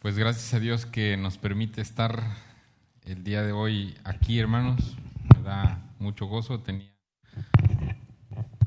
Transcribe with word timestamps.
Pues 0.00 0.16
gracias 0.16 0.54
a 0.54 0.60
Dios 0.60 0.86
que 0.86 1.16
nos 1.16 1.38
permite 1.38 1.80
estar 1.80 2.22
el 3.04 3.24
día 3.24 3.42
de 3.42 3.50
hoy 3.50 3.98
aquí, 4.04 4.38
hermanos. 4.38 4.96
Me 5.34 5.42
da 5.42 5.90
mucho 5.98 6.26
gozo. 6.26 6.60
Tenía. 6.60 6.86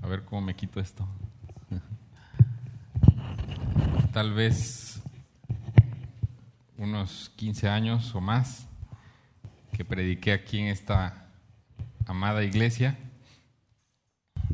A 0.01 0.07
ver 0.07 0.25
cómo 0.25 0.41
me 0.41 0.57
quito 0.57 0.81
esto. 0.81 1.07
Tal 4.11 4.33
vez 4.33 5.01
unos 6.77 7.31
15 7.37 7.69
años 7.69 8.13
o 8.13 8.19
más 8.19 8.67
que 9.71 9.85
prediqué 9.85 10.33
aquí 10.33 10.59
en 10.59 10.67
esta 10.67 11.27
amada 12.07 12.43
iglesia. 12.43 12.99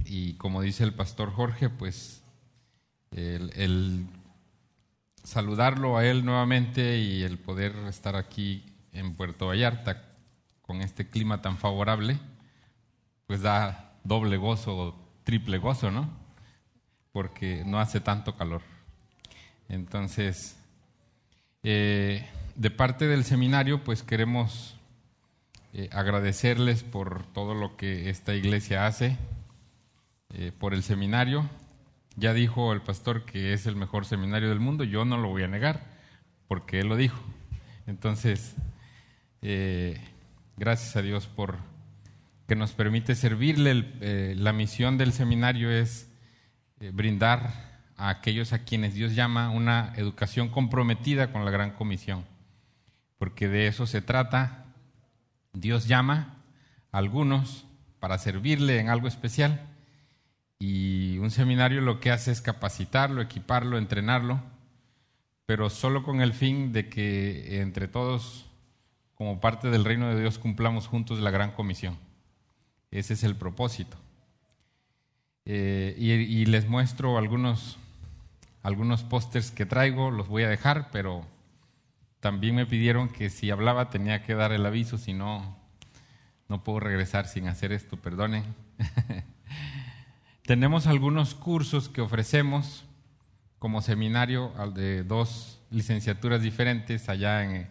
Y 0.06 0.36
como 0.36 0.62
dice 0.62 0.84
el 0.84 0.94
pastor 0.94 1.32
Jorge, 1.32 1.72
pues 1.72 2.22
el, 3.10 3.52
el 3.56 4.06
saludarlo 5.28 5.98
a 5.98 6.06
él 6.06 6.24
nuevamente 6.24 7.00
y 7.00 7.24
el 7.24 7.38
poder 7.38 7.76
estar 7.90 8.16
aquí 8.16 8.64
en 8.94 9.14
Puerto 9.14 9.48
Vallarta 9.48 10.06
con 10.62 10.82
este 10.82 11.10
clima 11.10 11.42
tan 11.42 11.58
favorable, 11.58 12.18
pues 13.26 13.42
da 13.42 14.00
doble 14.06 14.38
gozo 14.38 14.78
o 14.78 14.96
triple 15.26 15.58
gozo, 15.58 15.92
¿no? 15.92 16.10
Porque 17.12 17.64
no 17.66 17.82
hace 17.82 18.00
tanto 18.00 18.38
calor. 18.38 18.62
Entonces, 19.68 20.58
eh, 21.62 22.26
de 22.56 22.72
parte 22.72 23.06
del 23.06 23.26
seminario, 23.26 23.84
pues 23.84 24.04
queremos 24.04 24.78
eh, 25.74 25.90
agradecerles 25.92 26.84
por 26.84 27.26
todo 27.34 27.54
lo 27.54 27.76
que 27.76 28.10
esta 28.10 28.34
iglesia 28.34 28.88
hace, 28.88 29.18
eh, 30.30 30.54
por 30.58 30.74
el 30.74 30.84
seminario, 30.84 31.50
ya 32.18 32.34
dijo 32.34 32.74
el 32.74 32.82
pastor 32.82 33.26
que 33.26 33.54
es 33.54 33.68
el 33.68 33.76
mejor 33.76 34.06
seminario 34.06 34.50
del 34.50 34.60
mundo, 34.60 34.84
yo 34.84 35.06
no 35.06 35.18
lo 35.18 35.30
voy 35.30 35.44
a 35.44 35.48
negar, 35.48 35.84
porque 36.48 36.80
él 36.80 36.88
lo 36.88 36.96
dijo. 36.96 37.24
Entonces, 37.86 38.56
eh, 39.42 40.02
gracias 40.58 40.96
a 40.96 41.04
Dios 41.04 41.28
por 41.28 41.58
que 42.48 42.56
nos 42.56 42.72
permite 42.72 43.14
servirle. 43.14 43.94
Eh, 44.02 44.34
la 44.36 44.52
misión 44.52 44.98
del 44.98 45.14
seminario 45.14 45.70
es 45.70 46.10
eh, 46.80 46.92
brindar 46.92 47.84
a 47.98 48.10
aquellos 48.10 48.52
a 48.52 48.64
quienes 48.64 48.96
Dios 48.96 49.14
llama 49.14 49.52
una 49.52 49.94
educación 49.96 50.50
comprometida 50.50 51.32
con 51.32 51.46
la 51.46 51.52
gran 51.52 51.72
comisión, 51.72 52.26
porque 53.20 53.48
de 53.48 53.68
eso 53.68 53.86
se 53.86 54.02
trata. 54.02 54.66
Dios 55.54 55.88
llama 55.88 56.42
a 56.92 56.98
algunos 56.98 57.68
para 58.00 58.18
servirle 58.18 58.80
en 58.80 58.90
algo 58.90 59.08
especial 59.08 59.67
y 60.60 61.18
un 61.20 61.32
seminario 61.32 61.82
lo 61.82 62.00
que 62.00 62.12
hace 62.12 62.32
es 62.32 62.42
capacitarlo, 62.42 63.22
equiparlo, 63.22 63.78
entrenarlo, 63.78 64.42
pero 65.46 65.70
solo 65.70 66.04
con 66.04 66.22
el 66.22 66.34
fin 66.34 66.74
de 66.74 66.90
que 66.90 67.62
entre 67.62 67.88
todos, 67.88 68.50
como 69.16 69.40
parte 69.40 69.70
del 69.70 69.86
reino 69.86 70.10
de 70.10 70.20
Dios, 70.20 70.40
cumplamos 70.40 70.88
juntos 70.88 71.20
la 71.20 71.32
gran 71.32 71.52
comisión. 71.52 71.98
Ese 72.92 73.14
es 73.14 73.24
el 73.24 73.36
propósito. 73.36 73.98
Eh, 75.46 75.96
y, 75.98 76.46
les 76.46 76.68
muestro 76.68 77.18
algunos, 77.18 77.78
algunos 78.64 79.04
pósters 79.04 79.52
que 79.52 79.66
traigo, 79.66 80.12
los 80.12 80.28
voy 80.28 80.44
a 80.44 80.50
dejar, 80.50 80.90
pero 80.92 81.26
también 82.20 82.56
me 82.56 82.66
pidieron 82.66 83.08
que 83.08 83.30
si 83.30 83.50
hablaba 83.50 83.90
tenía 83.90 84.24
que 84.24 84.36
dar 84.36 84.52
el 84.52 84.66
aviso, 84.66 84.98
si 84.98 85.14
no, 85.14 85.58
no 86.50 86.64
puedo 86.64 86.82
regresar 86.82 87.28
sin 87.28 87.48
hacer 87.48 87.72
esto, 87.72 87.96
perdonen. 87.96 88.44
Tenemos 90.48 90.88
algunos 90.88 91.36
cursos 91.36 91.90
que 91.90 92.00
ofrecemos 92.00 92.86
como 93.60 93.82
seminario 93.82 94.54
de 94.74 95.04
dos 95.04 95.60
licenciaturas 95.72 96.42
diferentes 96.42 97.10
allá 97.10 97.44
en, 97.44 97.68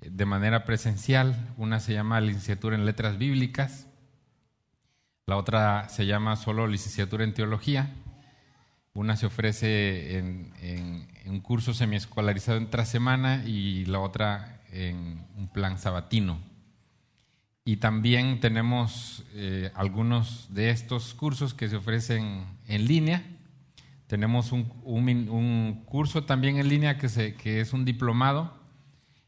de 0.00 0.26
manera 0.26 0.64
presencial. 0.64 1.36
Una 1.56 1.78
se 1.78 1.92
llama 1.92 2.20
licenciatura 2.20 2.74
en 2.74 2.84
letras 2.84 3.16
bíblicas, 3.16 3.86
la 5.24 5.36
otra 5.36 5.88
se 5.88 6.04
llama 6.04 6.34
solo 6.34 6.66
licenciatura 6.66 7.22
en 7.22 7.32
teología. 7.32 7.90
Una 8.92 9.14
se 9.14 9.26
ofrece 9.26 10.18
en, 10.18 11.06
un 11.26 11.40
curso 11.40 11.74
semiescolarizado 11.74 12.58
en 12.58 12.86
semana 12.86 13.44
y 13.46 13.84
la 13.84 14.00
otra 14.00 14.62
en 14.72 15.24
un 15.36 15.46
plan 15.46 15.78
sabatino. 15.78 16.49
Y 17.64 17.76
también 17.76 18.40
tenemos 18.40 19.24
eh, 19.34 19.70
algunos 19.74 20.48
de 20.52 20.70
estos 20.70 21.14
cursos 21.14 21.52
que 21.52 21.68
se 21.68 21.76
ofrecen 21.76 22.44
en 22.66 22.86
línea. 22.86 23.22
Tenemos 24.06 24.50
un, 24.50 25.84
curso 25.84 26.24
también 26.24 26.56
en 26.56 26.68
línea 26.68 26.98
que, 26.98 27.08
se, 27.08 27.34
que 27.34 27.60
es 27.60 27.72
un 27.72 27.84
diplomado 27.84 28.54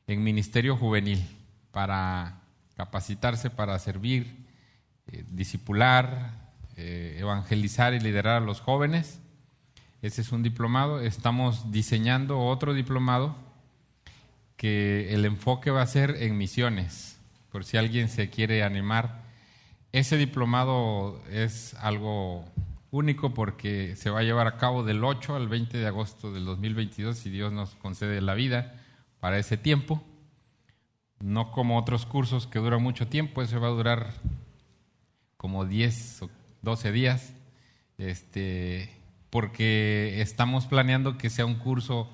en 0.06 0.24
Ministerio 0.24 0.76
Juvenil 0.76 1.22
para 1.70 2.40
capacitarse 2.74 3.50
para 3.50 3.78
servir, 3.78 4.34
eh, 5.12 5.24
eh, 6.76 7.16
evangelizar 7.20 7.94
y 7.94 8.00
liderar 8.00 8.42
a 8.42 8.44
los 8.44 8.60
jóvenes. 8.60 9.20
Ese 10.00 10.22
es 10.22 10.32
un 10.32 10.42
diplomado. 10.42 11.00
Estamos 11.00 11.70
diseñando 11.70 12.40
otro 12.40 12.74
diplomado 12.74 13.36
que 14.56 15.14
el 15.14 15.26
enfoque 15.26 15.70
va 15.70 15.82
a 15.82 15.86
ser 15.86 16.16
en 16.22 16.36
misiones 16.38 17.11
por 17.52 17.64
si 17.64 17.76
alguien 17.76 18.08
se 18.08 18.30
quiere 18.30 18.62
animar. 18.62 19.22
Ese 19.92 20.16
diplomado 20.16 21.22
es 21.30 21.74
algo 21.74 22.46
único 22.90 23.34
porque 23.34 23.94
se 23.94 24.08
va 24.08 24.20
a 24.20 24.22
llevar 24.22 24.46
a 24.46 24.56
cabo 24.56 24.82
del 24.82 25.04
8 25.04 25.36
al 25.36 25.48
20 25.48 25.76
de 25.76 25.86
agosto 25.86 26.32
del 26.32 26.46
2022 26.46 27.16
si 27.16 27.28
Dios 27.30 27.52
nos 27.52 27.74
concede 27.74 28.22
la 28.22 28.34
vida 28.34 28.80
para 29.20 29.38
ese 29.38 29.58
tiempo. 29.58 30.02
No 31.20 31.52
como 31.52 31.78
otros 31.78 32.06
cursos 32.06 32.46
que 32.46 32.58
duran 32.58 32.82
mucho 32.82 33.06
tiempo, 33.06 33.42
ese 33.42 33.58
va 33.58 33.68
a 33.68 33.72
durar 33.72 34.14
como 35.36 35.66
10 35.66 36.22
o 36.22 36.30
12 36.62 36.90
días, 36.90 37.34
este, 37.98 38.90
porque 39.28 40.20
estamos 40.22 40.66
planeando 40.66 41.18
que 41.18 41.30
sea 41.30 41.44
un 41.44 41.56
curso 41.56 42.10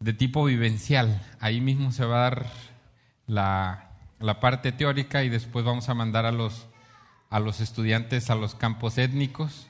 de 0.00 0.12
tipo 0.12 0.44
vivencial. 0.44 1.20
Ahí 1.40 1.60
mismo 1.60 1.92
se 1.92 2.04
va 2.04 2.18
a 2.18 2.30
dar 2.30 2.46
la 3.26 3.89
la 4.20 4.38
parte 4.38 4.70
teórica 4.70 5.24
y 5.24 5.30
después 5.30 5.64
vamos 5.64 5.88
a 5.88 5.94
mandar 5.94 6.26
a 6.26 6.32
los, 6.32 6.66
a 7.30 7.40
los 7.40 7.60
estudiantes 7.60 8.30
a 8.30 8.34
los 8.34 8.54
campos 8.54 8.98
étnicos 8.98 9.66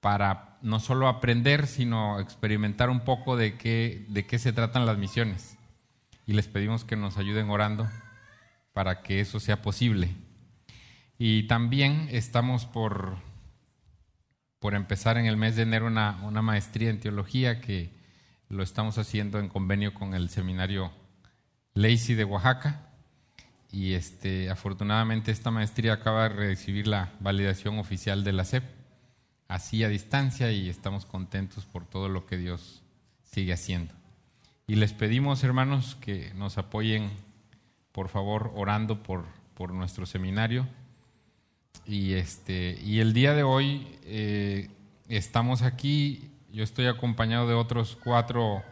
para 0.00 0.58
no 0.60 0.80
solo 0.80 1.08
aprender, 1.08 1.66
sino 1.66 2.20
experimentar 2.20 2.90
un 2.90 3.00
poco 3.00 3.38
de 3.38 3.56
qué, 3.56 4.04
de 4.08 4.26
qué 4.26 4.38
se 4.38 4.52
tratan 4.52 4.84
las 4.84 4.98
misiones. 4.98 5.56
Y 6.26 6.34
les 6.34 6.46
pedimos 6.46 6.84
que 6.84 6.94
nos 6.94 7.16
ayuden 7.16 7.48
orando 7.48 7.88
para 8.74 9.02
que 9.02 9.20
eso 9.20 9.40
sea 9.40 9.62
posible. 9.62 10.14
Y 11.18 11.46
también 11.46 12.08
estamos 12.10 12.66
por, 12.66 13.16
por 14.58 14.74
empezar 14.74 15.16
en 15.16 15.24
el 15.24 15.38
mes 15.38 15.56
de 15.56 15.62
enero 15.62 15.86
una, 15.86 16.18
una 16.22 16.42
maestría 16.42 16.90
en 16.90 17.00
teología 17.00 17.62
que 17.62 17.90
lo 18.50 18.62
estamos 18.62 18.98
haciendo 18.98 19.38
en 19.38 19.48
convenio 19.48 19.94
con 19.94 20.12
el 20.12 20.28
seminario 20.28 20.92
Lacey 21.72 22.14
de 22.14 22.24
Oaxaca 22.24 22.93
y 23.74 23.94
este, 23.94 24.50
afortunadamente 24.50 25.32
esta 25.32 25.50
maestría 25.50 25.94
acaba 25.94 26.28
de 26.28 26.28
recibir 26.28 26.86
la 26.86 27.12
validación 27.18 27.80
oficial 27.80 28.22
de 28.22 28.32
la 28.32 28.44
SEP, 28.44 28.62
así 29.48 29.82
a 29.82 29.88
distancia 29.88 30.52
y 30.52 30.68
estamos 30.68 31.04
contentos 31.04 31.64
por 31.64 31.84
todo 31.84 32.08
lo 32.08 32.24
que 32.24 32.36
Dios 32.36 32.84
sigue 33.24 33.52
haciendo. 33.52 33.92
Y 34.68 34.76
les 34.76 34.92
pedimos, 34.92 35.42
hermanos, 35.42 35.96
que 36.00 36.32
nos 36.34 36.56
apoyen, 36.56 37.10
por 37.90 38.08
favor, 38.08 38.52
orando 38.54 39.02
por, 39.02 39.24
por 39.54 39.72
nuestro 39.72 40.06
seminario. 40.06 40.68
Y, 41.84 42.12
este, 42.12 42.78
y 42.80 43.00
el 43.00 43.12
día 43.12 43.34
de 43.34 43.42
hoy 43.42 43.88
eh, 44.04 44.70
estamos 45.08 45.62
aquí, 45.62 46.30
yo 46.52 46.62
estoy 46.62 46.86
acompañado 46.86 47.48
de 47.48 47.54
otros 47.54 47.98
cuatro 48.04 48.62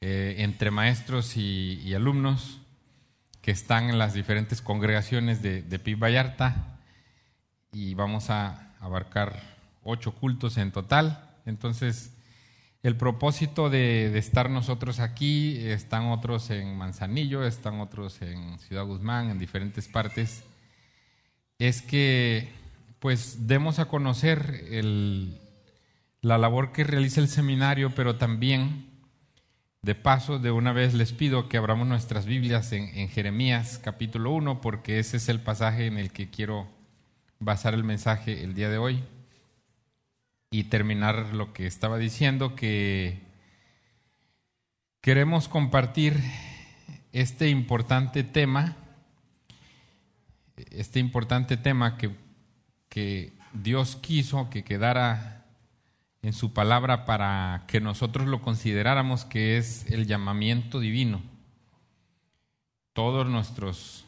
eh, 0.00 0.36
entre 0.38 0.70
maestros 0.70 1.36
y 1.36 1.92
alumnos 1.92 2.63
que 3.44 3.50
están 3.50 3.90
en 3.90 3.98
las 3.98 4.14
diferentes 4.14 4.62
congregaciones 4.62 5.42
de, 5.42 5.60
de 5.60 5.94
Vallarta 5.96 6.78
y 7.72 7.92
vamos 7.92 8.30
a 8.30 8.72
abarcar 8.80 9.38
ocho 9.82 10.14
cultos 10.14 10.56
en 10.56 10.72
total. 10.72 11.30
Entonces, 11.44 12.16
el 12.82 12.96
propósito 12.96 13.68
de, 13.68 14.16
estar 14.16 14.48
nosotros 14.48 14.98
aquí, 14.98 15.58
están 15.58 16.06
otros 16.06 16.48
en 16.48 16.74
Manzanillo, 16.78 17.44
están 17.44 17.80
otros 17.80 18.22
en 18.22 18.58
Ciudad 18.60 18.86
Guzmán, 18.86 19.28
en 19.28 19.38
diferentes 19.38 19.88
partes, 19.88 20.42
es 21.58 21.82
que 21.82 22.50
pues 22.98 23.46
demos 23.46 23.78
a 23.78 23.88
conocer 23.88 24.64
la 26.22 26.38
labor 26.38 26.72
que 26.72 26.82
realiza 26.82 27.20
el 27.20 27.28
seminario, 27.28 27.94
pero 27.94 28.16
también 28.16 28.93
de 29.84 29.94
paso, 29.94 30.38
de 30.38 30.50
una 30.50 30.72
vez 30.72 30.94
les 30.94 31.12
pido 31.12 31.50
que 31.50 31.58
abramos 31.58 31.86
nuestras 31.86 32.24
Biblias 32.24 32.72
en, 32.72 33.08
Jeremías 33.10 33.78
capítulo 33.84 34.30
1, 34.30 34.62
porque 34.62 34.98
ese 34.98 35.18
es 35.18 35.28
el 35.28 35.40
pasaje 35.40 35.86
en 35.86 35.98
el 35.98 36.10
que 36.10 36.30
quiero 36.30 36.66
basar 37.38 37.74
el 37.74 37.84
mensaje 37.84 38.42
el 38.42 38.54
día 38.54 38.70
de 38.70 38.78
hoy 38.78 39.04
y 40.50 40.64
terminar 40.64 41.34
lo 41.34 41.52
que 41.52 41.66
estaba 41.66 41.98
diciendo, 41.98 42.54
que, 42.54 43.20
queremos 45.02 45.48
compartir 45.48 46.18
este 47.12 47.50
importante 47.50 48.24
tema, 48.24 48.76
este 50.70 50.98
importante 50.98 51.58
tema 51.58 51.98
que, 51.98 52.10
que 52.88 53.34
Dios 53.52 53.96
quiso 53.96 54.48
que 54.48 54.64
quedara 54.64 55.43
en 56.24 56.32
su 56.32 56.54
palabra 56.54 57.04
para 57.04 57.64
que 57.68 57.82
nosotros 57.82 58.26
lo 58.26 58.40
consideráramos 58.40 59.26
que 59.26 59.58
es 59.58 59.84
el 59.90 60.06
llamamiento 60.06 60.80
divino. 60.80 61.20
Todos 62.94 63.28
nuestros 63.28 64.06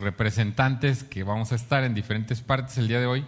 representantes 0.00 1.04
que 1.04 1.22
vamos 1.22 1.52
a 1.52 1.54
estar 1.54 1.84
en 1.84 1.94
diferentes 1.94 2.40
partes 2.42 2.76
el 2.76 2.88
día 2.88 2.98
de 2.98 3.06
hoy, 3.06 3.24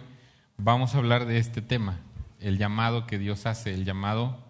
vamos 0.57 0.93
a 0.93 0.97
hablar 0.97 1.25
de 1.25 1.37
este 1.37 1.61
tema, 1.61 1.99
el 2.41 2.57
llamado 2.57 3.07
que 3.07 3.17
Dios 3.17 3.45
hace, 3.45 3.73
el 3.73 3.85
llamado 3.85 4.43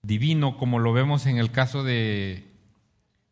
divino, 0.00 0.56
como 0.56 0.78
lo 0.78 0.94
vemos 0.94 1.26
en 1.26 1.36
el 1.36 1.50
caso 1.50 1.84
de, 1.84 2.48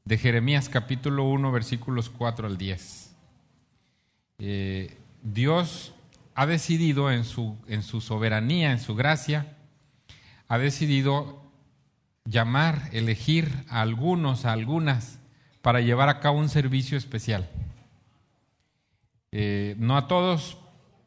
Jeremías 0.07 0.69
capítulo 0.69 1.25
1, 1.25 1.51
versículos 1.51 2.11
4 2.11 2.47
al 2.47 2.59
10. 2.59 3.17
Eh, 4.41 4.99
Dios 5.23 5.95
ha 6.41 6.47
decidido 6.47 7.11
en 7.11 7.25
su, 7.25 7.59
en 7.67 7.83
su 7.83 8.01
soberanía, 8.01 8.73
en 8.73 8.79
su 8.79 8.95
gracia, 8.95 9.59
ha 10.49 10.57
decidido 10.57 11.53
llamar, 12.25 12.89
elegir 12.93 13.67
a 13.69 13.83
algunos, 13.83 14.47
a 14.47 14.53
algunas, 14.53 15.21
para 15.61 15.83
llevar 15.83 16.09
a 16.09 16.19
cabo 16.19 16.39
un 16.39 16.49
servicio 16.49 16.97
especial. 16.97 17.51
Eh, 19.33 19.75
no 19.77 19.99
a 19.99 20.09
todos, 20.09 20.57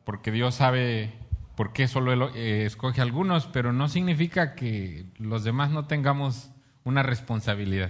porque 0.03 0.31
Dios 0.31 0.53
sabe 0.53 1.11
por 1.55 1.73
qué 1.73 1.87
solo 1.87 2.29
eh, 2.35 2.67
escoge 2.67 3.01
a 3.01 3.03
algunos, 3.03 3.47
pero 3.47 3.73
no 3.73 3.89
significa 3.89 4.53
que 4.53 5.07
los 5.17 5.43
demás 5.43 5.71
no 5.71 5.87
tengamos 5.87 6.51
una 6.83 7.01
responsabilidad. 7.01 7.89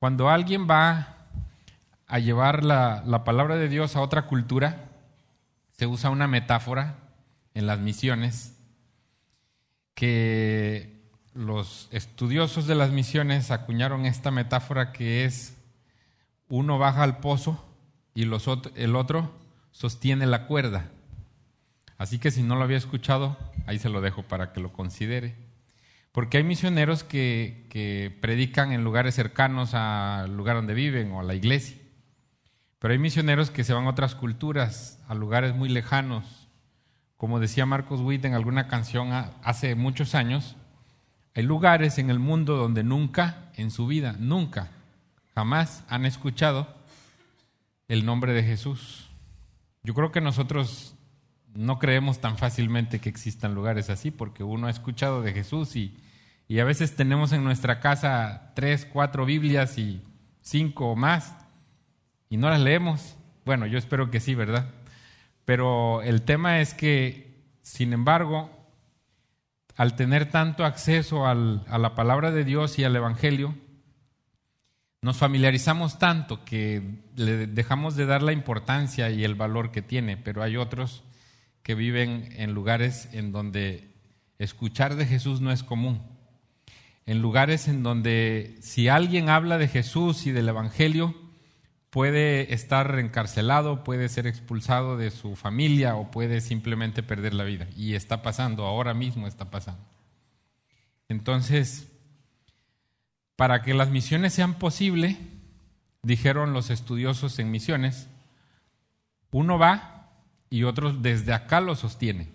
Cuando 0.00 0.30
alguien 0.30 0.66
va 0.68 1.28
a 2.08 2.18
llevar 2.18 2.64
la, 2.64 3.04
la 3.06 3.22
palabra 3.22 3.54
de 3.54 3.68
Dios 3.68 3.94
a 3.94 4.00
otra 4.00 4.22
cultura, 4.22 4.93
se 5.76 5.86
usa 5.86 6.10
una 6.10 6.28
metáfora 6.28 6.98
en 7.54 7.66
las 7.66 7.78
misiones 7.78 8.56
que 9.94 11.02
los 11.34 11.88
estudiosos 11.90 12.66
de 12.66 12.74
las 12.74 12.90
misiones 12.90 13.50
acuñaron 13.50 14.06
esta 14.06 14.30
metáfora 14.30 14.92
que 14.92 15.24
es 15.24 15.56
uno 16.48 16.78
baja 16.78 17.02
al 17.02 17.18
pozo 17.18 17.64
y 18.14 18.24
los 18.24 18.48
el 18.76 18.94
otro 18.94 19.32
sostiene 19.72 20.26
la 20.26 20.46
cuerda. 20.46 20.90
Así 21.98 22.18
que 22.18 22.30
si 22.30 22.42
no 22.42 22.56
lo 22.56 22.62
había 22.62 22.76
escuchado, 22.76 23.36
ahí 23.66 23.78
se 23.78 23.88
lo 23.88 24.00
dejo 24.00 24.22
para 24.22 24.52
que 24.52 24.60
lo 24.60 24.72
considere. 24.72 25.34
Porque 26.12 26.36
hay 26.36 26.44
misioneros 26.44 27.02
que, 27.02 27.66
que 27.70 28.16
predican 28.20 28.72
en 28.72 28.84
lugares 28.84 29.16
cercanos 29.16 29.74
al 29.74 30.36
lugar 30.36 30.56
donde 30.56 30.74
viven 30.74 31.10
o 31.10 31.20
a 31.20 31.24
la 31.24 31.34
iglesia. 31.34 31.76
Pero 32.84 32.92
hay 32.92 32.98
misioneros 32.98 33.50
que 33.50 33.64
se 33.64 33.72
van 33.72 33.86
a 33.86 33.88
otras 33.88 34.14
culturas, 34.14 35.02
a 35.08 35.14
lugares 35.14 35.54
muy 35.54 35.70
lejanos. 35.70 36.50
Como 37.16 37.40
decía 37.40 37.64
Marcos 37.64 38.02
Witt 38.02 38.26
en 38.26 38.34
alguna 38.34 38.68
canción 38.68 39.10
hace 39.42 39.74
muchos 39.74 40.14
años, 40.14 40.54
hay 41.34 41.44
lugares 41.44 41.96
en 41.96 42.10
el 42.10 42.18
mundo 42.18 42.58
donde 42.58 42.84
nunca 42.84 43.50
en 43.54 43.70
su 43.70 43.86
vida, 43.86 44.16
nunca, 44.18 44.68
jamás 45.34 45.82
han 45.88 46.04
escuchado 46.04 46.68
el 47.88 48.04
nombre 48.04 48.34
de 48.34 48.42
Jesús. 48.42 49.08
Yo 49.82 49.94
creo 49.94 50.12
que 50.12 50.20
nosotros 50.20 50.94
no 51.54 51.78
creemos 51.78 52.20
tan 52.20 52.36
fácilmente 52.36 53.00
que 53.00 53.08
existan 53.08 53.54
lugares 53.54 53.88
así, 53.88 54.10
porque 54.10 54.44
uno 54.44 54.66
ha 54.66 54.70
escuchado 54.70 55.22
de 55.22 55.32
Jesús 55.32 55.74
y, 55.74 55.96
y 56.48 56.58
a 56.58 56.64
veces 56.66 56.94
tenemos 56.96 57.32
en 57.32 57.44
nuestra 57.44 57.80
casa 57.80 58.52
tres, 58.54 58.84
cuatro 58.84 59.24
Biblias 59.24 59.78
y 59.78 60.02
cinco 60.42 60.90
o 60.90 60.96
más 60.96 61.43
y 62.28 62.36
no 62.36 62.50
las 62.50 62.60
leemos. 62.60 63.16
Bueno, 63.44 63.66
yo 63.66 63.78
espero 63.78 64.10
que 64.10 64.20
sí, 64.20 64.34
¿verdad? 64.34 64.70
Pero 65.44 66.02
el 66.02 66.22
tema 66.22 66.60
es 66.60 66.74
que, 66.74 67.42
sin 67.62 67.92
embargo, 67.92 68.50
al 69.76 69.96
tener 69.96 70.30
tanto 70.30 70.64
acceso 70.64 71.26
a 71.26 71.34
la 71.34 71.94
palabra 71.94 72.30
de 72.30 72.44
Dios 72.44 72.78
y 72.78 72.84
al 72.84 72.96
Evangelio, 72.96 73.54
nos 75.02 75.18
familiarizamos 75.18 75.98
tanto 75.98 76.44
que 76.46 77.02
le 77.14 77.46
dejamos 77.46 77.94
de 77.94 78.06
dar 78.06 78.22
la 78.22 78.32
importancia 78.32 79.10
y 79.10 79.22
el 79.22 79.34
valor 79.34 79.70
que 79.70 79.82
tiene, 79.82 80.16
pero 80.16 80.42
hay 80.42 80.56
otros 80.56 81.04
que 81.62 81.74
viven 81.74 82.30
en 82.36 82.54
lugares 82.54 83.10
en 83.12 83.30
donde 83.30 83.92
escuchar 84.38 84.96
de 84.96 85.04
Jesús 85.04 85.42
no 85.42 85.52
es 85.52 85.62
común, 85.62 86.00
en 87.04 87.20
lugares 87.20 87.68
en 87.68 87.82
donde 87.82 88.56
si 88.62 88.88
alguien 88.88 89.28
habla 89.28 89.58
de 89.58 89.68
Jesús 89.68 90.26
y 90.26 90.30
del 90.30 90.48
Evangelio, 90.48 91.14
puede 91.94 92.52
estar 92.52 92.98
encarcelado, 92.98 93.84
puede 93.84 94.08
ser 94.08 94.26
expulsado 94.26 94.96
de 94.96 95.12
su 95.12 95.36
familia 95.36 95.94
o 95.94 96.10
puede 96.10 96.40
simplemente 96.40 97.04
perder 97.04 97.34
la 97.34 97.44
vida. 97.44 97.68
Y 97.76 97.94
está 97.94 98.20
pasando, 98.20 98.66
ahora 98.66 98.94
mismo 98.94 99.28
está 99.28 99.48
pasando. 99.48 99.84
Entonces, 101.08 101.92
para 103.36 103.62
que 103.62 103.74
las 103.74 103.90
misiones 103.90 104.34
sean 104.34 104.54
posibles, 104.54 105.16
dijeron 106.02 106.52
los 106.52 106.70
estudiosos 106.70 107.38
en 107.38 107.52
misiones, 107.52 108.08
uno 109.30 109.56
va 109.56 110.10
y 110.50 110.64
otro 110.64 110.92
desde 110.92 111.32
acá 111.32 111.60
lo 111.60 111.76
sostiene. 111.76 112.28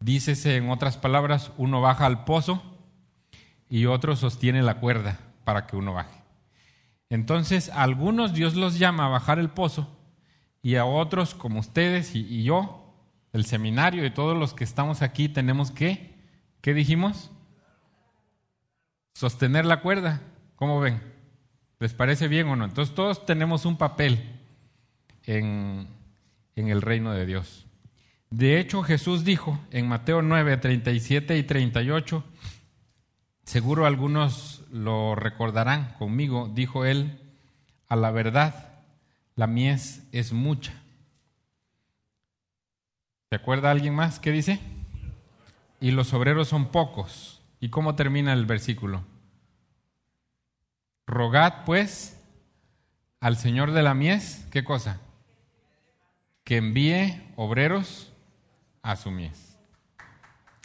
Dícese 0.00 0.56
en 0.56 0.70
otras 0.70 0.96
palabras, 0.96 1.52
uno 1.58 1.82
baja 1.82 2.06
al 2.06 2.24
pozo 2.24 2.62
y 3.68 3.84
otro 3.84 4.16
sostiene 4.16 4.62
la 4.62 4.80
cuerda 4.80 5.20
para 5.44 5.66
que 5.66 5.76
uno 5.76 5.92
baje. 5.92 6.17
Entonces, 7.10 7.70
a 7.70 7.82
algunos 7.82 8.34
Dios 8.34 8.54
los 8.54 8.78
llama 8.78 9.06
a 9.06 9.08
bajar 9.08 9.38
el 9.38 9.50
pozo 9.50 9.88
y 10.62 10.76
a 10.76 10.84
otros, 10.84 11.34
como 11.34 11.60
ustedes 11.60 12.14
y, 12.14 12.20
y 12.20 12.42
yo, 12.44 12.94
el 13.32 13.44
seminario 13.44 14.04
y 14.04 14.10
todos 14.10 14.36
los 14.36 14.54
que 14.54 14.64
estamos 14.64 15.02
aquí, 15.02 15.28
tenemos 15.28 15.70
que, 15.70 16.14
¿qué 16.60 16.74
dijimos? 16.74 17.30
sostener 19.18 19.66
la 19.66 19.80
cuerda. 19.80 20.20
¿Cómo 20.54 20.78
ven? 20.78 21.02
¿Les 21.80 21.92
parece 21.92 22.28
bien 22.28 22.46
o 22.46 22.54
no? 22.54 22.64
Entonces 22.64 22.94
todos 22.94 23.26
tenemos 23.26 23.64
un 23.64 23.76
papel 23.76 24.20
en, 25.24 25.88
en 26.54 26.68
el 26.68 26.80
reino 26.82 27.12
de 27.12 27.26
Dios. 27.26 27.66
De 28.30 28.60
hecho, 28.60 28.84
Jesús 28.84 29.24
dijo 29.24 29.58
en 29.72 29.88
Mateo 29.88 30.22
9, 30.22 30.58
37 30.58 31.36
y 31.36 31.42
38, 31.42 32.24
seguro 33.48 33.86
algunos 33.86 34.60
lo 34.70 35.14
recordarán 35.14 35.94
conmigo, 35.98 36.50
dijo 36.52 36.84
él, 36.84 37.18
a 37.88 37.96
la 37.96 38.10
verdad, 38.10 38.82
la 39.36 39.46
mies 39.46 40.02
es 40.12 40.34
mucha. 40.34 40.74
¿Se 43.30 43.36
acuerda 43.36 43.70
alguien 43.70 43.94
más? 43.94 44.20
¿Qué 44.20 44.32
dice? 44.32 44.60
Y 45.80 45.92
los 45.92 46.12
obreros 46.12 46.48
son 46.48 46.66
pocos. 46.66 47.40
¿Y 47.58 47.70
cómo 47.70 47.94
termina 47.94 48.34
el 48.34 48.44
versículo? 48.44 49.02
Rogad 51.06 51.64
pues 51.64 52.20
al 53.18 53.38
Señor 53.38 53.72
de 53.72 53.82
la 53.82 53.94
mies, 53.94 54.46
¿qué 54.50 54.62
cosa? 54.62 55.00
Que 56.44 56.58
envíe 56.58 57.32
obreros 57.36 58.12
a 58.82 58.94
su 58.96 59.10
mies. 59.10 59.56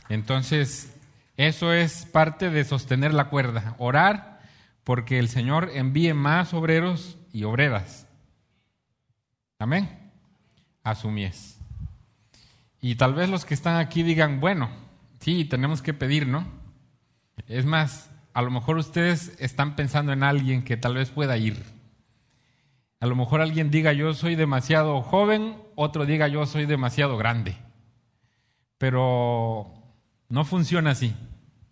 Entonces, 0.10 0.93
eso 1.38 1.74
es 1.74 2.06
parte 2.06 2.50
de 2.50 2.63
sostener 2.63 3.13
la 3.13 3.30
cuerda, 3.30 3.75
orar 3.80 4.40
porque 4.84 5.20
el 5.20 5.30
Señor 5.30 5.72
envíe 5.74 6.13
más 6.13 6.54
obreros 6.54 7.18
y 7.32 7.44
obreras. 7.44 8.08
Amén. 9.58 10.12
A 10.84 10.96
su 10.96 11.10
mies. 11.10 11.58
Y 12.82 12.96
tal 12.96 13.13
vez 13.13 13.30
los 13.30 13.46
que 13.46 13.54
están 13.54 13.78
aquí 13.78 14.04
digan, 14.04 14.42
bueno, 14.42 14.70
sí, 15.20 15.46
tenemos 15.46 15.82
que 15.82 15.94
pedir, 15.94 16.28
¿no? 16.28 16.46
Es 17.48 17.66
más, 17.66 18.12
a 18.34 18.42
lo 18.42 18.52
mejor 18.52 18.78
ustedes 18.78 19.36
están 19.40 19.75
pensando 19.75 20.12
en 20.12 20.24
alguien 20.24 20.63
que 20.63 20.75
tal 20.75 20.96
vez 20.96 21.10
pueda 21.10 21.38
ir. 21.38 21.63
A 23.00 23.06
lo 23.06 23.16
mejor 23.16 23.42
alguien 23.42 23.72
diga 23.72 23.94
yo 23.94 24.13
soy 24.13 24.36
demasiado 24.36 25.02
joven, 25.02 25.58
otro 25.75 26.06
diga 26.06 26.28
yo 26.28 26.46
soy 26.46 26.66
demasiado 26.66 27.18
grande. 27.18 27.56
Pero 28.78 29.83
no 30.34 30.46
funciona 30.46 30.90
así, 30.90 31.13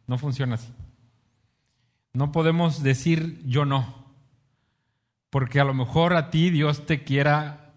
no 0.05 0.19
funciona 0.19 0.53
así. 0.53 0.71
No 2.13 2.31
podemos 2.31 2.83
decir 2.83 3.41
yo 3.43 3.65
no, 3.65 4.05
porque 5.31 5.59
a 5.59 5.63
lo 5.63 5.73
mejor 5.73 6.13
a 6.13 6.29
ti 6.29 6.51
Dios 6.51 6.85
te 6.85 7.03
quiera 7.03 7.73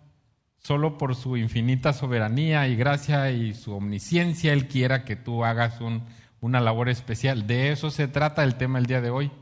solo 0.59 0.99
por 0.99 1.15
su 1.15 1.39
infinita 1.39 1.95
soberanía 1.95 2.69
y 2.69 2.77
gracia 2.77 3.31
y 3.31 3.55
su 3.55 3.73
omnisciencia, 3.73 4.53
Él 4.53 4.69
quiera 4.69 5.07
que 5.07 5.17
tú 5.17 5.43
hagas 5.47 5.81
un, 5.81 6.05
una 6.43 6.61
labor 6.61 6.91
especial. 6.91 7.47
De 7.47 7.73
eso 7.73 7.91
se 7.91 8.07
trata 8.07 8.45
el 8.45 8.57
tema 8.57 8.79
el 8.79 8.85
día 8.85 9.01
de 9.01 9.09
hoy. 9.09 9.33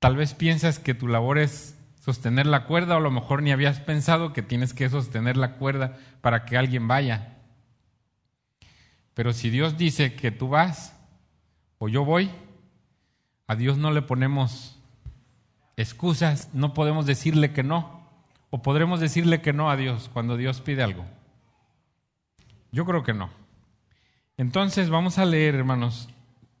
Tal 0.00 0.16
vez 0.16 0.34
piensas 0.34 0.80
que 0.80 0.94
tu 0.94 1.06
labor 1.06 1.38
es 1.38 1.78
sostener 2.00 2.46
la 2.46 2.64
cuerda 2.64 2.96
o 2.96 2.98
a 2.98 3.02
lo 3.02 3.12
mejor 3.12 3.40
ni 3.40 3.52
habías 3.52 3.78
pensado 3.78 4.32
que 4.32 4.42
tienes 4.42 4.74
que 4.74 4.88
sostener 4.88 5.36
la 5.36 5.52
cuerda 5.52 5.96
para 6.22 6.44
que 6.44 6.56
alguien 6.56 6.88
vaya. 6.88 7.35
Pero 9.16 9.32
si 9.32 9.48
Dios 9.48 9.78
dice 9.78 10.14
que 10.14 10.30
tú 10.30 10.48
vas 10.48 10.94
o 11.78 11.88
yo 11.88 12.04
voy, 12.04 12.30
A 13.48 13.56
Dios 13.56 13.78
no 13.78 13.90
le 13.90 14.02
ponemos 14.02 14.78
excusas, 15.76 16.50
no 16.52 16.74
podemos 16.74 17.06
decirle 17.06 17.52
que 17.54 17.62
no, 17.62 18.06
o 18.50 18.60
podremos 18.60 19.00
decirle 19.00 19.40
que 19.40 19.54
no 19.54 19.70
a 19.70 19.76
Dios 19.76 20.10
cuando 20.12 20.36
Dios 20.36 20.60
pide 20.60 20.82
algo. 20.82 21.06
Yo 22.72 22.84
creo 22.84 23.04
que 23.04 23.14
no. 23.14 23.30
Entonces 24.36 24.90
vamos 24.90 25.16
a 25.16 25.24
leer, 25.24 25.54
hermanos, 25.54 26.10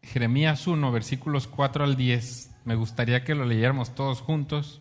Jeremías 0.02 0.66
1, 0.66 0.92
versículos 0.92 1.48
4 1.48 1.84
al 1.84 1.96
10. 1.96 2.52
Me 2.64 2.74
gustaría 2.74 3.22
que 3.22 3.34
lo 3.34 3.44
leyéramos 3.44 3.94
todos 3.94 4.22
juntos. 4.22 4.80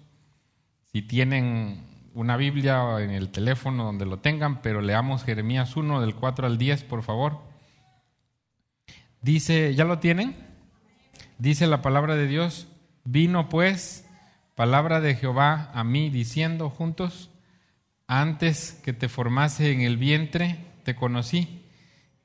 Si 0.94 1.02
tienen 1.02 1.84
una 2.14 2.38
Biblia 2.38 3.00
en 3.00 3.10
el 3.10 3.32
teléfono 3.32 3.84
donde 3.84 4.06
lo 4.06 4.20
tengan, 4.20 4.62
pero 4.62 4.80
leamos 4.80 5.26
Jeremías 5.26 5.76
1 5.76 6.00
del 6.00 6.16
4 6.16 6.48
al 6.48 6.58
10, 6.58 6.84
por 6.84 7.04
favor. 7.04 7.55
Dice, 9.26 9.74
¿ya 9.74 9.86
lo 9.86 9.98
tienen? 9.98 10.36
Dice 11.40 11.66
la 11.66 11.82
palabra 11.82 12.16
de 12.16 12.28
Dios, 12.28 12.68
vino 13.06 13.50
pues 13.50 14.08
palabra 14.54 15.02
de 15.02 15.16
Jehová 15.16 15.72
a 15.74 15.84
mí 15.84 16.12
diciendo 16.12 16.70
juntos, 16.70 17.32
antes 18.06 18.80
que 18.86 18.94
te 18.94 19.10
formase 19.10 19.72
en 19.72 19.82
el 19.82 19.98
vientre, 19.98 20.60
te 20.84 20.94
conocí, 20.94 21.66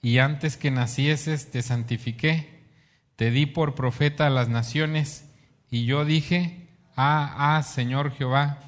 y 0.02 0.18
antes 0.18 0.58
que 0.58 0.70
nacieses, 0.70 1.50
te 1.50 1.62
santifiqué, 1.62 2.66
te 3.16 3.30
di 3.30 3.46
por 3.46 3.74
profeta 3.74 4.26
a 4.26 4.30
las 4.30 4.50
naciones, 4.50 5.26
y 5.70 5.86
yo 5.86 6.04
dije, 6.04 6.68
ah, 6.96 7.56
ah, 7.56 7.62
Señor 7.62 8.12
Jehová, 8.12 8.58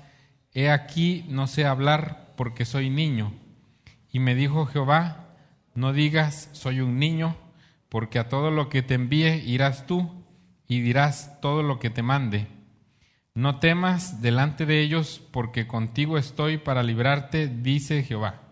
he 0.54 0.70
aquí 0.70 1.26
no 1.28 1.46
sé 1.46 1.66
hablar 1.66 2.32
porque 2.38 2.64
soy 2.64 2.88
niño. 2.88 3.34
Y 4.10 4.20
me 4.20 4.34
dijo 4.34 4.64
Jehová, 4.64 5.36
no 5.74 5.92
digas, 5.92 6.48
soy 6.52 6.80
un 6.80 6.98
niño, 6.98 7.36
porque 7.92 8.18
a 8.18 8.30
todo 8.30 8.50
lo 8.50 8.70
que 8.70 8.80
te 8.80 8.94
envíe 8.94 9.42
irás 9.44 9.86
tú 9.86 10.24
y 10.66 10.80
dirás 10.80 11.38
todo 11.42 11.62
lo 11.62 11.78
que 11.78 11.90
te 11.90 12.02
mande. 12.02 12.46
No 13.34 13.58
temas 13.58 14.22
delante 14.22 14.64
de 14.64 14.80
ellos, 14.80 15.20
porque 15.30 15.66
contigo 15.66 16.16
estoy 16.16 16.56
para 16.56 16.82
librarte, 16.82 17.48
dice 17.48 18.02
Jehová. 18.02 18.44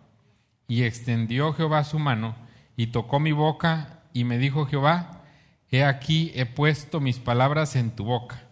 Y 0.68 0.82
extendió 0.82 1.54
Jehová 1.54 1.84
su 1.84 1.98
mano, 1.98 2.36
y 2.76 2.88
tocó 2.88 3.18
mi 3.18 3.32
boca, 3.32 4.02
y 4.12 4.24
me 4.24 4.36
dijo 4.36 4.66
Jehová, 4.66 5.22
He 5.70 5.84
aquí 5.84 6.32
he 6.34 6.44
puesto 6.44 7.00
mis 7.00 7.18
palabras 7.18 7.76
en 7.76 7.92
tu 7.92 8.04
boca. 8.04 8.42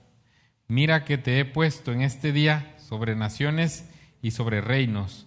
Mira 0.69 1.05
que 1.05 1.19
te 1.19 1.39
he 1.39 1.45
puesto 1.45 1.93
en 1.93 2.01
este 2.01 2.33
día 2.33 2.75
sobre 2.79 3.15
naciones 3.15 3.91
y 4.23 4.31
sobre 4.31 4.63
reinos, 4.63 5.27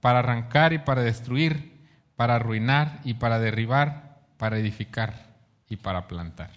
para 0.00 0.20
arrancar 0.20 0.72
y 0.72 0.78
para 0.78 1.02
destruir, 1.02 1.82
para 2.16 2.36
arruinar 2.36 3.02
y 3.04 3.12
para 3.12 3.38
derribar, 3.38 4.11
para 4.42 4.58
edificar 4.58 5.36
y 5.68 5.76
para 5.76 6.08
plantar. 6.08 6.50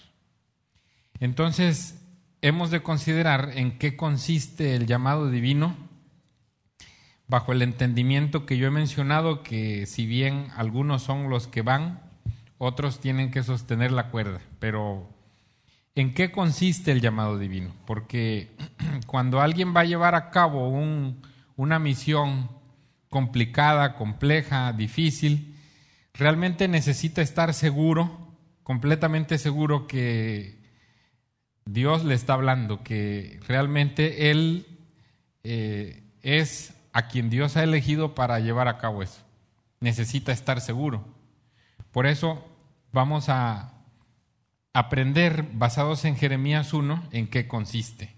Entonces, 1.20 2.04
hemos 2.42 2.72
de 2.72 2.82
considerar 2.82 3.52
en 3.54 3.78
qué 3.78 3.96
consiste 3.96 4.76
el 4.76 4.88
llamado 4.88 5.30
divino 5.30 5.78
bajo 7.28 7.52
el 7.52 7.62
entendimiento 7.62 8.48
que 8.48 8.58
yo 8.58 8.66
he 8.66 8.72
mencionado 8.72 9.44
que 9.44 9.86
si 9.86 10.08
bien 10.08 10.48
algunos 10.56 11.04
son 11.04 11.30
los 11.30 11.46
que 11.46 11.62
van, 11.62 12.02
otros 12.58 13.00
tienen 13.00 13.30
que 13.30 13.44
sostener 13.44 13.92
la 13.92 14.10
cuerda. 14.10 14.42
Pero, 14.58 15.08
¿en 15.94 16.16
qué 16.16 16.32
consiste 16.32 16.92
el 16.92 17.02
llamado 17.02 17.38
divino? 17.38 17.72
Porque 17.86 18.58
cuando 19.06 19.42
alguien 19.42 19.76
va 19.76 19.82
a 19.82 19.86
llevar 19.86 20.16
a 20.16 20.32
cabo 20.32 20.70
una 21.56 21.78
misión 21.78 22.50
complicada, 23.12 23.94
compleja, 23.94 24.74
difícil, 24.74 25.55
realmente 26.18 26.68
necesita 26.68 27.22
estar 27.22 27.54
seguro, 27.54 28.36
completamente 28.64 29.38
seguro 29.38 29.88
que 29.88 30.64
Dios 31.66 32.04
le 32.04 32.16
está 32.16 32.34
hablando, 32.34 32.84
que 32.84 33.40
realmente 33.48 34.32
Él 34.32 34.66
eh, 35.44 36.04
es 36.22 36.74
a 36.94 37.08
quien 37.08 37.30
Dios 37.30 37.58
ha 37.58 37.64
elegido 37.64 38.16
para 38.16 38.40
llevar 38.40 38.68
a 38.68 38.78
cabo 38.78 39.04
eso. 39.04 39.22
Necesita 39.82 40.32
estar 40.32 40.62
seguro. 40.62 41.06
Por 41.92 42.08
eso 42.08 42.46
vamos 42.92 43.30
a 43.30 43.74
aprender, 44.74 45.44
basados 45.54 46.06
en 46.06 46.16
Jeremías 46.16 46.74
1, 46.74 47.10
en 47.12 47.28
qué 47.28 47.48
consiste. 47.48 48.15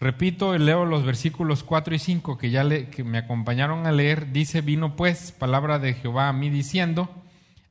Repito, 0.00 0.56
leo 0.56 0.86
los 0.86 1.04
versículos 1.04 1.62
4 1.62 1.94
y 1.94 1.98
5 1.98 2.38
que 2.38 2.50
ya 2.50 2.66
que 2.90 3.04
me 3.04 3.18
acompañaron 3.18 3.86
a 3.86 3.92
leer. 3.92 4.32
Dice, 4.32 4.62
vino 4.62 4.96
pues 4.96 5.30
palabra 5.30 5.78
de 5.78 5.92
Jehová 5.92 6.30
a 6.30 6.32
mí 6.32 6.48
diciendo, 6.48 7.10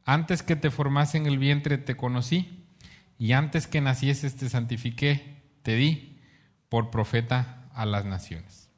antes 0.05 0.43
que 0.43 0.55
te 0.55 0.69
formase 0.69 1.17
en 1.17 1.25
el 1.25 1.39
vientre 1.39 1.79
te 1.79 1.97
conocí 1.97 2.67
y 3.17 3.31
antes 3.31 3.65
que 3.65 3.81
nacieses 3.81 4.35
te 4.37 4.47
santifiqué, 4.47 5.41
te 5.63 5.75
di 5.75 6.19
por 6.69 6.91
profeta 6.91 7.67
a 7.73 7.87
las 7.87 8.05
naciones. 8.05 8.69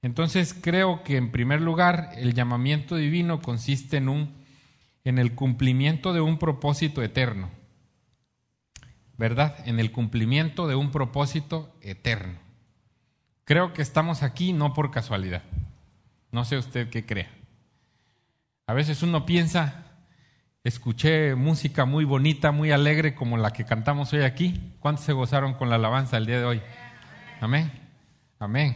Entonces 0.00 0.54
creo 0.54 1.02
que 1.04 1.18
en 1.18 1.32
primer 1.32 1.60
lugar 1.60 2.12
el 2.16 2.32
llamamiento 2.32 2.96
divino 2.96 3.42
consiste 3.42 3.98
en 3.98 4.08
un 4.08 4.46
en 5.04 5.18
el 5.18 5.34
cumplimiento 5.34 6.12
de 6.12 6.20
un 6.20 6.38
propósito 6.38 7.02
eterno. 7.02 7.50
¿Verdad? 9.18 9.56
En 9.66 9.80
el 9.80 9.92
cumplimiento 9.92 10.66
de 10.66 10.74
un 10.74 10.90
propósito 10.90 11.76
eterno. 11.80 12.45
Creo 13.46 13.72
que 13.72 13.80
estamos 13.80 14.22
aquí 14.22 14.52
no 14.52 14.74
por 14.74 14.90
casualidad. 14.90 15.42
No 16.30 16.44
sé 16.44 16.58
usted 16.58 16.90
qué 16.90 17.06
crea. 17.06 17.30
A 18.66 18.74
veces 18.74 19.02
uno 19.02 19.24
piensa, 19.24 19.86
Escuché 20.66 21.36
música 21.36 21.84
muy 21.84 22.04
bonita, 22.04 22.50
muy 22.50 22.72
alegre 22.72 23.14
como 23.14 23.36
la 23.36 23.52
que 23.52 23.64
cantamos 23.64 24.12
hoy 24.12 24.22
aquí. 24.22 24.74
¿Cuántos 24.80 25.04
se 25.04 25.12
gozaron 25.12 25.54
con 25.54 25.68
la 25.68 25.76
alabanza 25.76 26.16
el 26.16 26.26
día 26.26 26.40
de 26.40 26.44
hoy? 26.44 26.60
Amén. 27.40 27.70
Amén. 28.40 28.74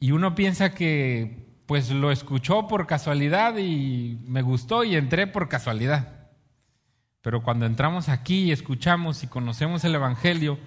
Y 0.00 0.12
uno 0.12 0.34
piensa 0.34 0.72
que 0.72 1.60
pues 1.66 1.90
lo 1.90 2.10
escuchó 2.10 2.68
por 2.68 2.86
casualidad 2.86 3.58
y 3.58 4.18
me 4.26 4.40
gustó 4.40 4.82
y 4.82 4.96
entré 4.96 5.26
por 5.26 5.50
casualidad. 5.50 6.30
Pero 7.20 7.42
cuando 7.42 7.66
entramos 7.66 8.08
aquí 8.08 8.44
y 8.44 8.52
escuchamos 8.52 9.22
y 9.24 9.26
conocemos 9.26 9.84
el 9.84 9.94
Evangelio 9.94 10.58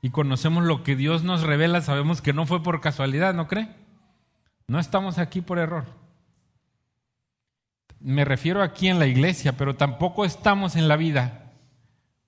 y 0.00 0.10
conocemos 0.10 0.64
lo 0.64 0.82
que 0.82 0.96
Dios 0.96 1.24
nos 1.24 1.42
revela, 1.42 1.80
sabemos 1.80 2.22
que 2.22 2.32
no 2.32 2.46
fue 2.46 2.62
por 2.62 2.80
casualidad, 2.80 3.34
¿no 3.34 3.48
cree? 3.48 3.68
No 4.66 4.78
estamos 4.78 5.18
aquí 5.18 5.40
por 5.40 5.58
error 5.58 5.98
me 8.00 8.24
refiero 8.24 8.62
aquí 8.62 8.88
en 8.88 8.98
la 8.98 9.06
iglesia, 9.06 9.56
pero 9.56 9.76
tampoco 9.76 10.24
estamos 10.24 10.76
en 10.76 10.88
la 10.88 10.96
vida 10.96 11.52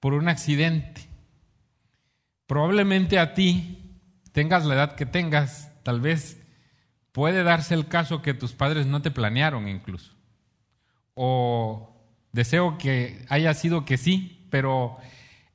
por 0.01 0.15
un 0.15 0.29
accidente. 0.29 1.03
Probablemente 2.47 3.19
a 3.19 3.35
ti, 3.35 3.99
tengas 4.33 4.65
la 4.65 4.75
edad 4.75 4.97
que 4.97 5.07
tengas, 5.07 5.73
tal 5.83 6.01
vez 6.01 6.43
puede 7.13 7.43
darse 7.43 7.75
el 7.75 7.87
caso 7.87 8.23
que 8.23 8.35
tus 8.35 8.53
padres 8.53 8.87
no 8.87 9.03
te 9.03 9.11
planearon 9.11 9.69
incluso. 9.69 10.15
O 11.15 11.97
deseo 12.33 12.79
que 12.79 13.25
haya 13.29 13.55
sido 13.55 13.85
que 13.85 13.97
sí, 13.97 14.47
pero 14.51 14.99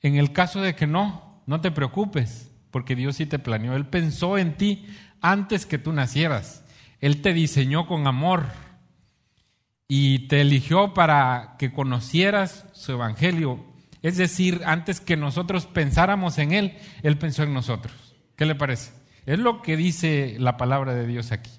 en 0.01 0.15
el 0.15 0.31
caso 0.31 0.61
de 0.61 0.75
que 0.75 0.87
no, 0.87 1.24
no 1.45 1.61
te 1.61 1.71
preocupes, 1.71 2.51
porque 2.71 2.95
Dios 2.95 3.15
sí 3.15 3.25
te 3.25 3.39
planeó. 3.39 3.75
Él 3.75 3.87
pensó 3.87 4.37
en 4.37 4.57
ti 4.57 4.85
antes 5.21 5.65
que 5.65 5.77
tú 5.77 5.93
nacieras. 5.93 6.65
Él 6.99 7.21
te 7.21 7.33
diseñó 7.33 7.87
con 7.87 8.07
amor 8.07 8.45
y 9.87 10.27
te 10.27 10.41
eligió 10.41 10.93
para 10.93 11.55
que 11.59 11.71
conocieras 11.71 12.65
su 12.73 12.93
evangelio. 12.93 13.63
Es 14.01 14.17
decir, 14.17 14.61
antes 14.65 14.99
que 15.01 15.17
nosotros 15.17 15.65
pensáramos 15.65 16.37
en 16.37 16.51
Él, 16.51 16.77
Él 17.03 17.17
pensó 17.17 17.43
en 17.43 17.53
nosotros. 17.53 18.15
¿Qué 18.35 18.45
le 18.45 18.55
parece? 18.55 18.93
Es 19.25 19.39
lo 19.39 19.61
que 19.61 19.77
dice 19.77 20.35
la 20.39 20.57
palabra 20.57 20.93
de 20.93 21.07
Dios 21.07 21.31
aquí. 21.31 21.51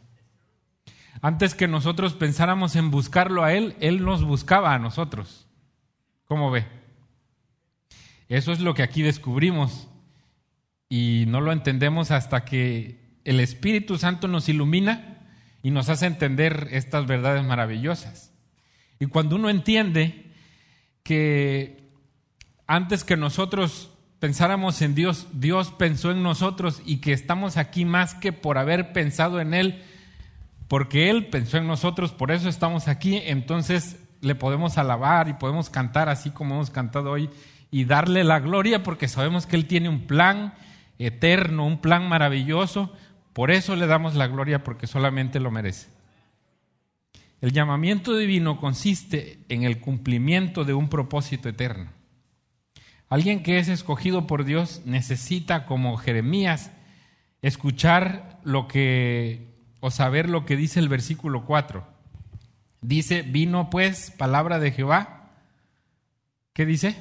Antes 1.23 1.55
que 1.55 1.67
nosotros 1.67 2.15
pensáramos 2.15 2.77
en 2.77 2.91
buscarlo 2.91 3.43
a 3.43 3.53
Él, 3.53 3.77
Él 3.81 4.05
nos 4.05 4.23
buscaba 4.25 4.75
a 4.75 4.79
nosotros. 4.79 5.49
¿Cómo 6.27 6.51
ve? 6.51 6.67
Eso 8.29 8.53
es 8.53 8.61
lo 8.61 8.75
que 8.75 8.83
aquí 8.83 9.03
descubrimos 9.03 9.89
y 10.89 11.25
no 11.29 11.41
lo 11.41 11.53
entendemos 11.53 12.11
hasta 12.11 12.45
que 12.45 13.19
el 13.25 13.41
Espíritu 13.41 13.99
Santo 13.99 14.29
nos 14.29 14.49
ilumina 14.49 15.19
y 15.63 15.71
nos 15.71 15.89
hace 15.89 16.07
entender 16.07 16.69
estas 16.71 17.07
verdades 17.07 17.45
maravillosas. 17.45 18.33
Y 18.99 19.07
cuando 19.07 19.37
uno 19.37 19.51
entiende 19.51 20.33
que 21.03 21.91
antes 22.67 23.05
que 23.05 23.17
nosotros 23.17 23.91
pensáramos 24.19 24.81
en 24.83 24.95
Dios, 24.95 25.29
Dios 25.33 25.73
pensó 25.73 26.11
en 26.11 26.23
nosotros 26.23 26.83
y 26.85 26.99
que 26.99 27.13
estamos 27.13 27.57
aquí 27.57 27.85
más 27.85 28.15
que 28.15 28.33
por 28.33 28.59
haber 28.59 28.93
pensado 28.93 29.41
en 29.41 29.55
Él, 29.55 29.83
porque 30.69 31.11
Él 31.11 31.27
pensó 31.27 31.59
en 31.59 31.67
nosotros, 31.67 32.13
por 32.13 32.31
eso 32.31 32.49
estamos 32.49 32.89
aquí, 32.89 33.21
entonces 33.25 34.01
le 34.21 34.35
podemos 34.35 34.79
alabar 34.79 35.29
y 35.29 35.35
podemos 35.35 35.71
cantar 35.71 36.09
así 36.09 36.31
como 36.31 36.55
hemos 36.55 36.71
cantado 36.71 37.11
hoy 37.11 37.31
y 37.71 37.85
darle 37.85 38.25
la 38.25 38.41
gloria 38.41 38.83
porque 38.83 39.09
sabemos 39.09 39.47
que 39.47 39.57
Él 39.57 39.67
tiene 39.67 39.89
un 39.89 40.07
plan 40.07 40.55
eterno, 40.99 41.67
un 41.67 41.81
plan 41.81 42.09
maravilloso 42.09 42.93
por 43.37 43.51
eso 43.51 43.77
le 43.77 43.87
damos 43.87 44.15
la 44.15 44.29
gloria 44.29 44.65
porque 44.65 44.87
solamente 44.87 45.41
lo 45.41 45.51
merece. 45.51 45.91
El 47.43 47.53
llamamiento 47.53 48.17
divino 48.17 48.59
consiste 48.59 49.41
en 49.51 49.63
el 49.63 49.79
cumplimiento 49.79 50.65
de 50.65 50.73
un 50.73 50.89
propósito 50.89 51.51
eterno. 51.51 51.91
Alguien 53.11 53.43
que 53.43 53.59
es 53.59 53.69
escogido 53.69 54.27
por 54.27 54.47
Dios 54.47 54.81
necesita, 54.87 55.67
como 55.67 55.99
Jeremías, 55.99 56.73
escuchar 57.43 58.41
lo 58.43 58.69
que 58.69 59.55
o 59.81 59.91
saber 59.91 60.31
lo 60.31 60.47
que 60.47 60.57
dice 60.57 60.81
el 60.81 60.89
versículo 60.89 61.45
4. 61.45 61.87
Dice, 62.81 63.21
vino 63.21 63.69
pues 63.69 64.13
palabra 64.13 64.59
de 64.61 64.73
Jehová. 64.73 65.29
¿Qué 66.55 66.65
dice? 66.65 66.97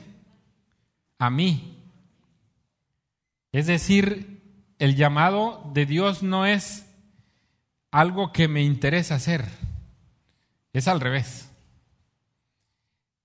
A 1.17 1.29
mí. 1.29 1.77
Es 3.51 3.67
decir, 3.67 4.41
el 4.79 4.95
llamado 4.95 5.69
de 5.73 5.85
Dios 5.85 6.23
no 6.23 6.45
es 6.45 6.85
algo 7.91 8.33
que 8.33 8.47
me 8.47 8.63
interesa 8.63 9.15
hacer, 9.15 9.45
es 10.73 10.87
al 10.89 10.99
revés. 10.99 11.49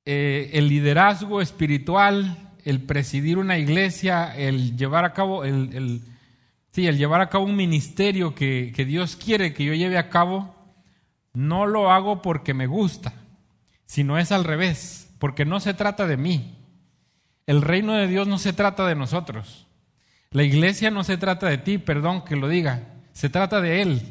Eh, 0.04 0.50
el 0.54 0.68
liderazgo 0.68 1.40
espiritual, 1.40 2.52
el 2.64 2.80
presidir 2.82 3.38
una 3.38 3.58
iglesia, 3.58 4.36
el 4.36 4.76
llevar 4.76 5.04
a 5.04 5.12
cabo, 5.12 5.42
sí, 5.44 6.86
el 6.86 6.96
llevar 6.96 7.20
a 7.20 7.28
cabo 7.28 7.44
un 7.44 7.56
ministerio 7.56 8.34
que 8.34 8.84
Dios 8.86 9.16
quiere 9.16 9.52
que 9.52 9.64
yo 9.64 9.74
lleve 9.74 9.98
a 9.98 10.08
cabo, 10.10 10.54
no 11.32 11.66
lo 11.66 11.90
hago 11.90 12.22
porque 12.22 12.54
me 12.54 12.66
gusta, 12.66 13.14
sino 13.86 14.18
es 14.18 14.30
al 14.30 14.44
revés, 14.44 15.12
porque 15.18 15.44
no 15.44 15.58
se 15.58 15.74
trata 15.74 16.06
de 16.06 16.16
mí. 16.16 16.59
El 17.50 17.62
reino 17.62 17.94
de 17.94 18.06
Dios 18.06 18.28
no 18.28 18.38
se 18.38 18.52
trata 18.52 18.86
de 18.86 18.94
nosotros. 18.94 19.66
La 20.30 20.44
iglesia 20.44 20.92
no 20.92 21.02
se 21.02 21.16
trata 21.16 21.48
de 21.48 21.58
ti, 21.58 21.78
perdón 21.78 22.22
que 22.24 22.36
lo 22.36 22.46
diga, 22.46 22.84
se 23.12 23.28
trata 23.28 23.60
de 23.60 23.82
Él. 23.82 24.02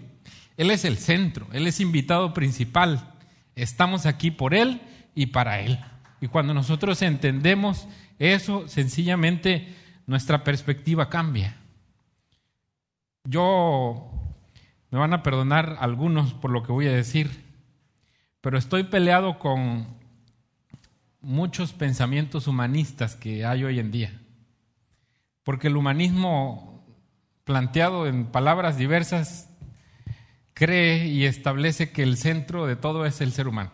Él 0.58 0.72
es 0.72 0.84
el 0.84 0.98
centro, 0.98 1.48
Él 1.54 1.66
es 1.66 1.80
invitado 1.80 2.34
principal. 2.34 3.14
Estamos 3.56 4.06
aquí 4.06 4.30
por 4.30 4.54
Él 4.54 4.82
y 5.16 5.28
para 5.28 5.62
Él. 5.62 5.80
Y 6.20 6.28
cuando 6.28 6.54
nosotros 6.54 7.02
entendemos 7.02 7.88
eso, 8.18 8.68
sencillamente 8.68 9.74
nuestra 10.06 10.44
perspectiva 10.44 11.08
cambia. 11.08 11.56
Yo, 13.24 14.12
me 14.92 15.00
van 15.00 15.14
a 15.14 15.24
perdonar 15.24 15.78
algunos 15.80 16.34
por 16.34 16.52
lo 16.52 16.62
que 16.62 16.74
voy 16.74 16.88
a 16.88 16.92
decir, 16.92 17.46
pero 18.42 18.58
estoy 18.58 18.84
peleado 18.84 19.40
con 19.40 19.99
muchos 21.22 21.74
pensamientos 21.74 22.48
humanistas 22.48 23.16
que 23.16 23.46
hay 23.46 23.64
hoy 23.64 23.80
en 23.80 23.92
día. 23.92 24.22
Porque 25.44 25.68
el 25.68 25.78
humanismo 25.78 26.86
planteado 27.44 28.08
en 28.08 28.28
palabras 28.28 28.78
diversas 28.78 29.50
cree 30.54 31.08
y 31.08 31.26
establece 31.26 31.92
que 31.92 32.04
el 32.04 32.18
centro 32.18 32.68
de 32.68 32.76
todo 32.76 33.06
es 33.06 33.22
el 33.22 33.32
ser 33.32 33.48
humano. 33.48 33.72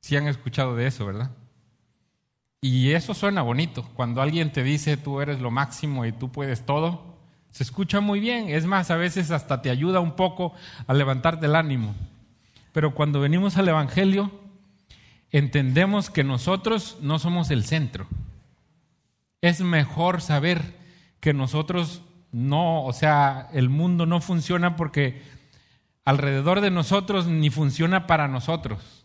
Si 0.00 0.16
han 0.16 0.26
escuchado 0.26 0.76
de 0.76 0.86
eso, 0.86 1.06
¿verdad? 1.06 1.30
Y 2.60 2.92
eso 2.92 3.14
suena 3.14 3.42
bonito. 3.42 3.88
Cuando 3.94 4.22
alguien 4.22 4.52
te 4.52 4.62
dice 4.62 4.96
tú 4.96 5.20
eres 5.20 5.40
lo 5.40 5.50
máximo 5.50 6.06
y 6.06 6.12
tú 6.12 6.30
puedes 6.30 6.64
todo, 6.64 7.18
se 7.50 7.64
escucha 7.64 8.00
muy 8.00 8.20
bien. 8.20 8.48
Es 8.48 8.66
más, 8.66 8.90
a 8.90 8.96
veces 8.96 9.30
hasta 9.30 9.62
te 9.62 9.70
ayuda 9.70 10.00
un 10.00 10.14
poco 10.14 10.54
a 10.86 10.94
levantarte 10.94 11.46
el 11.46 11.56
ánimo. 11.56 11.94
Pero 12.72 12.94
cuando 12.94 13.20
venimos 13.20 13.56
al 13.56 13.68
Evangelio, 13.68 14.30
entendemos 15.32 16.10
que 16.10 16.24
nosotros 16.24 16.98
no 17.00 17.18
somos 17.18 17.50
el 17.50 17.64
centro. 17.64 18.06
Es 19.40 19.60
mejor 19.60 20.20
saber 20.20 20.76
que 21.20 21.32
nosotros 21.32 22.02
no, 22.30 22.84
o 22.84 22.92
sea, 22.92 23.48
el 23.52 23.68
mundo 23.70 24.06
no 24.06 24.20
funciona 24.20 24.76
porque 24.76 25.22
alrededor 26.04 26.60
de 26.60 26.70
nosotros 26.70 27.26
ni 27.26 27.50
funciona 27.50 28.06
para 28.06 28.28
nosotros. 28.28 29.04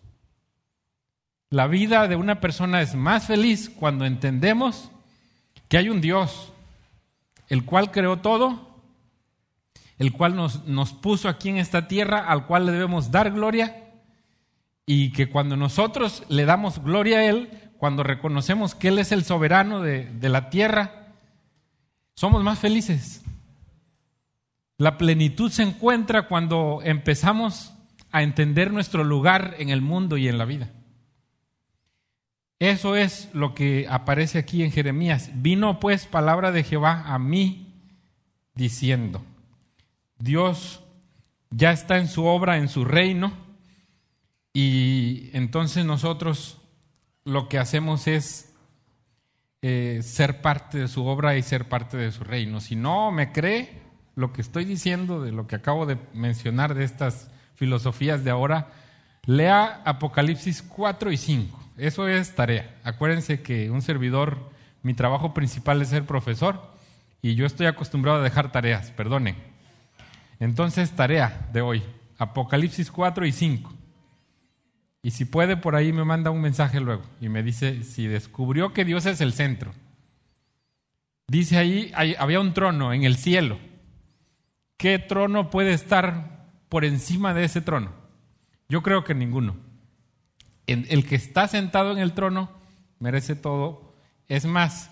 La 1.50 1.68
vida 1.68 2.08
de 2.08 2.18
una 2.18 2.42
persona 2.42 2.82
es 2.82 2.94
más 2.94 3.26
feliz 3.28 3.70
cuando 3.70 4.06
entendemos 4.06 4.92
que 5.70 5.78
hay 5.78 5.90
un 5.90 6.02
Dios, 6.02 6.52
el 7.48 7.64
cual 7.64 7.92
creó 7.92 8.18
todo, 8.18 8.76
el 9.98 10.12
cual 10.12 10.36
nos, 10.36 10.66
nos, 10.66 10.94
puso 10.94 11.30
aquí 11.30 11.50
en 11.50 11.58
esta 11.58 11.88
tierra, 11.88 12.20
al 12.20 12.46
cual 12.46 12.66
le 12.66 12.74
debemos 12.74 13.12
dar 13.12 13.32
gloria, 13.32 13.87
y 14.90 15.12
que 15.12 15.30
cuando 15.30 15.58
nosotros 15.58 16.24
le 16.30 16.46
damos 16.46 16.82
gloria 16.82 17.20
a 17.20 17.26
Él, 17.26 17.50
cuando 17.78 18.04
reconocemos 18.04 18.74
que 18.74 18.88
Él 18.88 19.00
es 19.00 19.12
el 19.12 19.26
soberano 19.26 19.82
de, 19.82 20.10
la 20.22 20.50
tierra, 20.50 21.14
somos 22.16 22.42
más 22.42 22.58
felices. 22.58 23.22
La 24.78 24.98
plenitud 24.98 25.52
se 25.52 25.64
encuentra 25.64 26.30
cuando 26.30 26.80
empezamos 26.84 27.74
a 28.12 28.24
entender 28.24 28.72
nuestro 28.72 29.04
lugar 29.04 29.56
en 29.60 29.70
el 29.70 29.82
mundo 29.82 30.16
y 30.16 30.30
en 30.30 30.38
la 30.38 30.46
vida. 30.46 30.72
Eso 32.60 32.96
es 32.96 33.30
lo 33.34 33.54
que 33.54 33.88
aparece 33.90 34.40
aquí 34.40 34.64
en 34.64 34.72
Jeremías. 34.72 35.32
Vino 35.34 35.82
pues 35.82 36.08
palabra 36.08 36.54
de 36.54 36.64
Jehová 36.64 37.04
a 37.08 37.20
mí 37.20 37.74
diciendo, 38.56 39.22
Dios 40.18 40.82
ya 41.50 41.72
está 41.72 41.98
en 41.98 42.08
su 42.08 42.24
obra, 42.26 42.58
en 42.58 42.70
su 42.70 42.86
reino, 42.86 43.47
y 44.60 45.30
entonces 45.34 45.86
nosotros 45.86 46.58
lo 47.26 47.48
que 47.48 47.60
hacemos 47.60 48.08
es 48.08 48.56
eh, 49.62 50.00
ser 50.02 50.42
parte 50.42 50.80
de 50.80 50.88
su 50.88 51.06
obra 51.06 51.38
y 51.38 51.44
ser 51.44 51.70
parte 51.70 51.96
de 51.96 52.12
su 52.12 52.24
reino. 52.24 52.60
Si 52.60 52.76
no 52.76 53.12
me 53.12 53.32
cree 53.32 53.84
lo 54.16 54.34
que 54.34 54.42
estoy 54.42 54.66
diciendo, 54.66 55.22
de 55.22 55.32
lo 55.32 55.46
que 55.46 55.58
acabo 55.58 55.86
de 55.86 56.00
mencionar 56.12 56.74
de 56.74 56.86
estas 56.86 57.30
filosofías 57.54 58.24
de 58.24 58.32
ahora, 58.32 58.72
lea 59.28 59.84
Apocalipsis 59.86 60.64
4 60.64 61.12
y 61.12 61.18
5. 61.18 61.64
Eso 61.78 62.08
es 62.08 62.34
tarea. 62.34 62.80
Acuérdense 62.84 63.44
que 63.44 63.70
un 63.70 63.84
servidor, 63.84 64.50
mi 64.82 64.96
trabajo 64.96 65.36
principal 65.36 65.84
es 65.84 65.90
ser 65.90 66.08
profesor 66.08 66.74
y 67.22 67.36
yo 67.36 67.46
estoy 67.46 67.68
acostumbrado 67.68 68.22
a 68.22 68.24
dejar 68.24 68.52
tareas, 68.52 68.90
perdonen. 68.90 69.36
Entonces, 70.40 70.96
tarea 70.96 71.48
de 71.54 71.62
hoy, 71.62 71.84
Apocalipsis 72.18 72.90
4 72.90 73.28
y 73.28 73.32
5. 73.32 73.77
Y 75.02 75.12
si 75.12 75.26
puede, 75.26 75.58
por 75.58 75.76
ahí 75.76 75.94
me 75.94 76.04
manda 76.04 76.32
un 76.32 76.42
mensaje 76.42 76.80
luego 76.80 77.04
y 77.22 77.30
me 77.30 77.44
dice 77.44 77.84
si 77.84 78.08
descubrió 78.08 78.74
que 78.74 78.86
Dios 78.86 79.06
es 79.06 79.22
el 79.22 79.34
centro. 79.34 79.72
Dice 81.28 81.58
ahí, 81.58 81.92
había 82.18 82.40
un 82.40 82.54
trono 82.54 82.94
en 82.94 83.04
el 83.04 83.18
cielo. 83.18 83.60
¿Qué 84.78 85.00
trono 85.00 85.50
puede 85.50 85.74
estar 85.74 86.46
por 86.70 86.86
encima 86.86 87.34
de 87.34 87.44
ese 87.44 87.62
trono? 87.62 87.92
Yo 88.70 88.82
creo 88.82 89.04
que 89.04 89.14
ninguno 89.14 89.68
el 90.68 91.08
que 91.08 91.16
está 91.16 91.48
sentado 91.48 91.92
en 91.94 91.98
el 91.98 92.14
trono 92.14 92.52
merece 93.00 93.36
todo. 93.36 93.96
Es 94.28 94.46
más, 94.46 94.92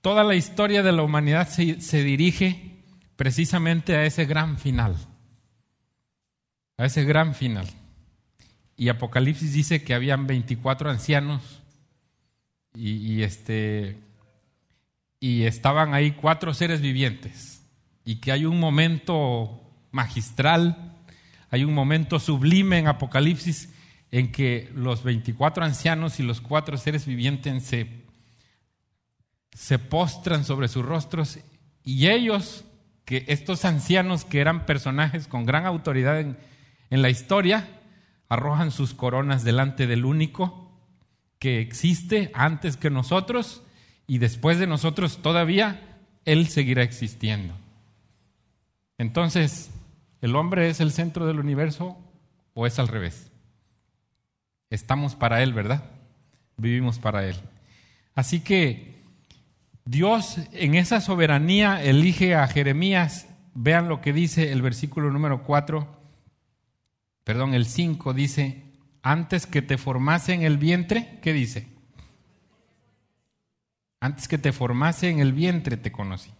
toda 0.00 0.24
la 0.24 0.34
historia 0.34 0.82
de 0.82 0.92
la 0.92 1.02
humanidad 1.02 1.48
se, 1.48 2.02
dirige 2.02 2.82
precisamente 3.16 3.96
a 3.96 4.04
ese 4.04 4.26
gran 4.26 4.58
final. 4.58 4.96
A 6.76 6.86
ese 6.86 7.04
gran 7.04 7.34
final. 7.34 7.68
Y 8.76 8.88
Apocalipsis 8.88 9.52
dice 9.52 9.82
que 9.84 9.94
habían 9.94 10.26
24 10.26 10.90
ancianos 10.90 11.62
y, 12.74 13.22
este, 13.22 13.96
y 15.20 15.44
estaban 15.44 15.94
ahí 15.94 16.12
cuatro 16.12 16.54
seres 16.54 16.80
vivientes. 16.80 17.62
Y 18.04 18.16
que 18.16 18.32
hay 18.32 18.44
un 18.44 18.58
momento 18.58 19.60
magistral, 19.92 20.92
hay 21.50 21.64
un 21.64 21.72
momento 21.72 22.18
sublime 22.18 22.78
en 22.78 22.88
Apocalipsis 22.88 23.72
en 24.10 24.32
que 24.32 24.70
los 24.74 25.02
24 25.02 25.64
ancianos 25.64 26.20
y 26.20 26.22
los 26.22 26.40
cuatro 26.40 26.76
seres 26.76 27.06
vivientes 27.06 27.62
se, 27.62 27.88
se 29.52 29.78
postran 29.78 30.44
sobre 30.44 30.68
sus 30.68 30.84
rostros 30.84 31.38
y 31.84 32.08
ellos, 32.08 32.64
que 33.04 33.24
estos 33.28 33.64
ancianos 33.64 34.24
que 34.24 34.40
eran 34.40 34.66
personajes 34.66 35.28
con 35.28 35.44
gran 35.44 35.66
autoridad 35.66 36.20
en, 36.20 36.38
en 36.90 37.02
la 37.02 37.10
historia, 37.10 37.68
arrojan 38.34 38.70
sus 38.70 38.94
coronas 38.94 39.44
delante 39.44 39.86
del 39.86 40.04
único 40.04 40.70
que 41.38 41.60
existe 41.60 42.30
antes 42.34 42.76
que 42.76 42.90
nosotros 42.90 43.62
y 44.06 44.18
después 44.18 44.58
de 44.58 44.66
nosotros 44.66 45.22
todavía, 45.22 45.98
Él 46.24 46.48
seguirá 46.48 46.82
existiendo. 46.82 47.54
Entonces, 48.98 49.70
¿el 50.20 50.36
hombre 50.36 50.68
es 50.68 50.80
el 50.80 50.92
centro 50.92 51.26
del 51.26 51.40
universo 51.40 51.96
o 52.54 52.66
es 52.66 52.78
al 52.78 52.88
revés? 52.88 53.30
Estamos 54.70 55.14
para 55.14 55.42
Él, 55.42 55.52
¿verdad? 55.52 55.84
Vivimos 56.56 56.98
para 56.98 57.26
Él. 57.26 57.36
Así 58.14 58.40
que 58.40 58.94
Dios 59.84 60.38
en 60.52 60.74
esa 60.74 61.00
soberanía 61.00 61.82
elige 61.82 62.34
a 62.34 62.46
Jeremías. 62.46 63.26
Vean 63.54 63.88
lo 63.88 64.00
que 64.00 64.12
dice 64.12 64.52
el 64.52 64.62
versículo 64.62 65.10
número 65.10 65.42
4, 65.42 66.03
perdón, 67.24 67.54
el 67.54 67.66
5 67.66 68.14
dice, 68.14 68.62
antes 69.02 69.46
que 69.46 69.62
te 69.62 69.78
formase 69.78 70.32
en 70.34 70.42
el 70.42 70.58
vientre, 70.58 71.18
¿qué 71.22 71.32
dice? 71.32 71.68
Antes 74.00 74.28
que 74.28 74.38
te 74.38 74.52
formase 74.52 75.08
en 75.08 75.18
el 75.18 75.32
vientre 75.32 75.76
te 75.76 75.90
conocí. 75.90 76.30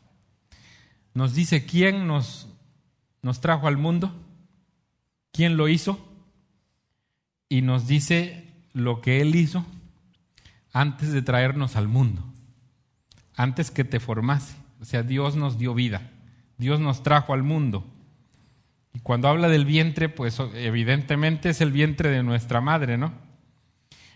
Nos 1.15 1.35
dice 1.35 1.65
quién 1.65 2.07
nos, 2.07 2.49
nos 3.23 3.41
trajo 3.41 3.67
al 3.67 3.77
mundo, 3.77 4.15
quién 5.33 5.57
lo 5.57 5.69
hizo, 5.69 5.99
y 7.49 7.63
nos 7.63 7.87
dice 7.87 8.53
lo 8.73 9.01
que 9.01 9.21
Él 9.21 9.35
hizo 9.35 9.65
antes 10.73 11.13
de 11.13 11.23
traernos 11.23 11.77
al 11.77 11.89
mundo. 11.89 12.23
antes 13.37 13.71
que 13.71 13.85
te 13.85 13.99
formase. 13.99 14.57
O 14.81 14.85
sea, 14.85 15.03
Dios 15.03 15.35
nos 15.35 15.59
dio 15.59 15.75
vida, 15.75 16.11
Dios 16.59 16.79
nos 16.79 17.03
trajo 17.03 17.33
al 17.33 17.43
mundo. 17.43 17.85
Y 18.95 19.01
cuando 19.01 19.29
habla 19.29 19.49
del 19.49 19.67
vientre, 19.67 20.09
pues 20.09 20.39
evidentemente 20.55 21.51
es 21.51 21.61
el 21.61 21.73
vientre 21.73 22.09
de 22.09 22.23
nuestra 22.23 22.63
madre, 22.63 22.97
¿no? 22.97 23.13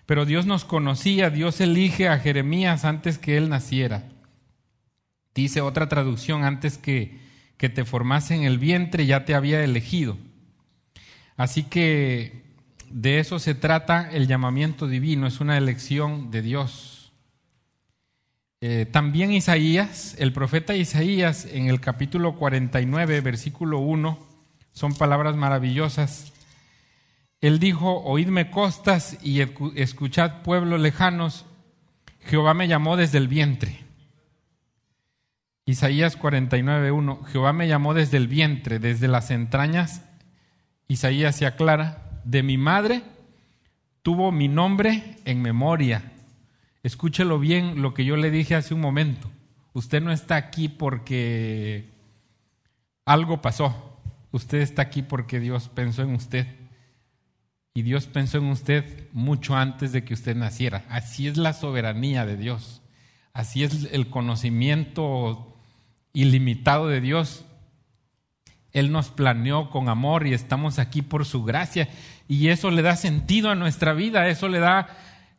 Pero 0.07 0.25
Dios 0.25 0.47
nos 0.47 0.65
conocía, 0.65 1.29
Dios 1.29 1.61
elige 1.61 2.09
a 2.09 2.19
Jeremías 2.19 2.87
antes 2.87 3.19
que 3.19 3.37
él 3.37 3.51
naciera. 3.51 4.09
Dice 5.35 5.61
otra 5.61 5.89
traducción, 5.89 6.45
antes 6.45 6.79
que, 6.79 7.21
que 7.59 7.69
te 7.69 7.85
formase 7.85 8.35
en 8.35 8.45
el 8.45 8.59
vientre 8.59 9.05
ya 9.05 9.27
te 9.27 9.35
había 9.35 9.63
elegido. 9.63 10.17
Así 11.37 11.65
que 11.65 12.49
de 12.91 13.19
eso 13.19 13.39
se 13.39 13.55
trata 13.55 14.09
el 14.11 14.27
llamamiento 14.27 14.87
divino, 14.87 15.27
es 15.27 15.41
una 15.41 15.59
elección 15.59 16.31
de 16.31 16.43
Dios. 16.43 17.13
Eh, 18.61 18.87
también 18.91 19.31
Isaías, 19.31 20.17
el 20.19 20.33
profeta 20.33 20.75
Isaías, 20.75 21.45
en 21.45 21.67
el 21.69 21.81
capítulo 21.81 22.35
49, 22.37 23.21
versículo 23.21 23.79
1, 23.79 24.28
son 24.79 24.95
palabras 24.95 25.35
maravillosas. 25.35 26.33
Él 27.41 27.59
dijo, 27.59 28.03
oídme 28.05 28.51
costas 28.51 29.19
y 29.23 29.41
escuchad 29.75 30.43
pueblos 30.43 30.81
lejanos, 30.81 31.47
Jehová 32.21 32.55
me 32.55 32.69
llamó 32.69 32.97
desde 32.97 33.19
el 33.19 33.27
vientre. 33.27 33.85
Isaías 35.67 36.19
49.1, 36.19 37.25
Jehová 37.27 37.53
me 37.53 37.67
llamó 37.67 37.93
desde 37.93 38.17
el 38.17 38.29
vientre, 38.29 38.79
desde 38.79 39.09
las 39.09 39.31
entrañas. 39.31 40.03
Isaías 40.87 41.35
se 41.37 41.47
aclara, 41.47 42.21
de 42.25 42.43
mi 42.43 42.57
madre 42.57 43.03
tuvo 44.03 44.31
mi 44.31 44.47
nombre 44.47 45.17
en 45.25 45.43
memoria. 45.43 46.13
Escúchelo 46.85 47.39
bien 47.39 47.83
lo 47.83 47.95
que 47.95 48.05
yo 48.05 48.17
le 48.17 48.31
dije 48.31 48.55
hace 48.55 48.75
un 48.75 48.81
momento. 48.81 49.29
Usted 49.73 50.01
no 50.01 50.13
está 50.13 50.37
aquí 50.37 50.69
porque 50.69 51.91
algo 53.05 53.43
pasó. 53.43 53.88
Usted 54.31 54.59
está 54.59 54.83
aquí 54.83 55.03
porque 55.03 55.41
Dios 55.41 55.69
pensó 55.69 56.03
en 56.03 56.15
usted. 56.15 56.47
Y 57.75 57.83
Dios 57.83 58.07
pensó 58.07 58.39
en 58.39 58.47
usted 58.47 59.09
mucho 59.13 59.57
antes 59.57 59.93
de 59.93 60.05
que 60.05 60.15
usted 60.15 60.37
naciera. 60.37 60.85
Así 60.89 61.29
es 61.29 61.37
la 61.37 61.53
soberanía 61.53 62.27
de 62.27 62.37
Dios. 62.37 62.83
Así 63.33 63.63
es 63.63 63.89
el 63.93 64.11
conocimiento 64.11 65.57
ilimitado 66.13 66.89
de 66.89 67.01
Dios. 67.01 67.45
Él 68.73 68.91
nos 68.93 69.11
planeó 69.11 69.71
con 69.71 69.89
amor 69.89 70.27
y 70.27 70.35
estamos 70.35 70.79
aquí 70.79 71.03
por 71.03 71.25
su 71.25 71.45
gracia 71.45 71.89
y 72.27 72.49
eso 72.49 72.71
le 72.71 72.83
da 72.83 72.97
sentido 72.97 73.51
a 73.51 73.55
nuestra 73.55 73.95
vida, 73.95 74.29
eso 74.29 74.49
le 74.49 74.59
da, 74.59 74.89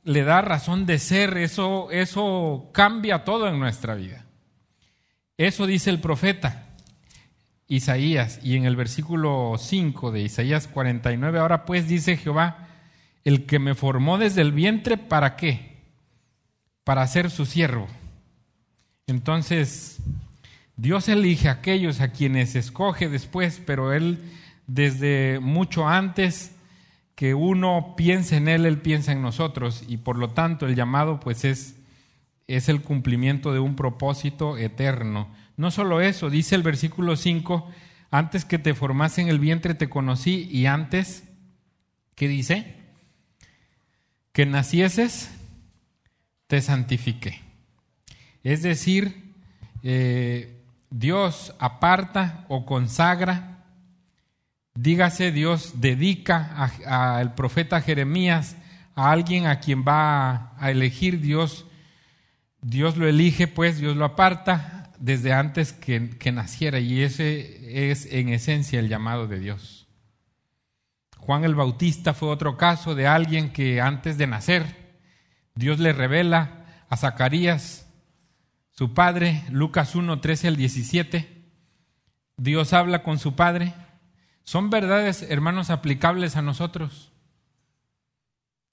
le 0.04 0.24
da 0.24 0.42
razón 0.42 0.86
de 0.86 0.98
ser, 0.98 1.38
eso, 1.38 1.92
eso 1.92 2.70
cambia 2.74 3.24
todo 3.24 3.48
en 3.48 3.60
nuestra 3.60 3.94
vida. 3.96 4.26
Eso 5.38 5.68
dice 5.68 5.90
el 5.90 6.00
profeta 6.00 6.69
Isaías 7.70 8.40
y 8.44 8.56
en 8.56 8.66
el 8.66 8.76
versículo 8.76 9.56
5 9.58 10.12
de 10.12 10.24
Isaías 10.24 10.68
49, 10.68 11.40
ahora 11.40 11.66
pues 11.66 11.88
dice 11.88 12.18
Jehová, 12.18 12.68
el 13.24 13.46
que 13.46 13.60
me 13.60 13.76
formó 13.76 14.18
desde 14.18 14.42
el 14.42 14.52
vientre, 14.52 14.98
¿para 14.98 15.36
qué? 15.36 15.78
Para 16.84 17.06
ser 17.06 17.30
su 17.30 17.46
siervo. 17.46 17.88
Entonces, 19.06 20.00
Dios 20.78 21.08
elige 21.10 21.48
a 21.48 21.54
aquellos 21.54 22.02
a 22.02 22.12
quienes 22.12 22.56
escoge 22.56 23.08
después, 23.08 23.62
pero 23.64 23.94
Él 23.94 24.20
desde 24.66 25.40
mucho 25.40 25.88
antes 25.88 26.56
que 27.14 27.36
uno 27.36 27.94
piense 27.96 28.38
en 28.38 28.48
Él, 28.48 28.66
Él 28.66 28.80
piensa 28.80 29.12
en 29.12 29.22
nosotros 29.22 29.84
y 29.88 29.98
por 29.98 30.18
lo 30.18 30.30
tanto 30.30 30.66
el 30.66 30.76
llamado 30.76 31.20
pues 31.20 31.46
es, 31.46 31.76
es 32.48 32.68
el 32.68 32.82
cumplimiento 32.82 33.54
de 33.54 33.60
un 33.60 33.76
propósito 33.76 34.58
eterno. 34.58 35.28
No 35.60 35.72
solo 35.72 36.00
eso, 36.00 36.30
dice 36.30 36.56
el 36.56 36.64
versículo 36.64 37.18
5, 37.18 37.70
antes 38.12 38.46
que 38.46 38.60
te 38.60 38.74
formase 38.74 39.20
en 39.20 39.28
el 39.28 39.40
vientre 39.40 39.74
te 39.74 39.90
conocí 39.90 40.48
y 40.50 40.68
antes, 40.68 41.26
¿qué 42.16 42.30
dice? 42.30 42.78
Que 44.32 44.46
nacieses, 44.46 45.30
te 46.48 46.62
santifiqué. 46.62 47.42
Es 48.42 48.62
decir, 48.62 49.34
eh, 49.84 50.64
Dios 50.92 51.54
aparta 51.60 52.46
o 52.48 52.66
consagra 52.66 53.66
Dígase, 54.76 55.34
Dios 55.34 55.82
dedica 55.82 56.72
al 56.86 57.36
profeta 57.36 57.82
Jeremías 57.82 58.56
a 58.96 59.12
alguien 59.12 59.46
a 59.46 59.60
quien 59.60 59.84
va 59.86 60.54
a 60.58 60.72
elegir 60.72 61.20
Dios. 61.20 61.66
Dios 62.62 62.96
lo 62.96 63.06
elige, 63.06 63.48
pues 63.48 63.80
Dios 63.80 63.98
lo 63.98 64.06
aparta 64.06 64.79
desde 65.00 65.34
antes 65.34 65.74
que, 65.74 66.32
naciera 66.32 66.80
y 66.80 67.02
ese 67.02 67.92
es 67.92 68.06
en 68.12 68.30
esencia 68.30 68.80
el 68.80 68.90
llamado 68.90 69.28
de 69.28 69.40
Dios. 69.40 69.88
Juan 71.18 71.44
el 71.44 71.56
Bautista 71.56 72.14
fue 72.14 72.30
otro 72.30 72.58
caso 72.58 72.96
de 72.96 73.08
alguien 73.08 73.52
que 73.52 73.82
antes 73.82 74.18
de 74.18 74.28
nacer 74.28 75.00
Dios 75.56 75.80
le 75.80 75.94
revela 75.94 76.66
a 76.90 76.98
Zacarías, 76.98 77.88
su 78.72 78.94
padre, 78.94 79.44
Lucas 79.52 79.96
1, 79.96 80.22
13 80.22 80.48
al 80.48 80.56
17. 80.56 81.44
Dios 82.38 82.74
habla 82.74 83.04
con 83.04 83.20
su 83.20 83.36
padre 83.36 83.74
son 84.50 84.72
verdades, 84.72 85.22
hermanos, 85.30 85.70
aplicables 85.70 86.36
a 86.36 86.42
nosotros. 86.42 87.12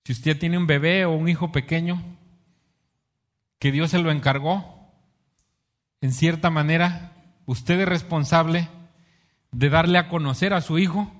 Si 0.06 0.12
usted 0.12 0.38
tiene 0.38 0.56
un 0.56 0.66
bebé 0.66 1.04
o 1.04 1.12
un 1.12 1.28
hijo 1.28 1.52
pequeño, 1.52 2.02
que 3.58 3.72
Dios 3.72 3.90
se 3.90 3.98
lo 3.98 4.10
encargó, 4.10 4.75
en 6.00 6.12
cierta 6.12 6.50
manera, 6.50 7.12
usted 7.46 7.80
es 7.80 7.88
responsable 7.88 8.68
de 9.52 9.70
darle 9.70 9.98
a 9.98 10.08
conocer 10.08 10.52
a 10.52 10.60
su 10.60 10.78
hijo 10.78 11.12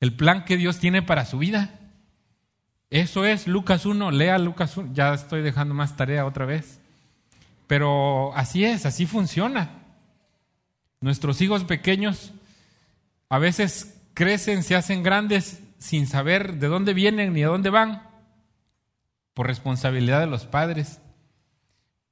el 0.00 0.14
plan 0.14 0.44
que 0.44 0.56
Dios 0.56 0.78
tiene 0.78 1.02
para 1.02 1.24
su 1.24 1.38
vida. 1.38 1.78
Eso 2.90 3.24
es 3.24 3.46
Lucas 3.46 3.86
1, 3.86 4.10
lea 4.10 4.38
Lucas 4.38 4.76
1, 4.76 4.92
ya 4.92 5.14
estoy 5.14 5.42
dejando 5.42 5.74
más 5.74 5.96
tarea 5.96 6.26
otra 6.26 6.44
vez. 6.44 6.80
Pero 7.66 8.34
así 8.36 8.64
es, 8.64 8.86
así 8.86 9.06
funciona. 9.06 9.70
Nuestros 11.00 11.40
hijos 11.40 11.64
pequeños 11.64 12.32
a 13.28 13.38
veces 13.38 13.98
crecen, 14.14 14.62
se 14.62 14.76
hacen 14.76 15.02
grandes 15.02 15.60
sin 15.78 16.06
saber 16.06 16.54
de 16.54 16.68
dónde 16.68 16.94
vienen 16.94 17.32
ni 17.32 17.42
a 17.42 17.48
dónde 17.48 17.70
van, 17.70 18.02
por 19.34 19.46
responsabilidad 19.46 20.20
de 20.20 20.26
los 20.26 20.46
padres. 20.46 21.00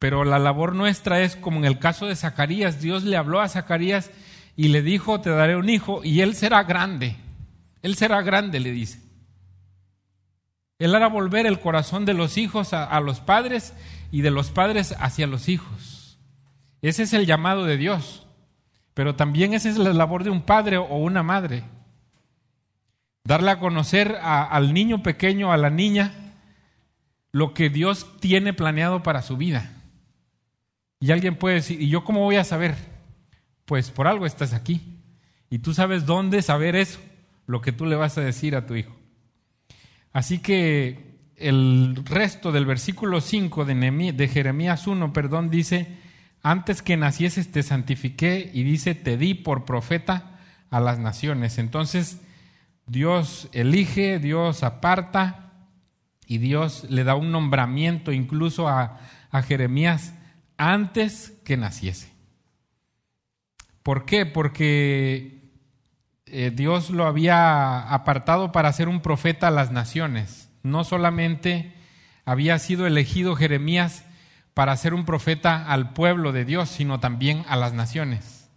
Pero 0.01 0.25
la 0.25 0.39
labor 0.39 0.75
nuestra 0.75 1.21
es 1.21 1.37
como 1.37 1.59
en 1.59 1.67
el 1.67 1.79
caso 1.79 2.07
de 2.07 2.17
Zacarías, 2.17 2.81
Dios 2.81 3.05
le 3.05 3.19
habló 3.19 3.39
a 3.41 3.49
Zacarías 3.51 4.11
y 4.57 4.69
le 4.69 4.81
dijo, 4.81 5.21
te 5.21 5.29
daré 5.29 5.57
un 5.57 5.69
hijo 5.69 6.01
y 6.03 6.23
él 6.23 6.35
será 6.35 6.65
grande. 6.65 7.17
Él 7.83 7.95
será 7.97 8.23
grande, 8.23 8.61
le 8.61 8.73
dice. 8.73 8.99
Él 10.79 10.95
hará 10.95 11.09
volver 11.09 11.45
el 11.45 11.61
corazón 11.61 12.07
de 12.07 12.15
los 12.15 12.39
hijos 12.39 12.73
a, 12.73 12.99
los 13.01 13.21
padres 13.21 13.75
y 14.11 14.23
de 14.23 14.31
los 14.31 14.51
padres 14.51 14.95
hacia 14.99 15.27
los 15.27 15.51
hijos. 15.51 16.19
Ese 16.81 17.03
es 17.03 17.13
el 17.13 17.27
llamado 17.27 17.67
de 17.67 17.77
Dios. 17.77 18.27
Pero 18.95 19.17
también 19.17 19.53
esa 19.53 19.69
es 19.69 19.77
la 19.77 19.93
labor 19.93 20.25
de 20.25 20.31
un 20.31 20.41
padre 20.41 20.79
o 20.79 20.97
una 20.97 21.23
madre. 21.23 21.63
Darle 23.23 23.51
a 23.51 23.59
conocer 23.59 24.17
al 24.23 24.73
niño 24.73 25.03
pequeño, 25.03 25.53
a 25.53 25.59
la 25.59 25.69
niña, 25.69 26.15
lo 27.33 27.53
que 27.53 27.69
Dios 27.69 28.07
tiene 28.19 28.55
planeado 28.55 29.03
para 29.03 29.21
su 29.21 29.37
vida. 29.37 29.75
Y 31.01 31.11
alguien 31.11 31.37
puede 31.37 31.57
decir, 31.57 31.81
¿y 31.81 31.89
yo 31.89 32.05
cómo 32.05 32.21
voy 32.21 32.37
a 32.37 32.45
saber? 32.45 32.77
Pues 33.65 33.91
por 33.91 34.07
algo 34.07 34.27
estás 34.27 34.53
aquí. 34.53 34.99
Y 35.49 35.59
tú 35.59 35.75
sabes 35.75 36.07
dónde 36.07 36.43
saber 36.43 36.77
eso, 36.77 37.01
lo 37.47 37.61
que 37.61 37.73
tú 37.73 37.87
le 37.87 37.97
vas 37.97 38.17
a 38.19 38.21
decir 38.21 38.55
a 38.55 38.67
tu 38.67 38.77
hijo. 38.77 38.95
Así 40.13 40.39
que 40.39 41.11
el 41.37 41.97
resto 42.05 42.53
del 42.53 42.67
versículo 42.67 43.21
5 43.21 43.65
de, 43.65 44.29
Jeremías 44.29 44.87
1, 44.87 45.13
perdón, 45.13 45.51
dice, 45.51 45.89
antes 46.43 46.83
que 46.83 46.97
nacieses 46.97 47.51
te 47.51 47.63
santifiqué 47.63 48.51
y 48.53 48.63
dice, 48.63 48.95
te 48.95 49.17
di 49.17 49.35
por 49.35 49.65
profeta 49.65 50.39
a 50.71 50.81
las 50.81 50.99
naciones. 50.99 51.59
Entonces, 51.59 52.21
Dios 52.87 53.49
elige, 53.53 54.19
Dios 54.19 54.63
aparta 54.63 55.53
y 56.27 56.39
Dios 56.39 56.87
le 56.91 57.05
da 57.05 57.15
un 57.15 57.33
nombramiento 57.33 58.13
incluso 58.13 58.69
a, 58.69 58.99
Jeremías 59.47 60.13
antes 60.61 61.33
que 61.43 61.57
naciese. 61.57 62.13
¿Por 63.83 64.05
qué? 64.05 64.27
Porque 64.27 65.41
eh, 66.27 66.53
Dios 66.55 66.91
lo 66.91 67.07
había 67.07 67.81
apartado 67.93 68.53
para 68.53 68.71
ser 68.75 68.89
un 68.89 69.01
profeta 69.01 69.49
a 69.49 69.51
las 69.51 69.73
naciones. 69.73 70.51
No 70.63 70.85
solamente 70.85 71.73
había 72.27 72.59
sido 72.59 72.87
elegido 72.87 73.37
Jeremías 73.37 74.05
para 74.53 74.77
ser 74.77 74.93
un 74.93 75.07
profeta 75.07 75.65
al 75.65 75.95
pueblo 75.95 76.31
de 76.31 76.45
Dios, 76.45 76.69
sino 76.69 77.01
también 77.01 77.43
a 77.49 77.57
las 77.57 77.73
naciones. 77.73 78.51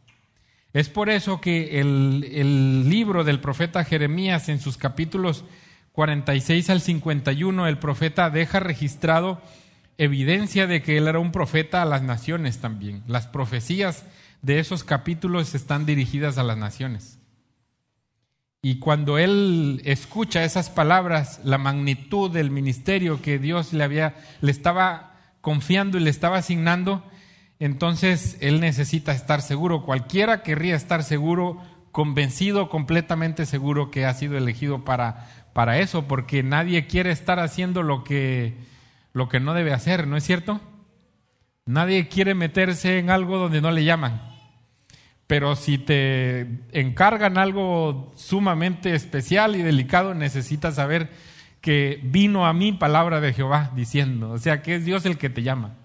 Es 0.73 0.89
por 0.89 1.09
eso 1.09 1.39
que 1.39 1.79
el, 1.79 2.89
libro 2.89 3.23
del 3.23 3.39
profeta 3.39 3.85
Jeremías 3.85 4.49
en 4.49 4.59
sus 4.59 4.77
capítulos 4.77 5.45
46 5.93 6.69
al 6.69 6.81
51, 6.81 7.65
el 7.67 7.77
profeta 7.77 8.29
deja 8.29 8.59
registrado 8.59 9.41
evidencia 9.97 10.67
de 10.67 10.81
que 10.81 10.97
él 10.97 11.07
era 11.07 11.19
un 11.19 11.31
profeta 11.31 11.81
a 11.81 11.85
las 11.85 12.01
naciones 12.01 12.59
también. 12.59 13.03
Las 13.07 13.27
profecías 13.27 14.05
de 14.41 14.59
esos 14.59 14.83
capítulos 14.83 15.55
están 15.55 15.85
dirigidas 15.85 16.37
a 16.37 16.43
las 16.43 16.57
naciones. 16.57 17.19
Y 18.61 18.79
cuando 18.79 19.17
él 19.17 19.81
escucha 19.83 20.45
esas 20.45 20.69
palabras, 20.69 21.41
la 21.43 21.57
magnitud 21.57 22.31
del 22.31 22.49
ministerio 22.49 23.21
que 23.21 23.37
Dios 23.37 23.73
le 23.73 23.83
había 23.83 24.15
le 24.39 24.51
estaba 24.51 25.17
confiando 25.41 25.97
y 25.97 26.01
le 26.01 26.09
estaba 26.09 26.37
asignando, 26.37 27.03
entonces 27.59 28.37
él 28.39 28.61
necesita 28.61 29.11
estar 29.11 29.41
seguro. 29.41 29.83
Cualquiera 29.83 30.43
querría 30.43 30.75
estar 30.75 31.03
seguro, 31.03 31.61
convencido, 31.91 32.69
completamente 32.69 33.45
seguro 33.45 33.91
que 33.91 34.05
ha 34.05 34.13
sido 34.13 34.37
elegido 34.37 34.85
para, 34.85 35.29
para 35.51 35.79
eso, 35.79 36.07
porque 36.07 36.41
nadie 36.41 36.87
quiere 36.87 37.11
estar 37.11 37.39
haciendo 37.39 37.83
lo 37.83 38.05
que, 38.05 38.55
lo 39.13 39.29
que 39.29 39.39
no 39.39 39.53
debe 39.53 39.73
hacer, 39.73 40.07
¿no 40.07 40.17
es 40.17 40.23
cierto? 40.23 40.59
Nadie 41.65 42.07
quiere 42.07 42.33
meterse 42.33 42.97
en 42.99 43.09
algo 43.09 43.37
donde 43.37 43.61
no 43.61 43.71
le 43.71 43.85
llaman. 43.85 44.33
Pero 45.27 45.55
si 45.55 45.77
te 45.77 46.41
encargan 46.73 47.37
algo 47.37 48.11
sumamente 48.15 48.93
especial 48.93 49.55
y 49.55 49.61
delicado, 49.61 50.13
necesitas 50.13 50.75
saber 50.75 51.09
que 51.61 52.01
vino 52.03 52.45
a 52.45 52.53
mí 52.53 52.73
palabra 52.73 53.21
de 53.21 53.33
Jehová 53.33 53.71
diciendo, 53.73 54.31
o 54.31 54.37
sea, 54.37 54.61
que 54.61 54.75
es 54.75 54.85
Dios 54.85 55.05
el 55.05 55.17
que 55.17 55.29
te 55.29 55.43
llama. 55.43 55.77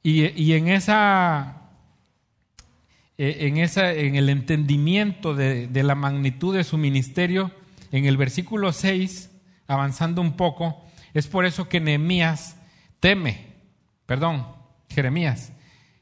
Y, 0.00 0.52
en 0.52 0.68
esa 0.68 1.62
e, 3.16 3.46
en, 3.46 3.56
esa, 3.56 3.92
en 3.92 4.16
el 4.16 4.28
entendimiento 4.28 5.34
de, 5.34 5.66
de, 5.66 5.82
la 5.82 5.94
magnitud 5.94 6.54
de 6.54 6.62
su 6.62 6.76
ministerio, 6.76 7.50
en 7.90 8.04
el 8.04 8.16
versículo 8.16 8.72
6, 8.72 9.30
avanzando 9.66 10.20
un 10.20 10.36
poco, 10.36 10.84
es 11.14 11.26
por 11.28 11.46
eso 11.46 11.68
que 11.68 11.80
Nehemías 11.80 12.56
teme, 13.00 13.46
perdón, 14.04 14.46
Jeremías, 14.88 15.52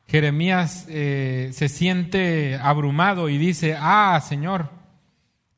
Jeremías 0.06 0.86
eh, 0.88 1.50
se 1.52 1.68
siente 1.68 2.56
abrumado 2.56 3.28
y 3.28 3.38
dice, 3.38 3.76
ah, 3.78 4.20
Señor, 4.26 4.70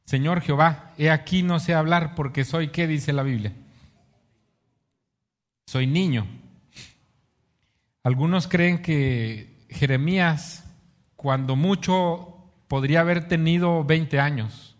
Señor 0.05 0.43
Jehová, 0.43 0.93
he 0.99 1.11
aquí 1.11 1.43
no 1.43 1.59
sé 1.61 1.75
hablar 1.75 2.15
porque 2.15 2.45
soy, 2.45 2.69
¿qué 2.69 2.87
dice 2.87 3.13
la 3.13 3.23
Biblia? 3.23 3.53
Soy 5.67 5.87
niño. 5.87 6.27
Algunos 8.03 8.49
creen 8.49 8.83
que 8.83 9.67
Jeremías, 9.71 10.65
cuando 11.17 11.57
mucho, 11.57 12.53
podría 12.69 13.01
haber 13.01 13.29
tenido 13.29 13.83
20 13.83 14.21
años. 14.21 14.77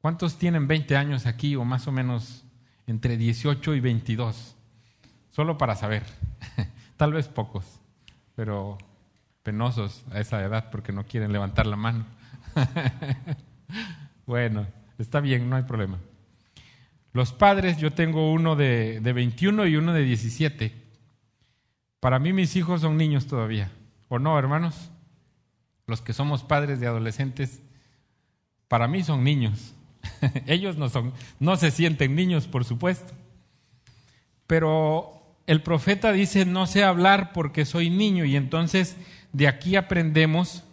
¿Cuántos 0.00 0.38
tienen 0.38 0.66
20 0.66 0.96
años 0.96 1.26
aquí 1.26 1.54
o 1.54 1.64
más 1.64 1.86
o 1.86 1.92
menos 1.92 2.41
entre 2.86 3.16
18 3.16 3.74
y 3.74 3.80
22? 3.80 4.56
Solo 5.30 5.58
para 5.58 5.76
saber. 5.76 6.04
Tal 6.96 7.12
vez 7.12 7.28
pocos 7.28 7.82
pero 8.34 8.78
penosos 9.42 10.04
a 10.10 10.20
esa 10.20 10.42
edad 10.42 10.70
porque 10.70 10.92
no 10.92 11.04
quieren 11.04 11.32
levantar 11.32 11.66
la 11.66 11.76
mano. 11.76 12.04
bueno, 14.26 14.66
está 14.98 15.20
bien, 15.20 15.48
no 15.48 15.56
hay 15.56 15.64
problema. 15.64 15.98
Los 17.12 17.32
padres, 17.32 17.76
yo 17.76 17.92
tengo 17.92 18.32
uno 18.32 18.56
de, 18.56 19.00
de 19.00 19.12
21 19.12 19.66
y 19.66 19.76
uno 19.76 19.92
de 19.92 20.02
17. 20.02 20.72
Para 22.00 22.18
mí 22.18 22.32
mis 22.32 22.56
hijos 22.56 22.80
son 22.80 22.96
niños 22.96 23.26
todavía, 23.26 23.70
¿o 24.08 24.18
no, 24.18 24.38
hermanos? 24.38 24.90
Los 25.86 26.00
que 26.00 26.12
somos 26.12 26.42
padres 26.42 26.80
de 26.80 26.86
adolescentes, 26.86 27.60
para 28.68 28.88
mí 28.88 29.02
son 29.02 29.24
niños. 29.24 29.74
Ellos 30.46 30.76
no 30.76 30.88
son, 30.88 31.12
no 31.40 31.56
se 31.56 31.70
sienten 31.70 32.14
niños, 32.14 32.46
por 32.46 32.64
supuesto. 32.64 33.12
Pero 34.46 35.22
el 35.46 35.62
profeta 35.62 36.12
dice, 36.12 36.44
no 36.44 36.66
sé 36.66 36.84
hablar 36.84 37.32
porque 37.32 37.64
soy 37.64 37.90
niño, 37.90 38.24
y 38.24 38.36
entonces 38.36 38.96
de 39.32 39.48
aquí 39.48 39.76
aprendemos, 39.76 40.64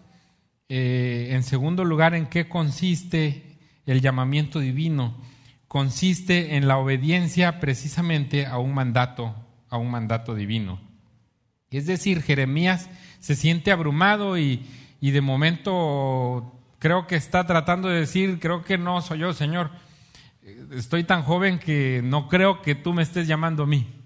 eh, 0.68 1.30
en 1.32 1.44
segundo 1.44 1.86
lugar, 1.86 2.14
en 2.14 2.28
qué 2.28 2.48
consiste 2.48 3.58
el 3.86 4.02
llamamiento 4.02 4.60
divino. 4.60 5.16
Consiste 5.68 6.56
en 6.56 6.68
la 6.68 6.78
obediencia 6.78 7.60
precisamente 7.60 8.46
a 8.46 8.58
un 8.58 8.74
mandato, 8.74 9.36
a 9.70 9.78
un 9.78 9.90
mandato 9.90 10.36
divino. 10.36 10.80
Es 11.72 11.86
decir, 11.86 12.22
Jeremías 12.22 12.90
se 13.20 13.36
siente 13.36 13.72
abrumado 13.72 14.38
y, 14.38 14.66
y 15.00 15.12
de 15.12 15.22
momento 15.22 16.59
creo 16.80 17.08
que 17.08 17.16
está 17.16 17.46
tratando 17.46 17.88
de 17.90 18.00
decir, 18.00 18.40
creo 18.40 18.64
que 18.64 18.78
no 18.78 19.02
soy 19.02 19.20
yo, 19.20 19.34
Señor. 19.34 19.70
Estoy 20.72 21.04
tan 21.04 21.22
joven 21.22 21.60
que 21.60 22.02
no 22.04 22.28
creo 22.28 22.62
que 22.62 22.74
tú 22.74 22.94
me 22.94 23.04
estés 23.04 23.28
llamando 23.28 23.64
a 23.64 23.68
mí 23.68 24.00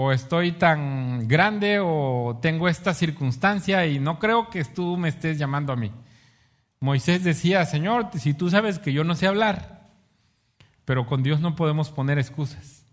o 0.00 0.12
estoy 0.12 0.52
tan 0.52 1.26
grande 1.26 1.80
o 1.82 2.38
tengo 2.40 2.68
esta 2.68 2.94
circunstancia 2.94 3.84
y 3.88 3.98
no 3.98 4.20
creo 4.20 4.48
que 4.48 4.64
tú 4.64 4.96
me 4.96 5.08
estés 5.08 5.38
llamando 5.38 5.72
a 5.72 5.76
mí. 5.76 5.90
Moisés 6.78 7.24
decía, 7.24 7.66
Señor, 7.66 8.10
si 8.16 8.32
tú 8.32 8.48
sabes 8.48 8.78
que 8.78 8.92
yo 8.92 9.02
no 9.02 9.16
sé 9.16 9.26
hablar, 9.26 9.88
pero 10.84 11.04
con 11.04 11.24
Dios 11.24 11.40
no 11.40 11.56
podemos 11.56 11.90
poner 11.90 12.16
excusas. 12.16 12.86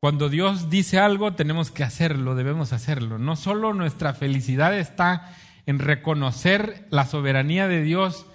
Cuando 0.00 0.30
Dios 0.30 0.70
dice 0.70 0.98
algo, 0.98 1.34
tenemos 1.34 1.70
que 1.70 1.84
hacerlo, 1.84 2.34
debemos 2.34 2.72
hacerlo. 2.72 3.18
No 3.18 3.36
solo 3.36 3.74
nuestra 3.74 4.14
felicidad 4.14 4.74
está 4.78 5.36
en 5.66 5.80
reconocer 5.80 6.86
la 6.90 7.04
soberanía 7.04 7.68
de 7.68 7.82
Dios, 7.82 8.26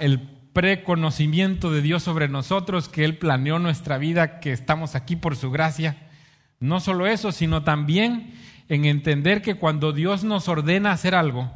el 0.00 0.20
preconocimiento 0.52 1.72
de 1.72 1.82
Dios 1.82 2.02
sobre 2.02 2.28
nosotros, 2.28 2.88
que 2.88 3.04
Él 3.04 3.18
planeó 3.18 3.58
nuestra 3.58 3.98
vida, 3.98 4.40
que 4.40 4.52
estamos 4.52 4.94
aquí 4.94 5.16
por 5.16 5.36
su 5.36 5.50
gracia. 5.50 5.96
No 6.58 6.80
solo 6.80 7.06
eso, 7.06 7.32
sino 7.32 7.64
también 7.64 8.34
en 8.68 8.84
entender 8.84 9.42
que 9.42 9.54
cuando 9.54 9.92
Dios 9.92 10.22
nos 10.22 10.48
ordena 10.48 10.92
hacer 10.92 11.14
algo, 11.14 11.50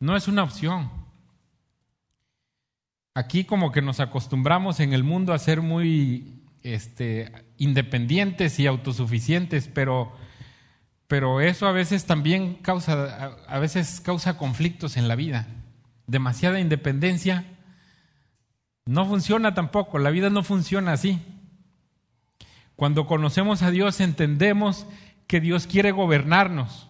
no 0.00 0.16
es 0.16 0.28
una 0.28 0.42
opción. 0.42 0.90
Aquí 3.14 3.44
como 3.44 3.72
que 3.72 3.82
nos 3.82 4.00
acostumbramos 4.00 4.80
en 4.80 4.92
el 4.92 5.04
mundo 5.04 5.32
a 5.32 5.38
ser 5.38 5.62
muy 5.62 6.42
este, 6.62 7.32
independientes 7.56 8.58
y 8.58 8.66
autosuficientes, 8.66 9.68
pero, 9.68 10.12
pero 11.08 11.40
eso 11.40 11.66
a 11.66 11.72
veces 11.72 12.04
también 12.04 12.54
causa, 12.56 13.36
a 13.48 13.58
veces 13.58 14.00
causa 14.00 14.36
conflictos 14.36 14.98
en 14.98 15.08
la 15.08 15.16
vida. 15.16 15.48
Demasiada 16.06 16.60
independencia 16.60 17.44
no 18.84 19.06
funciona 19.06 19.54
tampoco, 19.54 19.98
la 19.98 20.10
vida 20.10 20.30
no 20.30 20.42
funciona 20.42 20.92
así. 20.92 21.20
Cuando 22.76 23.06
conocemos 23.06 23.62
a 23.62 23.70
Dios 23.70 24.00
entendemos 24.00 24.86
que 25.26 25.40
Dios 25.40 25.66
quiere 25.66 25.92
gobernarnos. 25.92 26.88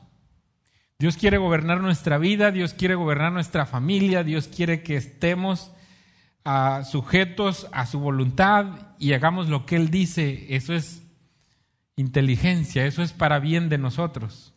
Dios 0.98 1.16
quiere 1.16 1.38
gobernar 1.38 1.80
nuestra 1.80 2.18
vida, 2.18 2.50
Dios 2.50 2.74
quiere 2.74 2.96
gobernar 2.96 3.32
nuestra 3.32 3.66
familia, 3.66 4.24
Dios 4.24 4.48
quiere 4.48 4.82
que 4.82 4.96
estemos 4.96 5.70
ah, 6.44 6.82
sujetos 6.84 7.68
a 7.72 7.86
su 7.86 8.00
voluntad 8.00 8.94
y 8.98 9.12
hagamos 9.12 9.48
lo 9.48 9.64
que 9.64 9.76
Él 9.76 9.90
dice. 9.90 10.46
Eso 10.54 10.74
es 10.74 11.07
inteligencia, 11.98 12.86
eso 12.86 13.02
es 13.02 13.12
para 13.12 13.38
bien 13.38 13.68
de 13.68 13.76
nosotros. 13.76 14.54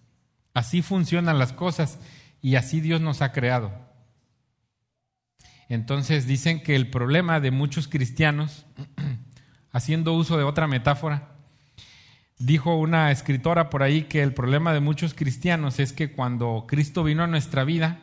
Así 0.53 0.81
funcionan 0.81 1.39
las 1.39 1.51
cosas 1.51 1.99
y 2.41 2.55
así 2.55 2.79
Dios 2.79 3.01
nos 3.01 3.21
ha 3.21 3.33
creado. 3.33 3.73
Entonces 5.67 6.27
dicen 6.27 6.63
que 6.63 6.75
el 6.75 6.89
problema 6.89 7.39
de 7.39 7.51
muchos 7.51 7.87
cristianos, 7.87 8.65
haciendo 9.71 10.13
uso 10.13 10.37
de 10.37 10.43
otra 10.43 10.67
metáfora, 10.67 11.29
dijo 12.37 12.75
una 12.75 13.11
escritora 13.11 13.69
por 13.69 13.83
ahí 13.83 14.03
que 14.03 14.21
el 14.21 14.33
problema 14.33 14.73
de 14.73 14.79
muchos 14.79 15.13
cristianos 15.13 15.79
es 15.79 15.93
que 15.93 16.11
cuando 16.11 16.65
Cristo 16.67 17.03
vino 17.03 17.23
a 17.23 17.27
nuestra 17.27 17.63
vida, 17.63 17.99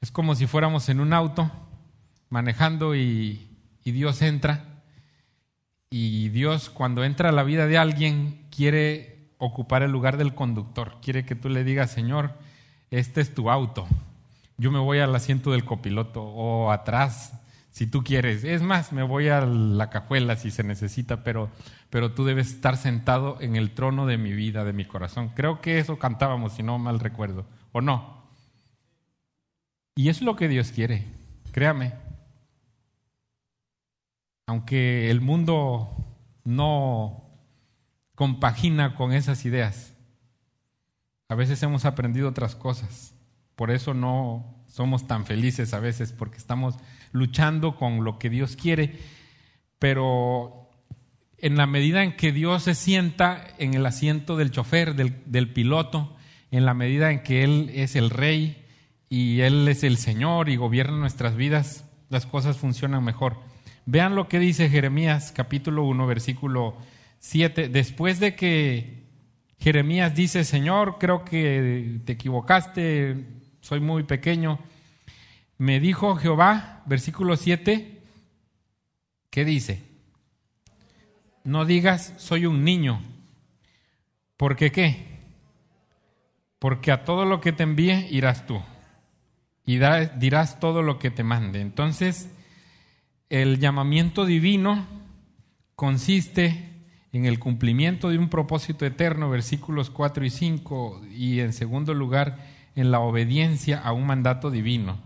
es 0.00 0.10
como 0.10 0.34
si 0.34 0.46
fuéramos 0.46 0.88
en 0.88 1.00
un 1.00 1.12
auto 1.12 1.50
manejando 2.28 2.94
y, 2.94 3.50
Dios 3.84 4.22
entra. 4.22 4.73
Y 5.90 6.28
Dios 6.30 6.70
cuando 6.70 7.04
entra 7.04 7.28
a 7.28 7.32
la 7.32 7.44
vida 7.44 7.66
de 7.66 7.78
alguien 7.78 8.46
quiere 8.50 9.28
ocupar 9.38 9.82
el 9.82 9.90
lugar 9.90 10.16
del 10.16 10.34
conductor, 10.34 10.96
quiere 11.02 11.24
que 11.24 11.34
tú 11.34 11.48
le 11.48 11.64
digas, 11.64 11.90
Señor, 11.90 12.32
este 12.90 13.20
es 13.20 13.34
tu 13.34 13.50
auto, 13.50 13.86
yo 14.56 14.70
me 14.70 14.78
voy 14.78 14.98
al 14.98 15.14
asiento 15.14 15.50
del 15.50 15.64
copiloto 15.64 16.22
o 16.22 16.70
atrás, 16.70 17.40
si 17.70 17.88
tú 17.88 18.04
quieres. 18.04 18.44
Es 18.44 18.62
más, 18.62 18.92
me 18.92 19.02
voy 19.02 19.28
a 19.28 19.40
la 19.40 19.90
cajuela 19.90 20.36
si 20.36 20.52
se 20.52 20.62
necesita, 20.62 21.24
pero, 21.24 21.50
pero 21.90 22.12
tú 22.12 22.24
debes 22.24 22.50
estar 22.50 22.76
sentado 22.76 23.36
en 23.40 23.56
el 23.56 23.72
trono 23.72 24.06
de 24.06 24.16
mi 24.16 24.32
vida, 24.32 24.64
de 24.64 24.72
mi 24.72 24.84
corazón. 24.84 25.30
Creo 25.34 25.60
que 25.60 25.80
eso 25.80 25.98
cantábamos, 25.98 26.52
si 26.52 26.62
no 26.62 26.78
mal 26.78 27.00
recuerdo, 27.00 27.46
¿o 27.72 27.80
no? 27.80 28.22
Y 29.96 30.08
es 30.08 30.22
lo 30.22 30.36
que 30.36 30.46
Dios 30.46 30.70
quiere, 30.70 31.04
créame. 31.50 32.03
Aunque 34.46 35.10
el 35.10 35.20
mundo 35.20 36.16
no 36.44 37.24
compagina 38.14 38.94
con 38.94 39.12
esas 39.12 39.44
ideas, 39.44 39.94
a 41.28 41.34
veces 41.34 41.62
hemos 41.62 41.84
aprendido 41.84 42.28
otras 42.28 42.54
cosas. 42.54 43.14
Por 43.56 43.70
eso 43.70 43.94
no 43.94 44.64
somos 44.66 45.06
tan 45.06 45.24
felices 45.24 45.72
a 45.72 45.80
veces, 45.80 46.12
porque 46.12 46.38
estamos 46.38 46.76
luchando 47.12 47.76
con 47.76 48.04
lo 48.04 48.18
que 48.18 48.28
Dios 48.28 48.56
quiere. 48.56 48.98
Pero 49.78 50.64
en 51.38 51.56
la 51.56 51.66
medida 51.66 52.02
en 52.02 52.16
que 52.16 52.32
Dios 52.32 52.62
se 52.64 52.74
sienta 52.74 53.46
en 53.58 53.74
el 53.74 53.86
asiento 53.86 54.36
del 54.36 54.50
chofer, 54.50 54.94
del, 54.94 55.52
piloto, 55.52 56.16
en 56.50 56.64
la 56.64 56.74
medida 56.74 57.10
en 57.10 57.22
que 57.22 57.44
Él 57.44 57.70
es 57.74 57.96
el 57.96 58.10
rey 58.10 58.64
y 59.08 59.40
Él 59.40 59.68
es 59.68 59.84
el 59.84 59.96
Señor 59.96 60.48
y 60.48 60.56
gobierna 60.56 60.96
nuestras 60.96 61.36
vidas, 61.36 61.84
las 62.08 62.26
cosas 62.26 62.56
funcionan 62.56 63.04
mejor. 63.04 63.38
Vean 63.86 64.14
lo 64.14 64.28
que 64.28 64.38
dice 64.38 64.70
Jeremías 64.70 65.32
capítulo 65.32 65.84
1, 65.84 66.06
versículo 66.06 66.76
7. 67.18 67.68
Después 67.68 68.18
de 68.18 68.34
que 68.34 69.04
Jeremías 69.58 70.14
dice, 70.14 70.44
Señor, 70.44 70.96
creo 70.98 71.24
que 71.24 72.00
te 72.04 72.12
equivocaste, 72.12 73.26
soy 73.60 73.80
muy 73.80 74.04
pequeño, 74.04 74.58
me 75.58 75.80
dijo 75.80 76.16
Jehová, 76.16 76.82
versículo 76.86 77.36
7, 77.36 78.00
¿qué 79.30 79.44
dice? 79.44 79.82
No 81.44 81.64
digas, 81.64 82.14
soy 82.16 82.46
un 82.46 82.64
niño. 82.64 83.00
¿Por 84.36 84.56
qué 84.56 84.72
qué? 84.72 85.18
Porque 86.58 86.90
a 86.90 87.04
todo 87.04 87.26
lo 87.26 87.40
que 87.40 87.52
te 87.52 87.62
envíe 87.62 88.08
irás 88.10 88.46
tú 88.46 88.62
y 89.66 89.78
dirás 90.16 90.58
todo 90.58 90.82
lo 90.82 90.98
que 90.98 91.10
te 91.10 91.22
mande. 91.22 91.60
Entonces, 91.60 92.33
el 93.28 93.58
llamamiento 93.58 94.24
divino 94.24 94.86
consiste 95.74 96.70
en 97.12 97.26
el 97.26 97.38
cumplimiento 97.38 98.08
de 98.08 98.18
un 98.18 98.28
propósito 98.28 98.84
eterno, 98.84 99.30
versículos 99.30 99.90
4 99.90 100.24
y 100.24 100.30
5, 100.30 101.02
y 101.12 101.40
en 101.40 101.52
segundo 101.52 101.94
lugar, 101.94 102.38
en 102.74 102.90
la 102.90 103.00
obediencia 103.00 103.78
a 103.78 103.92
un 103.92 104.06
mandato 104.06 104.50
divino. 104.50 104.98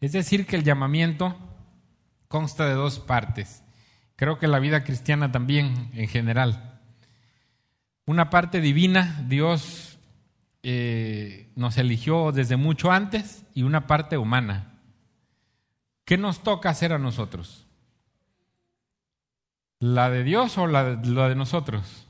Es 0.00 0.12
decir, 0.12 0.46
que 0.46 0.56
el 0.56 0.64
llamamiento 0.64 1.36
consta 2.28 2.66
de 2.66 2.74
dos 2.74 2.98
partes. 2.98 3.62
Creo 4.16 4.38
que 4.38 4.48
la 4.48 4.58
vida 4.58 4.84
cristiana 4.84 5.32
también, 5.32 5.90
en 5.94 6.08
general. 6.08 6.80
Una 8.06 8.30
parte 8.30 8.60
divina, 8.60 9.22
Dios 9.28 9.98
eh, 10.62 11.50
nos 11.56 11.76
eligió 11.78 12.32
desde 12.32 12.56
mucho 12.56 12.90
antes, 12.90 13.44
y 13.54 13.62
una 13.62 13.86
parte 13.86 14.16
humana. 14.16 14.73
¿Qué 16.04 16.18
nos 16.18 16.42
toca 16.42 16.70
hacer 16.70 16.92
a 16.92 16.98
nosotros? 16.98 17.66
¿La 19.80 20.10
de 20.10 20.22
Dios 20.22 20.56
o 20.58 20.66
la 20.66 20.96
de, 20.96 21.34
nosotros? 21.34 22.06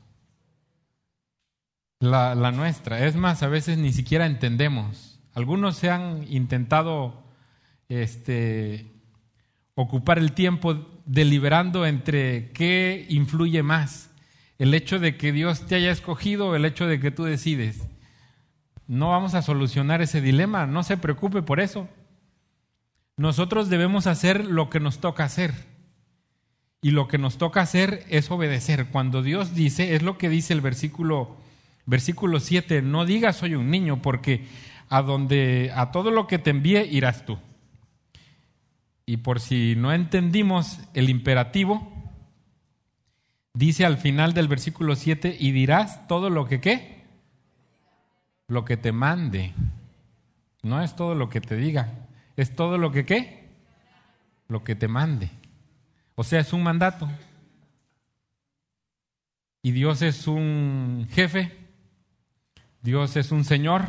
La, 1.99 2.35
nuestra. 2.51 3.05
Es 3.05 3.15
más, 3.15 3.41
a 3.43 3.47
veces 3.47 3.77
ni 3.77 3.91
siquiera 3.91 4.25
entendemos. 4.25 5.19
Algunos 5.33 5.77
se 5.77 5.89
han 5.89 6.25
intentado 6.29 7.23
este, 7.89 8.91
ocupar 9.75 10.19
el 10.19 10.33
tiempo 10.33 10.87
deliberando 11.05 11.85
entre 11.85 12.51
qué 12.51 13.05
influye 13.09 13.63
más, 13.63 14.09
el 14.57 14.73
hecho 14.73 14.99
de 14.99 15.17
que 15.17 15.31
Dios 15.31 15.65
te 15.65 15.75
haya 15.75 15.91
escogido 15.91 16.49
o 16.49 16.55
el 16.55 16.65
hecho 16.65 16.87
de 16.87 16.99
que 16.99 17.11
tú 17.11 17.23
decides. 17.23 17.87
No 18.87 19.09
vamos 19.09 19.33
a 19.33 19.41
solucionar 19.41 20.01
ese 20.01 20.21
dilema, 20.21 20.65
no 20.65 20.83
se 20.83 20.97
preocupe 20.97 21.41
por 21.41 21.59
eso. 21.59 21.89
Nosotros 23.17 23.69
debemos 23.69 24.07
hacer 24.07 24.45
lo 24.45 24.69
que 24.69 24.79
nos 24.79 24.99
toca 24.99 25.23
hacer. 25.23 25.53
Y 26.81 26.91
lo 26.91 27.07
que 27.07 27.17
nos 27.17 27.37
toca 27.37 27.61
hacer 27.61 28.05
es 28.09 28.29
obedecer. 28.29 28.87
Cuando 28.87 29.23
Dios 29.23 29.55
dice, 29.55 29.95
es 29.95 30.03
lo 30.03 30.17
que 30.17 30.29
dice 30.29 30.53
el 30.53 30.61
versículo 30.61 31.37
versículo 31.85 32.39
7, 32.39 32.81
no 32.81 33.05
digas 33.05 33.37
soy 33.37 33.55
un 33.55 33.69
niño 33.69 34.01
porque 34.01 34.45
a 34.89 35.01
donde 35.01 35.71
a 35.75 35.91
todo 35.91 36.11
lo 36.11 36.27
que 36.27 36.39
te 36.39 36.49
envíe 36.49 36.83
irás 36.91 37.25
tú. 37.25 37.37
Y 39.05 39.17
por 39.17 39.39
si 39.39 39.75
no 39.75 39.93
entendimos 39.93 40.79
el 40.93 41.09
imperativo, 41.09 41.91
dice 43.53 43.85
al 43.85 43.97
final 43.97 44.33
del 44.33 44.47
versículo 44.47 44.95
7, 44.95 45.35
y 45.39 45.51
dirás 45.51 46.07
todo 46.07 46.29
lo 46.29 46.47
que 46.47 46.59
qué? 46.59 47.03
Lo 48.47 48.65
que 48.65 48.77
te 48.77 48.91
mande. 48.91 49.53
No 50.63 50.81
es 50.81 50.95
todo 50.95 51.13
lo 51.13 51.29
que 51.29 51.41
te 51.41 51.55
diga, 51.55 52.04
es 52.37 52.55
todo 52.55 52.77
lo 52.77 52.91
que 52.91 53.05
qué? 53.05 53.49
Lo 54.47 54.63
que 54.63 54.75
te 54.75 54.87
mande. 54.87 55.29
O 56.15 56.23
sea, 56.23 56.39
es 56.39 56.53
un 56.53 56.63
mandato. 56.63 57.09
Y 59.61 59.71
Dios 59.71 60.01
es 60.01 60.27
un 60.27 61.07
jefe, 61.11 61.51
Dios 62.81 63.15
es 63.15 63.31
un 63.31 63.43
Señor, 63.43 63.85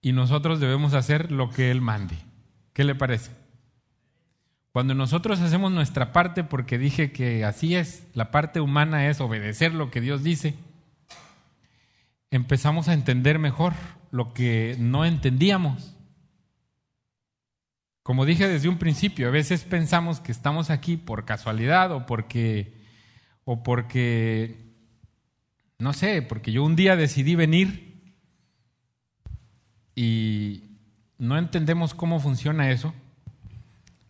y 0.00 0.12
nosotros 0.12 0.60
debemos 0.60 0.94
hacer 0.94 1.32
lo 1.32 1.50
que 1.50 1.70
Él 1.70 1.80
mande. 1.80 2.16
¿Qué 2.72 2.84
le 2.84 2.94
parece? 2.94 3.32
Cuando 4.72 4.94
nosotros 4.94 5.40
hacemos 5.40 5.72
nuestra 5.72 6.12
parte, 6.12 6.44
porque 6.44 6.78
dije 6.78 7.10
que 7.10 7.44
así 7.44 7.74
es, 7.74 8.06
la 8.14 8.30
parte 8.30 8.60
humana 8.60 9.08
es 9.08 9.20
obedecer 9.20 9.74
lo 9.74 9.90
que 9.90 10.00
Dios 10.00 10.22
dice, 10.22 10.54
empezamos 12.30 12.88
a 12.88 12.94
entender 12.94 13.40
mejor 13.40 13.72
lo 14.12 14.32
que 14.32 14.76
no 14.78 15.04
entendíamos. 15.04 15.96
Como 18.02 18.24
dije 18.24 18.48
desde 18.48 18.68
un 18.68 18.78
principio, 18.78 19.28
a 19.28 19.30
veces 19.30 19.64
pensamos 19.64 20.20
que 20.20 20.32
estamos 20.32 20.70
aquí 20.70 20.96
por 20.96 21.24
casualidad 21.24 21.92
o 21.92 22.06
porque, 22.06 22.74
o 23.44 23.62
porque, 23.62 24.74
no 25.78 25.92
sé, 25.92 26.22
porque 26.22 26.52
yo 26.52 26.64
un 26.64 26.76
día 26.76 26.96
decidí 26.96 27.34
venir 27.34 28.14
y 29.94 30.78
no 31.18 31.36
entendemos 31.36 31.92
cómo 31.92 32.20
funciona 32.20 32.70
eso. 32.70 32.94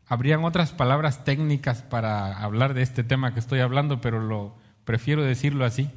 Habrían 0.07 0.44
otras 0.44 0.72
palabras 0.72 1.24
técnicas 1.24 1.83
para 1.83 2.38
hablar 2.38 2.74
de 2.74 2.83
este 2.83 3.05
tema 3.05 3.35
que 3.35 3.40
estoy 3.40 3.61
hablando, 3.61 4.00
pero 4.00 4.20
lo 4.20 4.57
prefiero 4.85 5.24
decirlo 5.24 5.64
así. 5.64 5.90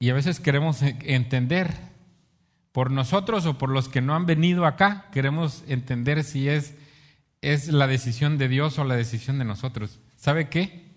Y 0.00 0.10
a 0.10 0.14
veces 0.14 0.38
queremos 0.38 0.80
entender 0.82 1.74
por 2.78 2.92
nosotros 2.92 3.44
o 3.44 3.58
por 3.58 3.70
los 3.70 3.88
que 3.88 4.00
no 4.00 4.14
han 4.14 4.24
venido 4.24 4.64
acá, 4.64 5.08
queremos 5.10 5.64
entender 5.66 6.22
si 6.22 6.48
es, 6.48 6.76
es 7.42 7.66
la 7.66 7.88
decisión 7.88 8.38
de 8.38 8.46
Dios 8.46 8.78
o 8.78 8.84
la 8.84 8.94
decisión 8.94 9.40
de 9.40 9.44
nosotros. 9.44 9.98
¿Sabe 10.14 10.48
qué? 10.48 10.94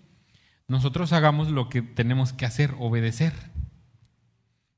Nosotros 0.68 1.12
hagamos 1.12 1.50
lo 1.50 1.68
que 1.68 1.82
tenemos 1.82 2.32
que 2.32 2.46
hacer, 2.46 2.76
obedecer 2.78 3.32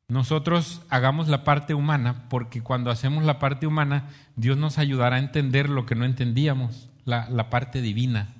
nosotros 0.08 0.82
hagamos 0.90 1.28
la 1.28 1.44
parte 1.44 1.74
humana, 1.74 2.26
porque 2.28 2.62
cuando 2.62 2.90
hacemos 2.90 3.24
la 3.24 3.38
parte 3.38 3.66
humana, 3.66 4.08
Dios 4.36 4.56
nos 4.56 4.78
ayudará 4.78 5.16
a 5.16 5.20
entender 5.20 5.68
lo 5.68 5.86
que 5.86 5.94
no 5.94 6.04
entendíamos, 6.04 6.90
la, 7.04 7.50
parte 7.50 7.80
divina. 7.80 8.34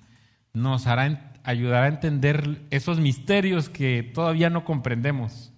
Nos 0.53 0.87
hará, 0.87 1.33
ayudará 1.43 1.87
a 1.87 1.89
entender 1.89 2.63
esos 2.71 3.01
misterios 3.01 3.69
que 3.69 4.03
todavía 4.03 4.51
no 4.51 4.65
comprendemos. 4.65 5.54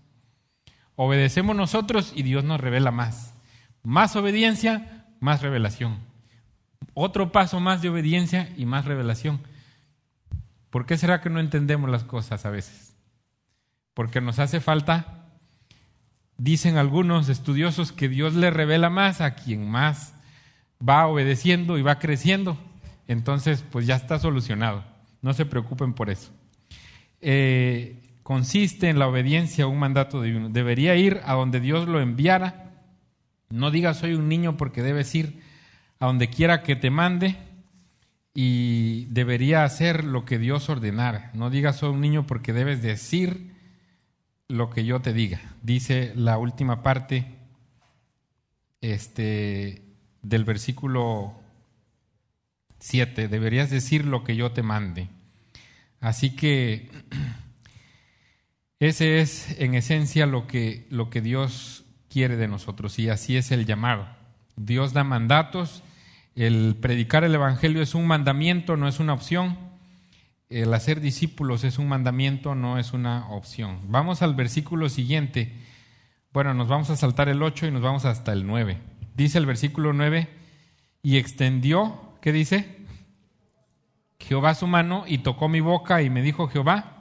Obedecemos 0.96 1.54
nosotros 1.54 2.12
y 2.14 2.22
Dios 2.22 2.44
nos 2.44 2.60
revela 2.60 2.90
más. 2.90 3.34
Más 3.82 4.16
obediencia, 4.16 5.06
más 5.20 5.42
revelación. 5.42 5.98
Otro 6.94 7.30
paso 7.30 7.60
más 7.60 7.82
de 7.82 7.90
obediencia 7.90 8.52
y 8.56 8.66
más 8.66 8.84
revelación. 8.84 9.40
¿Por 10.70 10.86
qué 10.86 10.96
será 10.96 11.20
que 11.20 11.30
no 11.30 11.40
entendemos 11.40 11.88
las 11.88 12.04
cosas 12.04 12.44
a 12.44 12.50
veces? 12.50 12.96
Porque 13.94 14.20
nos 14.20 14.38
hace 14.38 14.60
falta 14.60 15.26
Dicen 16.38 16.76
algunos 16.76 17.30
estudiosos 17.30 17.92
que 17.92 18.10
Dios 18.10 18.34
le 18.34 18.50
revela 18.50 18.90
más 18.90 19.22
a 19.22 19.34
quien 19.34 19.70
más 19.70 20.14
va 20.86 21.06
obedeciendo 21.06 21.78
y 21.78 21.82
va 21.82 21.98
creciendo. 21.98 22.58
Entonces, 23.08 23.64
pues 23.70 23.86
ya 23.86 23.96
está 23.96 24.18
solucionado. 24.18 24.84
No 25.22 25.32
se 25.32 25.46
preocupen 25.46 25.94
por 25.94 26.10
eso. 26.10 26.30
Eh, 27.22 28.05
consiste 28.26 28.88
en 28.88 28.98
la 28.98 29.06
obediencia 29.06 29.62
a 29.62 29.68
un 29.68 29.78
mandato 29.78 30.20
divino. 30.20 30.48
Debería 30.48 30.96
ir 30.96 31.20
a 31.26 31.34
donde 31.34 31.60
Dios 31.60 31.86
lo 31.86 32.00
enviara. 32.00 32.72
No 33.50 33.70
digas 33.70 33.98
soy 33.98 34.14
un 34.14 34.28
niño 34.28 34.56
porque 34.56 34.82
debes 34.82 35.14
ir 35.14 35.42
a 36.00 36.06
donde 36.06 36.28
quiera 36.28 36.64
que 36.64 36.74
te 36.74 36.90
mande 36.90 37.36
y 38.34 39.04
debería 39.10 39.62
hacer 39.62 40.02
lo 40.02 40.24
que 40.24 40.40
Dios 40.40 40.68
ordenara. 40.68 41.30
No 41.34 41.50
digas 41.50 41.76
soy 41.76 41.90
un 41.90 42.00
niño 42.00 42.26
porque 42.26 42.52
debes 42.52 42.82
decir 42.82 43.54
lo 44.48 44.70
que 44.70 44.84
yo 44.84 45.00
te 45.00 45.12
diga. 45.12 45.40
Dice 45.62 46.12
la 46.16 46.36
última 46.36 46.82
parte 46.82 47.26
este, 48.80 49.84
del 50.22 50.42
versículo 50.42 51.32
7, 52.80 53.28
deberías 53.28 53.70
decir 53.70 54.04
lo 54.04 54.24
que 54.24 54.34
yo 54.34 54.50
te 54.50 54.64
mande. 54.64 55.10
Así 56.00 56.34
que 56.34 56.90
ese 58.80 59.20
es 59.20 59.58
en 59.58 59.74
esencia 59.74 60.26
lo 60.26 60.46
que, 60.46 60.86
lo 60.90 61.10
que 61.10 61.20
Dios 61.20 61.84
quiere 62.08 62.36
de 62.36 62.48
nosotros 62.48 62.98
y 62.98 63.08
así 63.08 63.36
es 63.36 63.50
el 63.50 63.66
llamado. 63.66 64.06
Dios 64.56 64.92
da 64.92 65.04
mandatos, 65.04 65.82
el 66.34 66.76
predicar 66.80 67.24
el 67.24 67.34
Evangelio 67.34 67.82
es 67.82 67.94
un 67.94 68.06
mandamiento, 68.06 68.76
no 68.76 68.88
es 68.88 69.00
una 69.00 69.14
opción 69.14 69.66
el 70.48 70.72
hacer 70.74 71.00
discípulos 71.00 71.64
es 71.64 71.78
un 71.78 71.88
mandamiento, 71.88 72.54
no 72.54 72.78
es 72.78 72.92
una 72.92 73.28
opción. 73.30 73.80
Vamos 73.88 74.22
al 74.22 74.34
versículo 74.34 74.88
siguiente. 74.88 75.52
Bueno, 76.32 76.54
nos 76.54 76.68
vamos 76.68 76.88
a 76.90 76.96
saltar 76.96 77.28
el 77.28 77.42
8 77.42 77.66
y 77.66 77.70
nos 77.72 77.82
vamos 77.82 78.04
hasta 78.04 78.32
el 78.32 78.46
9. 78.46 78.78
Dice 79.14 79.38
el 79.38 79.46
versículo 79.46 79.92
9, 79.92 80.28
y 81.02 81.16
extendió, 81.16 82.14
¿qué 82.20 82.32
dice? 82.32 82.76
Jehová 84.20 84.54
su 84.54 84.66
mano 84.66 85.04
y 85.06 85.18
tocó 85.18 85.48
mi 85.48 85.60
boca 85.60 86.02
y 86.02 86.10
me 86.10 86.22
dijo 86.22 86.48
Jehová, 86.48 86.95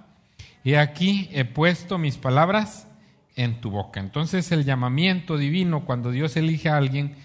He 0.66 0.80
aquí, 0.80 1.30
he 1.32 1.46
puesto 1.46 2.00
mis 2.00 2.18
palabras 2.18 2.88
en 3.36 3.62
tu 3.62 3.70
boca. 3.70 4.00
Entonces 4.00 4.52
el 4.52 4.66
llamamiento 4.66 5.38
divino, 5.38 5.86
cuando 5.86 6.10
Dios 6.10 6.36
elige 6.38 6.70
a 6.70 6.78
alguien, 6.78 7.16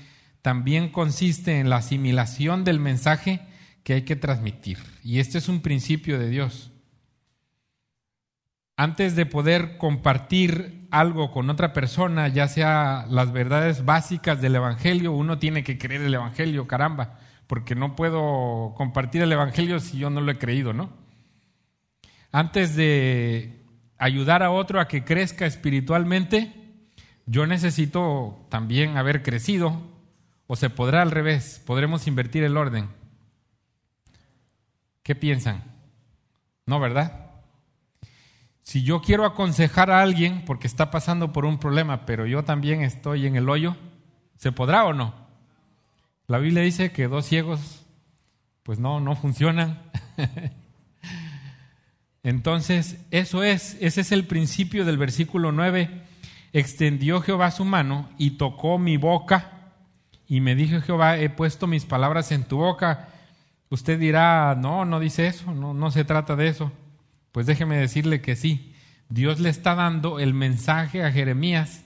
también 0.42 0.90
consiste 0.90 1.58
en 1.58 1.70
la 1.70 1.76
asimilación 1.76 2.64
del 2.64 2.80
mensaje 2.80 3.40
que 3.82 3.94
hay 3.94 4.02
que 4.02 4.14
transmitir. 4.14 4.76
Y 5.02 5.20
este 5.20 5.38
es 5.38 5.48
un 5.48 5.62
principio 5.62 6.18
de 6.18 6.28
Dios. 6.28 6.70
Antes 8.76 9.16
de 9.16 9.24
poder 9.24 9.78
compartir 9.78 10.86
algo 10.90 11.30
con 11.30 11.48
otra 11.48 11.72
persona, 11.72 12.28
ya 12.28 12.46
sea 12.46 13.06
las 13.08 13.32
verdades 13.32 13.86
básicas 13.86 14.42
del 14.42 14.56
Evangelio, 14.56 15.12
uno 15.12 15.38
tiene 15.38 15.64
que 15.64 15.78
creer 15.78 16.02
el 16.02 16.12
Evangelio, 16.12 16.66
caramba, 16.66 17.18
porque 17.46 17.74
no 17.74 17.96
puedo 17.96 18.74
compartir 18.76 19.22
el 19.22 19.32
Evangelio 19.32 19.80
si 19.80 19.96
yo 19.96 20.10
no 20.10 20.20
lo 20.20 20.30
he 20.30 20.38
creído, 20.38 20.74
¿no? 20.74 20.90
Antes 22.32 22.76
de 22.76 23.64
ayudar 23.98 24.42
a 24.42 24.50
otro 24.50 24.80
a 24.80 24.88
que 24.88 25.04
crezca 25.04 25.46
espiritualmente, 25.46 26.52
yo 27.26 27.46
necesito 27.46 28.46
también 28.48 28.96
haber 28.96 29.22
crecido, 29.22 29.80
o 30.46 30.56
se 30.56 30.70
podrá 30.70 31.02
al 31.02 31.10
revés, 31.10 31.62
podremos 31.64 32.06
invertir 32.06 32.42
el 32.42 32.56
orden. 32.56 32.88
¿Qué 35.02 35.14
piensan? 35.14 35.62
No, 36.66 36.80
¿verdad? 36.80 37.30
Si 38.62 38.82
yo 38.84 39.00
quiero 39.00 39.24
aconsejar 39.24 39.90
a 39.90 40.02
alguien 40.02 40.44
porque 40.44 40.66
está 40.66 40.90
pasando 40.90 41.32
por 41.32 41.44
un 41.44 41.58
problema, 41.58 42.06
pero 42.06 42.26
yo 42.26 42.44
también 42.44 42.82
estoy 42.82 43.26
en 43.26 43.36
el 43.36 43.48
hoyo, 43.48 43.76
¿se 44.36 44.52
podrá 44.52 44.84
o 44.84 44.92
no? 44.92 45.14
La 46.28 46.38
Biblia 46.38 46.62
dice 46.62 46.92
que 46.92 47.08
dos 47.08 47.26
ciegos, 47.26 47.84
pues 48.62 48.78
no, 48.78 49.00
no 49.00 49.16
funcionan. 49.16 49.82
Entonces, 52.22 52.98
eso 53.10 53.42
es, 53.42 53.76
ese 53.80 54.02
es 54.02 54.12
el 54.12 54.26
principio 54.26 54.84
del 54.84 54.98
versículo 54.98 55.52
9. 55.52 55.88
Extendió 56.52 57.20
Jehová 57.22 57.50
su 57.50 57.64
mano 57.64 58.08
y 58.18 58.32
tocó 58.32 58.78
mi 58.78 58.96
boca 58.96 59.60
y 60.30 60.40
me 60.40 60.54
dijo 60.54 60.80
Jehová, 60.80 61.18
he 61.18 61.28
puesto 61.28 61.66
mis 61.66 61.86
palabras 61.86 62.30
en 62.30 62.44
tu 62.44 62.58
boca. 62.58 63.08
Usted 63.68 63.98
dirá, 63.98 64.56
no, 64.56 64.84
no 64.84 65.00
dice 65.00 65.26
eso, 65.26 65.52
no, 65.52 65.74
no 65.74 65.90
se 65.90 66.04
trata 66.04 66.36
de 66.36 66.46
eso. 66.46 66.70
Pues 67.32 67.46
déjeme 67.46 67.76
decirle 67.76 68.20
que 68.20 68.36
sí. 68.36 68.72
Dios 69.08 69.40
le 69.40 69.48
está 69.48 69.74
dando 69.74 70.20
el 70.20 70.34
mensaje 70.34 71.04
a 71.04 71.10
Jeremías. 71.10 71.84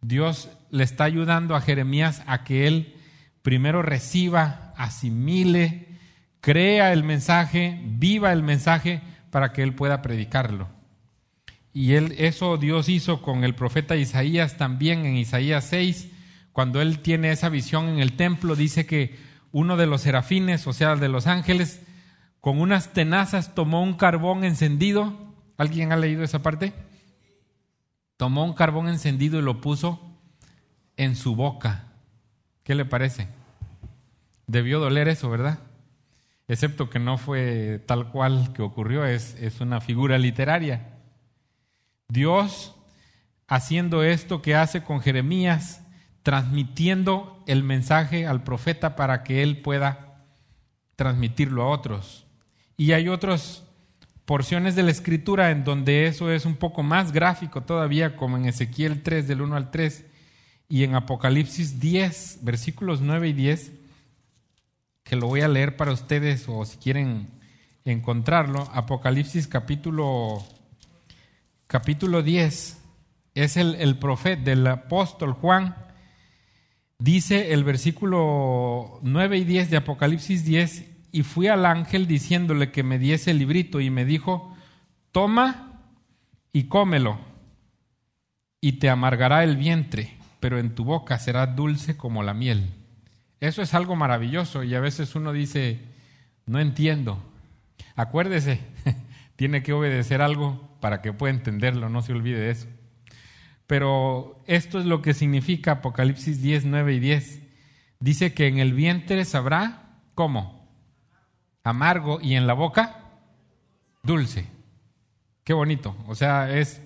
Dios 0.00 0.48
le 0.70 0.82
está 0.82 1.04
ayudando 1.04 1.56
a 1.56 1.60
Jeremías 1.60 2.22
a 2.26 2.42
que 2.44 2.66
él 2.66 2.94
primero 3.42 3.82
reciba, 3.82 4.72
asimile, 4.78 5.88
crea 6.40 6.90
el 6.92 7.04
mensaje, 7.04 7.80
viva 7.84 8.32
el 8.32 8.42
mensaje 8.42 9.02
para 9.34 9.52
que 9.52 9.64
él 9.64 9.74
pueda 9.74 10.00
predicarlo. 10.00 10.68
Y 11.72 11.94
él, 11.94 12.14
eso 12.18 12.56
Dios 12.56 12.88
hizo 12.88 13.20
con 13.20 13.42
el 13.42 13.56
profeta 13.56 13.96
Isaías 13.96 14.56
también 14.58 15.04
en 15.06 15.16
Isaías 15.16 15.64
6, 15.64 16.08
cuando 16.52 16.80
él 16.80 17.00
tiene 17.00 17.32
esa 17.32 17.48
visión 17.48 17.88
en 17.88 17.98
el 17.98 18.12
templo, 18.12 18.54
dice 18.54 18.86
que 18.86 19.18
uno 19.50 19.76
de 19.76 19.88
los 19.88 20.02
serafines, 20.02 20.68
o 20.68 20.72
sea, 20.72 20.94
de 20.94 21.08
los 21.08 21.26
ángeles, 21.26 21.82
con 22.40 22.60
unas 22.60 22.92
tenazas 22.92 23.56
tomó 23.56 23.82
un 23.82 23.94
carbón 23.94 24.44
encendido. 24.44 25.34
¿Alguien 25.56 25.90
ha 25.90 25.96
leído 25.96 26.22
esa 26.22 26.40
parte? 26.40 26.72
Tomó 28.16 28.44
un 28.44 28.54
carbón 28.54 28.86
encendido 28.86 29.40
y 29.40 29.42
lo 29.42 29.60
puso 29.60 30.16
en 30.96 31.16
su 31.16 31.34
boca. 31.34 31.86
¿Qué 32.62 32.76
le 32.76 32.84
parece? 32.84 33.26
Debió 34.46 34.78
doler 34.78 35.08
eso, 35.08 35.28
¿verdad? 35.28 35.58
Excepto 36.48 36.90
que 36.90 36.98
no 36.98 37.18
fue 37.18 37.82
tal 37.86 38.10
cual 38.10 38.52
que 38.52 38.62
ocurrió, 38.62 39.04
es, 39.04 39.36
es 39.40 39.60
una 39.60 39.80
figura 39.80 40.18
literaria. 40.18 40.98
Dios 42.08 42.74
haciendo 43.46 44.02
esto 44.02 44.42
que 44.42 44.54
hace 44.54 44.82
con 44.82 45.00
Jeremías, 45.00 45.82
transmitiendo 46.22 47.42
el 47.46 47.62
mensaje 47.62 48.26
al 48.26 48.42
profeta 48.42 48.96
para 48.96 49.22
que 49.22 49.42
él 49.42 49.60
pueda 49.60 50.24
transmitirlo 50.96 51.62
a 51.62 51.68
otros. 51.68 52.26
Y 52.76 52.92
hay 52.92 53.08
otras 53.08 53.64
porciones 54.24 54.74
de 54.74 54.82
la 54.82 54.90
escritura 54.90 55.50
en 55.50 55.64
donde 55.64 56.06
eso 56.06 56.30
es 56.30 56.46
un 56.46 56.56
poco 56.56 56.82
más 56.82 57.12
gráfico 57.12 57.62
todavía, 57.62 58.16
como 58.16 58.36
en 58.36 58.46
Ezequiel 58.46 59.02
3 59.02 59.28
del 59.28 59.42
1 59.42 59.56
al 59.56 59.70
3 59.70 60.06
y 60.68 60.84
en 60.84 60.94
Apocalipsis 60.94 61.78
10, 61.78 62.38
versículos 62.42 63.00
9 63.00 63.28
y 63.28 63.32
10 63.34 63.72
que 65.04 65.16
lo 65.16 65.28
voy 65.28 65.42
a 65.42 65.48
leer 65.48 65.76
para 65.76 65.92
ustedes 65.92 66.46
o 66.48 66.64
si 66.64 66.78
quieren 66.78 67.28
encontrarlo, 67.84 68.68
Apocalipsis 68.72 69.46
capítulo, 69.46 70.42
capítulo 71.66 72.22
10, 72.22 72.80
es 73.34 73.56
el, 73.58 73.74
el 73.76 73.98
profeta 73.98 74.42
del 74.42 74.66
apóstol 74.66 75.34
Juan, 75.34 75.76
dice 76.98 77.52
el 77.52 77.64
versículo 77.64 78.98
9 79.02 79.38
y 79.38 79.44
10 79.44 79.70
de 79.70 79.76
Apocalipsis 79.76 80.44
10, 80.44 80.90
y 81.12 81.22
fui 81.22 81.48
al 81.48 81.66
ángel 81.66 82.06
diciéndole 82.06 82.72
que 82.72 82.82
me 82.82 82.98
diese 82.98 83.30
el 83.30 83.38
librito 83.38 83.80
y 83.80 83.90
me 83.90 84.06
dijo, 84.06 84.56
toma 85.12 85.82
y 86.50 86.64
cómelo, 86.64 87.18
y 88.62 88.72
te 88.78 88.88
amargará 88.88 89.44
el 89.44 89.58
vientre, 89.58 90.16
pero 90.40 90.58
en 90.58 90.74
tu 90.74 90.84
boca 90.84 91.18
será 91.18 91.46
dulce 91.46 91.98
como 91.98 92.22
la 92.22 92.32
miel. 92.32 92.70
Eso 93.44 93.60
es 93.60 93.74
algo 93.74 93.94
maravilloso 93.94 94.64
y 94.64 94.74
a 94.74 94.80
veces 94.80 95.14
uno 95.14 95.30
dice, 95.34 95.78
no 96.46 96.60
entiendo. 96.60 97.22
Acuérdese, 97.94 98.60
tiene 99.36 99.62
que 99.62 99.74
obedecer 99.74 100.22
algo 100.22 100.78
para 100.80 101.02
que 101.02 101.12
pueda 101.12 101.34
entenderlo, 101.34 101.90
no 101.90 102.00
se 102.00 102.14
olvide 102.14 102.38
de 102.38 102.50
eso. 102.50 102.68
Pero 103.66 104.42
esto 104.46 104.78
es 104.78 104.86
lo 104.86 105.02
que 105.02 105.12
significa 105.12 105.72
Apocalipsis 105.72 106.40
10, 106.40 106.64
9 106.64 106.94
y 106.94 107.00
10. 107.00 107.42
Dice 108.00 108.32
que 108.32 108.46
en 108.46 108.60
el 108.60 108.72
vientre 108.72 109.26
sabrá, 109.26 110.00
¿cómo? 110.14 110.66
Amargo 111.64 112.20
y 112.22 112.36
en 112.36 112.46
la 112.46 112.54
boca, 112.54 112.96
dulce. 114.02 114.46
Qué 115.44 115.52
bonito. 115.52 115.94
O 116.06 116.14
sea, 116.14 116.50
es, 116.50 116.80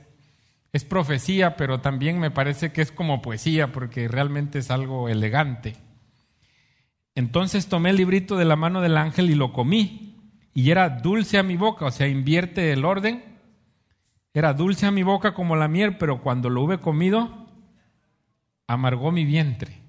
es 0.72 0.84
profecía, 0.84 1.56
pero 1.56 1.80
también 1.80 2.18
me 2.18 2.32
parece 2.32 2.72
que 2.72 2.82
es 2.82 2.90
como 2.90 3.22
poesía, 3.22 3.70
porque 3.70 4.08
realmente 4.08 4.58
es 4.58 4.72
algo 4.72 5.08
elegante. 5.08 5.76
Entonces 7.18 7.66
tomé 7.66 7.90
el 7.90 7.96
librito 7.96 8.36
de 8.36 8.44
la 8.44 8.54
mano 8.54 8.80
del 8.80 8.96
ángel 8.96 9.28
y 9.28 9.34
lo 9.34 9.52
comí. 9.52 10.14
Y 10.54 10.70
era 10.70 10.88
dulce 10.88 11.36
a 11.36 11.42
mi 11.42 11.56
boca, 11.56 11.86
o 11.86 11.90
sea, 11.90 12.06
invierte 12.06 12.72
el 12.72 12.84
orden. 12.84 13.24
Era 14.32 14.54
dulce 14.54 14.86
a 14.86 14.92
mi 14.92 15.02
boca 15.02 15.34
como 15.34 15.56
la 15.56 15.66
miel, 15.66 15.98
pero 15.98 16.22
cuando 16.22 16.48
lo 16.48 16.62
hube 16.62 16.78
comido, 16.78 17.48
amargó 18.68 19.10
mi 19.10 19.24
vientre. 19.24 19.80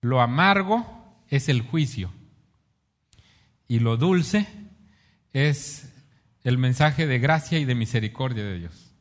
Lo 0.00 0.20
amargo 0.20 0.84
es 1.28 1.48
el 1.48 1.62
juicio. 1.62 2.10
Y 3.68 3.78
lo 3.78 3.96
dulce 3.96 4.48
es 5.32 5.94
el 6.42 6.58
mensaje 6.58 7.06
de 7.06 7.20
gracia 7.20 7.60
y 7.60 7.64
de 7.64 7.76
misericordia 7.76 8.42
de 8.42 8.58
Dios. 8.58 8.92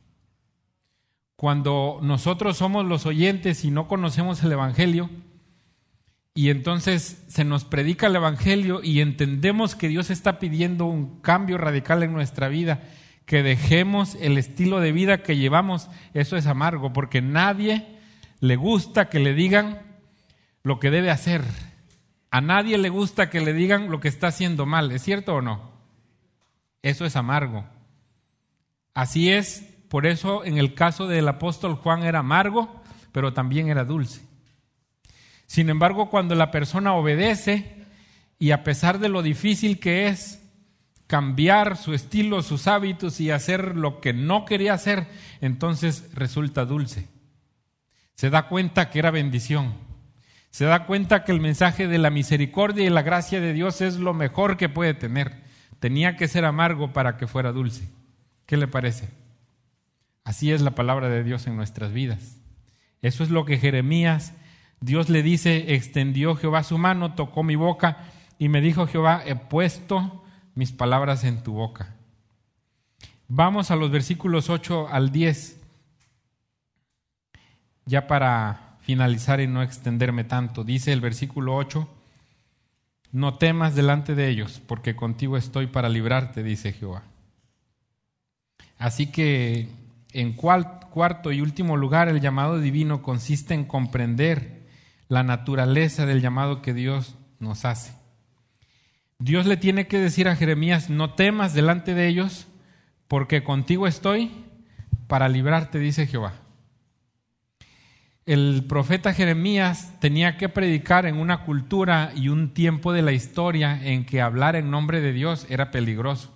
Cuando 1.36 1.98
nosotros 2.04 2.58
somos 2.58 2.86
los 2.86 3.08
oyentes 3.08 3.66
y 3.66 3.72
no 3.72 3.88
conocemos 3.88 4.44
el 4.44 4.52
Evangelio, 4.52 5.10
y 6.34 6.50
entonces 6.50 7.24
se 7.28 7.44
nos 7.44 7.66
predica 7.66 8.08
el 8.08 8.16
Evangelio 8.16 8.82
y 8.82 9.02
entendemos 9.02 9.76
que 9.76 9.90
Dios 9.90 10.10
está 10.10 10.40
pidiendo 10.40 10.86
un 10.86 11.20
cambio 11.20 11.58
radical 11.58 12.04
en 12.04 12.14
nuestra 12.14 12.48
vida, 12.48 12.84
que 13.26 13.44
dejemos 13.44 14.16
el 14.16 14.38
estilo 14.38 14.80
de 14.80 14.94
vida 14.94 15.24
que 15.24 15.38
llevamos. 15.38 15.90
Eso 16.14 16.38
es 16.38 16.48
amargo, 16.48 16.94
porque 16.94 17.22
nadie 17.22 17.86
le 18.40 18.56
gusta 18.56 19.10
que 19.10 19.20
le 19.20 19.34
digan 19.34 19.82
lo 20.64 20.80
que 20.80 20.90
debe 20.90 21.12
hacer. 21.12 21.44
A 22.30 22.40
nadie 22.40 22.78
le 22.78 22.90
gusta 22.90 23.30
que 23.30 23.42
le 23.42 23.54
digan 23.54 23.92
lo 23.92 24.00
que 24.00 24.08
está 24.08 24.28
haciendo 24.28 24.66
mal. 24.66 24.92
¿Es 24.92 25.04
cierto 25.04 25.36
o 25.36 25.42
no? 25.42 25.72
Eso 26.82 27.06
es 27.06 27.18
amargo. 27.18 27.66
Así 28.94 29.32
es, 29.32 29.68
por 29.90 30.06
eso 30.06 30.46
en 30.46 30.58
el 30.58 30.74
caso 30.74 31.08
del 31.08 31.28
apóstol 31.28 31.76
Juan 31.76 32.04
era 32.04 32.20
amargo, 32.20 32.82
pero 33.12 33.34
también 33.34 33.68
era 33.68 33.84
dulce. 33.84 34.31
Sin 35.52 35.70
embargo, 35.70 36.10
cuando 36.10 36.34
la 36.34 36.50
persona 36.50 36.94
obedece 36.94 37.76
y 38.40 38.52
a 38.52 38.64
pesar 38.64 39.00
de 39.00 39.10
lo 39.10 39.22
difícil 39.22 39.82
que 39.82 40.08
es 40.08 40.42
cambiar 41.08 41.76
su 41.76 41.94
estilo, 41.94 42.42
sus 42.42 42.68
hábitos 42.68 43.20
y 43.20 43.32
hacer 43.32 43.76
lo 43.76 44.00
que 44.00 44.14
no 44.14 44.46
quería 44.46 44.74
hacer, 44.74 45.08
entonces 45.42 46.10
resulta 46.14 46.64
dulce. 46.64 47.10
Se 48.16 48.30
da 48.30 48.48
cuenta 48.48 48.90
que 48.90 49.00
era 49.00 49.12
bendición. 49.12 49.74
Se 50.52 50.64
da 50.64 50.86
cuenta 50.86 51.26
que 51.26 51.34
el 51.34 51.42
mensaje 51.42 51.90
de 51.90 51.98
la 51.98 52.12
misericordia 52.12 52.86
y 52.86 52.90
la 52.90 53.02
gracia 53.02 53.42
de 53.42 53.52
Dios 53.52 53.82
es 53.82 53.98
lo 53.98 54.14
mejor 54.14 54.56
que 54.56 54.70
puede 54.70 54.94
tener. 54.94 55.44
Tenía 55.82 56.16
que 56.16 56.30
ser 56.30 56.46
amargo 56.46 56.94
para 56.94 57.18
que 57.18 57.28
fuera 57.28 57.52
dulce. 57.52 57.90
¿Qué 58.46 58.56
le 58.56 58.70
parece? 58.70 59.10
Así 60.24 60.54
es 60.54 60.62
la 60.62 60.72
palabra 60.72 61.10
de 61.10 61.26
Dios 61.26 61.46
en 61.46 61.58
nuestras 61.58 61.92
vidas. 61.92 62.38
Eso 63.02 63.26
es 63.26 63.30
lo 63.30 63.44
que 63.44 63.58
Jeremías 63.58 64.34
Dios 64.82 65.10
le 65.10 65.22
dice, 65.22 65.76
extendió 65.76 66.36
Jehová 66.36 66.64
su 66.64 66.80
mano, 66.80 67.14
tocó 67.14 67.44
mi 67.44 67.56
boca 67.56 68.00
y 68.40 68.50
me 68.50 68.62
dijo 68.62 68.88
Jehová, 68.88 69.22
he 69.24 69.36
puesto 69.36 70.24
mis 70.56 70.72
palabras 70.72 71.24
en 71.24 71.44
tu 71.44 71.54
boca. 71.54 71.96
Vamos 73.28 73.70
a 73.70 73.76
los 73.76 73.92
versículos 73.92 74.50
8 74.50 74.90
al 74.90 75.12
10, 75.12 75.62
ya 77.86 78.08
para 78.08 78.78
finalizar 78.82 79.40
y 79.40 79.48
no 79.48 79.62
extenderme 79.62 80.24
tanto. 80.24 80.64
Dice 80.64 80.92
el 80.92 81.00
versículo 81.00 81.56
8, 81.56 81.88
no 83.12 83.36
temas 83.36 83.76
delante 83.76 84.16
de 84.16 84.30
ellos, 84.30 84.62
porque 84.66 84.96
contigo 84.96 85.38
estoy 85.38 85.68
para 85.68 85.90
librarte, 85.90 86.42
dice 86.42 86.74
Jehová. 86.74 87.04
Así 88.80 89.12
que 89.12 89.70
en 90.12 90.34
cuarto 90.34 91.32
y 91.32 91.40
último 91.40 91.78
lugar, 91.78 92.10
el 92.10 92.20
llamado 92.20 92.60
divino 92.60 93.04
consiste 93.04 93.54
en 93.54 93.66
comprender 93.66 94.61
la 95.12 95.24
naturaleza 95.24 96.06
del 96.06 96.22
llamado 96.22 96.62
que 96.62 96.74
Dios 96.74 97.18
nos 97.38 97.66
hace. 97.66 97.94
Dios 99.20 99.46
le 99.46 99.58
tiene 99.58 99.86
que 99.86 100.00
decir 100.00 100.30
a 100.30 100.38
Jeremías, 100.38 100.90
no 100.90 101.16
temas 101.16 101.54
delante 101.54 101.94
de 101.94 102.08
ellos, 102.08 102.48
porque 103.10 103.44
contigo 103.44 103.88
estoy 103.88 104.32
para 105.08 105.28
librarte, 105.28 105.80
dice 105.80 106.08
Jehová. 106.08 106.36
El 108.26 108.64
profeta 108.70 109.14
Jeremías 109.14 110.00
tenía 110.00 110.38
que 110.38 110.48
predicar 110.48 111.06
en 111.06 111.18
una 111.18 111.44
cultura 111.44 112.14
y 112.16 112.30
un 112.30 112.54
tiempo 112.54 112.94
de 112.94 113.02
la 113.02 113.12
historia 113.12 113.86
en 113.86 114.06
que 114.06 114.22
hablar 114.22 114.56
en 114.56 114.72
nombre 114.72 115.02
de 115.02 115.12
Dios 115.12 115.46
era 115.50 115.72
peligroso. 115.72 116.34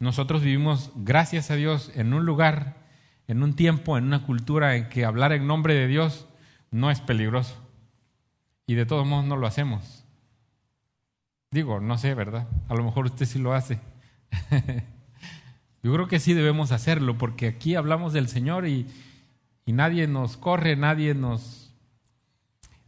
Nosotros 0.00 0.42
vivimos, 0.42 0.90
gracias 0.96 1.52
a 1.52 1.54
Dios, 1.54 1.92
en 1.94 2.12
un 2.12 2.26
lugar, 2.26 2.88
en 3.28 3.44
un 3.44 3.54
tiempo, 3.54 3.96
en 3.96 4.06
una 4.06 4.26
cultura 4.26 4.74
en 4.74 4.88
que 4.88 5.04
hablar 5.04 5.32
en 5.32 5.46
nombre 5.46 5.74
de 5.74 5.86
Dios 5.86 6.26
no 6.72 6.90
es 6.90 7.00
peligroso. 7.00 7.54
Y 8.66 8.74
de 8.74 8.86
todos 8.86 9.06
modos 9.06 9.24
no 9.26 9.36
lo 9.36 9.46
hacemos. 9.46 10.04
Digo, 11.52 11.78
no 11.78 11.98
sé, 11.98 12.14
¿verdad? 12.14 12.48
A 12.68 12.74
lo 12.74 12.82
mejor 12.82 13.04
usted 13.04 13.26
sí 13.26 13.38
lo 13.38 13.52
hace. 13.52 13.78
Yo 15.82 15.92
creo 15.92 16.08
que 16.08 16.18
sí 16.18 16.32
debemos 16.32 16.72
hacerlo, 16.72 17.18
porque 17.18 17.46
aquí 17.46 17.74
hablamos 17.74 18.12
del 18.12 18.28
Señor 18.28 18.66
y, 18.66 18.86
y 19.66 19.72
nadie 19.72 20.08
nos 20.08 20.36
corre, 20.36 20.74
nadie 20.74 21.14
nos... 21.14 21.72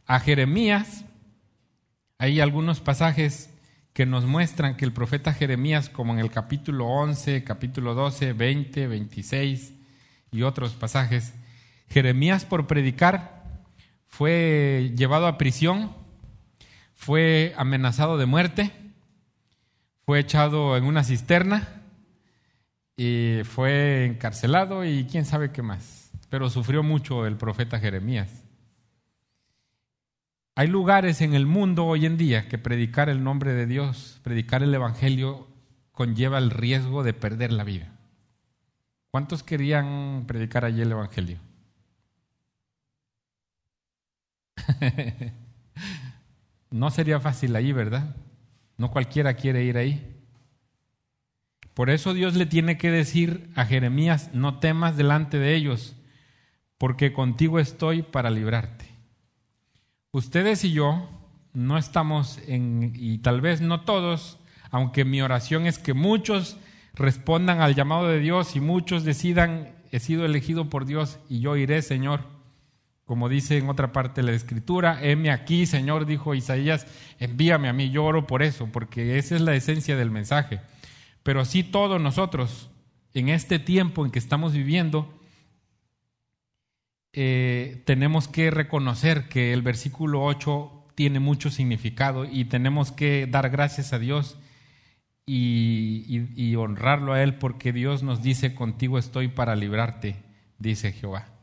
A 0.07 0.21
Jeremías, 0.21 1.05
hay 2.19 2.41
algunos 2.41 2.81
pasajes 2.81 3.51
que 3.93 4.07
nos 4.07 4.25
muestran 4.25 4.77
que 4.77 4.85
el 4.85 4.93
profeta 4.93 5.33
Jeremías, 5.33 5.89
como 5.89 6.13
en 6.13 6.19
el 6.19 6.31
capítulo 6.31 6.87
11, 6.87 7.45
capítulo 7.45 7.95
12, 7.95 8.33
20, 8.33 8.87
26 8.87 9.73
y 10.33 10.43
otros 10.43 10.75
pasajes, 10.75 11.35
Jeremías 11.89 12.45
por 12.45 12.67
predicar 12.67 13.34
fue 14.15 14.93
llevado 14.95 15.27
a 15.27 15.39
prisión 15.39 15.91
fue 16.95 17.53
amenazado 17.57 18.17
de 18.17 18.27
muerte, 18.27 18.71
fue 20.07 20.21
echado 20.21 20.77
en 20.77 20.85
una 20.85 21.03
cisterna 21.03 21.83
y 22.97 23.41
fue 23.43 24.07
encarcelado 24.07 24.85
y 24.85 25.05
quién 25.11 25.25
sabe 25.25 25.51
qué 25.51 25.63
más. 25.63 26.13
Pero 26.31 26.49
sufrió 26.49 26.85
mucho 26.85 27.27
el 27.27 27.37
profeta 27.37 27.81
Jeremías. 27.81 28.45
Hay 30.55 30.69
lugares 30.69 31.21
en 31.21 31.35
el 31.35 31.47
mundo 31.47 31.85
hoy 31.85 32.07
en 32.07 32.17
día 32.17 32.49
que 32.49 32.57
predicar 32.57 33.09
el 33.09 33.25
nombre 33.25 33.53
de 33.53 33.67
Dios, 33.67 34.21
predicar 34.23 34.63
el 34.63 34.73
Evangelio, 34.73 35.49
conlleva 35.91 36.39
el 36.39 36.51
riesgo 36.51 37.03
de 37.03 37.15
perder 37.15 37.53
la 37.53 37.65
vida. 37.65 37.91
¿Cuántos 39.11 39.43
querían 39.43 40.23
predicar 40.29 40.65
allí 40.65 40.83
el 40.83 40.93
Evangelio? 40.93 41.41
No 46.75 46.91
sería 46.91 47.21
fácil 47.21 47.55
ahí, 47.55 47.71
¿verdad? 47.71 48.17
No 48.79 48.91
cualquiera 48.91 49.35
quiere 49.35 49.63
ir 49.63 49.79
ahí. 49.79 50.13
Por 51.73 51.89
eso 51.89 52.15
Dios 52.15 52.35
le 52.35 52.47
tiene 52.47 52.79
que 52.79 52.91
decir 52.91 53.49
a 53.55 53.65
Jeremías, 53.65 54.31
no 54.33 54.59
temas 54.59 54.97
delante 54.97 55.39
de 55.39 55.55
ellos, 55.55 55.95
porque 56.77 57.13
contigo 57.13 57.61
estoy 57.61 58.03
para 58.03 58.29
librarte. 58.29 58.87
Ustedes 60.11 60.65
y 60.65 60.73
yo 60.73 61.09
no 61.53 61.79
estamos 61.79 62.41
en, 62.49 62.93
y 62.97 63.19
tal 63.19 63.41
vez 63.41 63.61
no 63.61 63.83
todos, 63.83 64.41
aunque 64.73 65.05
mi 65.05 65.23
oración 65.23 65.67
es 65.67 65.79
que 65.79 65.95
muchos 65.95 66.57
respondan 66.95 67.61
al 67.61 67.77
llamado 67.77 68.09
de 68.09 68.19
Dios 68.19 68.57
y 68.57 68.61
muchos 68.61 69.05
decidan, 69.05 69.77
he 69.93 70.01
sido 70.01 70.25
elegido 70.25 70.69
por 70.71 70.87
Dios 70.87 71.21
y 71.29 71.39
yo 71.39 71.57
iré, 71.57 71.83
Señor. 71.83 72.34
Como 73.05 73.29
dice 73.29 73.59
en 73.59 73.69
otra 73.69 73.93
parte 73.93 74.23
de 74.23 74.31
la 74.31 74.37
escritura, 74.37 74.99
heme 75.03 75.31
aquí, 75.31 75.67
Señor, 75.67 76.07
dijo 76.07 76.35
Isaías, 76.35 76.87
envíame 77.19 77.69
a 77.69 77.75
mí, 77.75 77.91
yo 77.91 78.05
oro 78.05 78.27
por 78.27 78.43
eso, 78.43 78.69
porque 78.73 79.19
esa 79.19 79.35
es 79.35 79.43
la 79.43 79.55
esencia 79.55 79.97
del 79.97 80.11
mensaje. 80.11 80.61
Pero 81.23 81.45
sí 81.45 81.63
todos 81.63 82.01
nosotros, 82.01 82.71
en 83.13 83.29
este 83.29 83.59
tiempo 83.59 84.05
en 84.05 84.11
que 84.11 84.19
estamos 84.19 84.55
viviendo, 84.55 85.21
eh, 87.13 87.83
tenemos 87.85 88.27
que 88.27 88.51
reconocer 88.51 89.29
que 89.29 89.53
el 89.53 89.61
versículo 89.61 90.25
8 90.25 90.87
tiene 90.95 91.21
mucho 91.21 91.51
significado 91.51 92.25
y 92.25 92.47
tenemos 92.47 92.91
que 92.91 93.27
dar 93.27 93.51
gracias 93.51 93.93
a 93.93 93.99
Dios 93.99 94.39
y 95.27 96.55
honrarlo 96.57 97.15
a 97.15 97.23
Él 97.23 97.37
porque 97.37 97.73
Dios 97.73 98.03
nos 98.03 98.23
dice, 98.23 98.55
contigo 98.55 98.99
estoy 98.99 99.29
para 99.29 99.57
librarte, 99.57 100.17
dice 100.59 100.93
Jehová. 100.93 101.34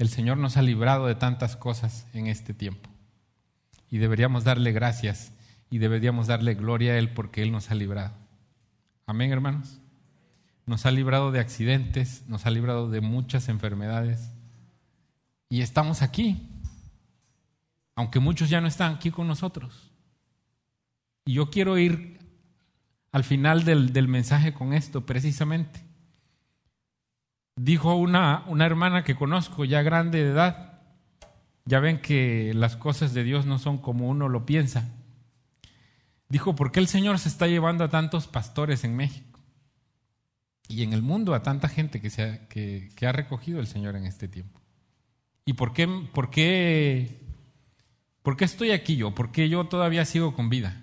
El 0.00 0.08
Señor 0.08 0.38
nos 0.38 0.56
ha 0.56 0.62
librado 0.62 1.06
de 1.06 1.14
tantas 1.14 1.58
cosas 1.58 2.06
en 2.14 2.26
este 2.26 2.54
tiempo. 2.54 2.88
Y 3.90 3.98
deberíamos 3.98 4.44
darle 4.44 4.72
gracias 4.72 5.34
y 5.68 5.76
deberíamos 5.76 6.26
darle 6.26 6.54
gloria 6.54 6.92
a 6.92 6.96
Él 6.96 7.12
porque 7.12 7.42
Él 7.42 7.52
nos 7.52 7.70
ha 7.70 7.74
librado. 7.74 8.14
Amén, 9.04 9.30
hermanos. 9.30 9.78
Nos 10.64 10.86
ha 10.86 10.90
librado 10.90 11.32
de 11.32 11.40
accidentes, 11.40 12.24
nos 12.28 12.46
ha 12.46 12.50
librado 12.50 12.88
de 12.88 13.02
muchas 13.02 13.50
enfermedades. 13.50 14.32
Y 15.50 15.60
estamos 15.60 16.00
aquí, 16.00 16.48
aunque 17.94 18.20
muchos 18.20 18.48
ya 18.48 18.62
no 18.62 18.68
están 18.68 18.94
aquí 18.94 19.10
con 19.10 19.28
nosotros. 19.28 19.92
Y 21.26 21.34
yo 21.34 21.50
quiero 21.50 21.76
ir 21.76 22.18
al 23.12 23.22
final 23.22 23.64
del, 23.64 23.92
del 23.92 24.08
mensaje 24.08 24.54
con 24.54 24.72
esto 24.72 25.04
precisamente. 25.04 25.89
Dijo 27.56 27.94
una, 27.94 28.44
una 28.46 28.66
hermana 28.66 29.04
que 29.04 29.16
conozco, 29.16 29.64
ya 29.64 29.82
grande 29.82 30.24
de 30.24 30.30
edad, 30.30 30.80
ya 31.64 31.80
ven 31.80 32.00
que 32.00 32.52
las 32.54 32.76
cosas 32.76 33.14
de 33.14 33.24
Dios 33.24 33.46
no 33.46 33.58
son 33.58 33.78
como 33.78 34.08
uno 34.08 34.28
lo 34.28 34.46
piensa. 34.46 34.88
Dijo, 36.28 36.54
¿por 36.54 36.72
qué 36.72 36.80
el 36.80 36.86
Señor 36.86 37.18
se 37.18 37.28
está 37.28 37.48
llevando 37.48 37.84
a 37.84 37.90
tantos 37.90 38.28
pastores 38.28 38.84
en 38.84 38.96
México? 38.96 39.40
Y 40.68 40.84
en 40.84 40.92
el 40.92 41.02
mundo 41.02 41.34
a 41.34 41.42
tanta 41.42 41.68
gente 41.68 42.00
que, 42.00 42.08
se 42.08 42.22
ha, 42.22 42.48
que, 42.48 42.90
ha 43.04 43.12
recogido 43.12 43.58
el 43.58 43.66
Señor 43.66 43.96
en 43.96 44.06
este 44.06 44.28
tiempo. 44.28 44.60
¿Y 45.44 45.54
por 45.54 45.72
qué, 45.72 45.88
por, 46.12 46.30
qué, 46.30 47.20
por 48.22 48.36
qué 48.36 48.44
estoy 48.44 48.70
aquí 48.70 48.94
yo? 48.94 49.12
¿Por 49.12 49.32
qué 49.32 49.48
yo 49.48 49.64
todavía 49.64 50.04
sigo 50.04 50.34
con 50.34 50.48
vida? 50.48 50.80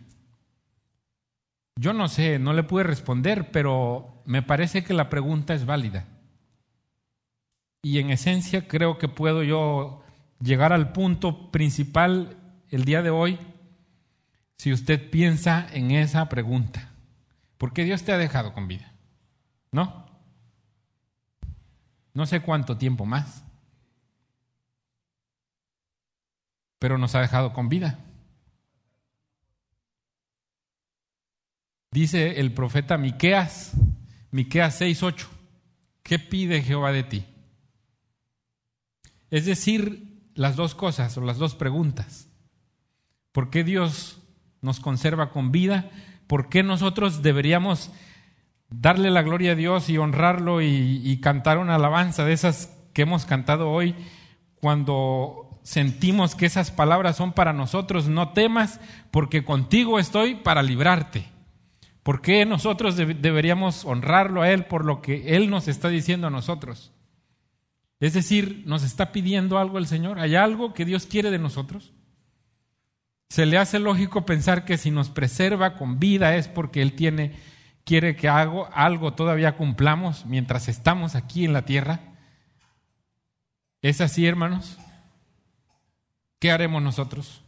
Yo 1.78 1.94
no 1.94 2.10
sé, 2.10 2.40
no 2.40 2.52
le 2.52 2.64
pude 2.64 2.84
responder, 2.84 3.52
pero 3.52 4.22
me 4.26 4.42
parece 4.42 4.84
que 4.84 4.94
la 4.94 5.10
pregunta 5.10 5.54
es 5.54 5.66
válida. 5.66 6.08
Y 7.82 8.00
en 8.00 8.10
esencia 8.10 8.68
creo 8.68 8.98
que 8.98 9.08
puedo 9.08 9.44
yo 9.44 10.04
llegar 10.40 10.74
al 10.74 10.92
punto 10.92 11.52
principal 11.52 12.38
el 12.70 12.86
día 12.86 13.02
de 13.02 13.10
hoy 13.10 13.40
si 14.58 14.74
usted 14.74 15.10
piensa 15.10 15.68
en 15.72 15.92
esa 15.92 16.28
pregunta. 16.30 16.92
¿Por 17.58 17.74
qué 17.74 17.84
Dios 17.84 18.04
te 18.04 18.12
ha 18.12 18.18
dejado 18.18 18.54
con 18.54 18.68
vida? 18.68 18.92
¿No? 19.72 20.06
No 22.14 22.26
sé 22.26 22.42
cuánto 22.42 22.78
tiempo 22.78 23.06
más. 23.06 23.44
Pero 26.80 26.98
nos 26.98 27.16
ha 27.16 27.22
dejado 27.22 27.54
con 27.54 27.70
vida. 27.70 28.00
Dice 31.92 32.40
el 32.40 32.54
profeta 32.54 32.98
Miqueas, 32.98 33.74
Miqueas 34.32 34.82
6:8, 34.82 35.28
¿qué 36.04 36.20
pide 36.20 36.62
Jehová 36.62 36.92
de 36.92 37.04
ti? 37.04 37.26
Es 39.30 39.46
decir, 39.46 40.08
las 40.36 40.56
dos 40.56 40.76
cosas 40.76 41.18
o 41.18 41.22
las 41.22 41.38
dos 41.38 41.56
preguntas. 41.56 42.30
¿Por 43.32 43.50
qué 43.50 43.64
Dios 43.64 44.22
nos 44.62 44.80
conserva 44.80 45.32
con 45.32 45.52
vida? 45.52 45.90
¿Por 46.28 46.50
qué 46.50 46.64
nosotros 46.64 47.22
deberíamos 47.22 47.92
darle 48.70 49.10
la 49.12 49.22
gloria 49.22 49.54
a 49.54 49.56
Dios 49.56 49.90
y 49.90 49.98
honrarlo 49.98 50.62
y, 50.62 51.20
cantar 51.22 51.58
una 51.58 51.76
alabanza 51.76 52.26
de 52.26 52.34
esas 52.34 52.78
que 52.94 53.04
hemos 53.04 53.26
cantado 53.26 53.72
hoy 53.72 53.96
cuando 54.56 55.60
sentimos 55.64 56.36
que 56.36 56.46
esas 56.46 56.72
palabras 56.72 57.16
son 57.16 57.34
para 57.34 57.54
nosotros? 57.54 58.08
No 58.08 58.30
temas 58.30 58.80
porque 59.12 59.44
contigo 59.44 60.00
estoy 60.00 60.36
para 60.36 60.64
librarte. 60.64 61.26
¿Por 62.04 62.22
qué 62.22 62.46
nosotros 62.46 62.96
deberíamos 62.96 63.84
honrarlo 63.84 64.42
a 64.42 64.50
Él 64.50 64.66
por 64.66 64.86
lo 64.86 65.02
que 65.02 65.36
Él 65.36 65.50
nos 65.50 65.68
está 65.68 65.90
diciendo 65.90 66.28
a 66.28 66.32
nosotros? 66.32 66.94
Es 68.00 68.14
decir, 68.14 68.64
¿nos 68.66 68.84
está 68.84 69.12
pidiendo 69.12 69.58
algo 69.58 69.78
el 69.78 69.88
Señor? 69.88 70.20
¿Hay 70.20 70.36
algo 70.36 70.74
que 70.74 70.86
Dios 70.86 71.06
quiere 71.06 71.32
de 71.32 71.40
nosotros? 71.40 71.94
Se 73.30 73.46
le 73.46 73.58
hace 73.58 73.80
lógico 73.80 74.26
pensar 74.26 74.66
que 74.66 74.78
si 74.78 74.92
nos 74.92 75.10
preserva 75.10 75.76
con 75.76 76.00
vida 76.00 76.36
es 76.36 76.48
porque 76.48 76.82
Él 76.82 76.94
tiene 76.94 77.36
quiere 77.88 78.18
que 78.18 78.28
algo, 78.28 78.68
algo 78.74 79.14
todavía 79.14 79.56
cumplamos 79.56 80.26
mientras 80.26 80.68
estamos 80.68 81.16
aquí 81.16 81.46
en 81.46 81.54
la 81.54 81.64
tierra. 81.64 82.02
¿Es 83.82 84.02
así, 84.02 84.28
hermanos? 84.28 84.78
¿Qué 86.38 86.52
haremos 86.52 86.84
nosotros? 86.84 87.46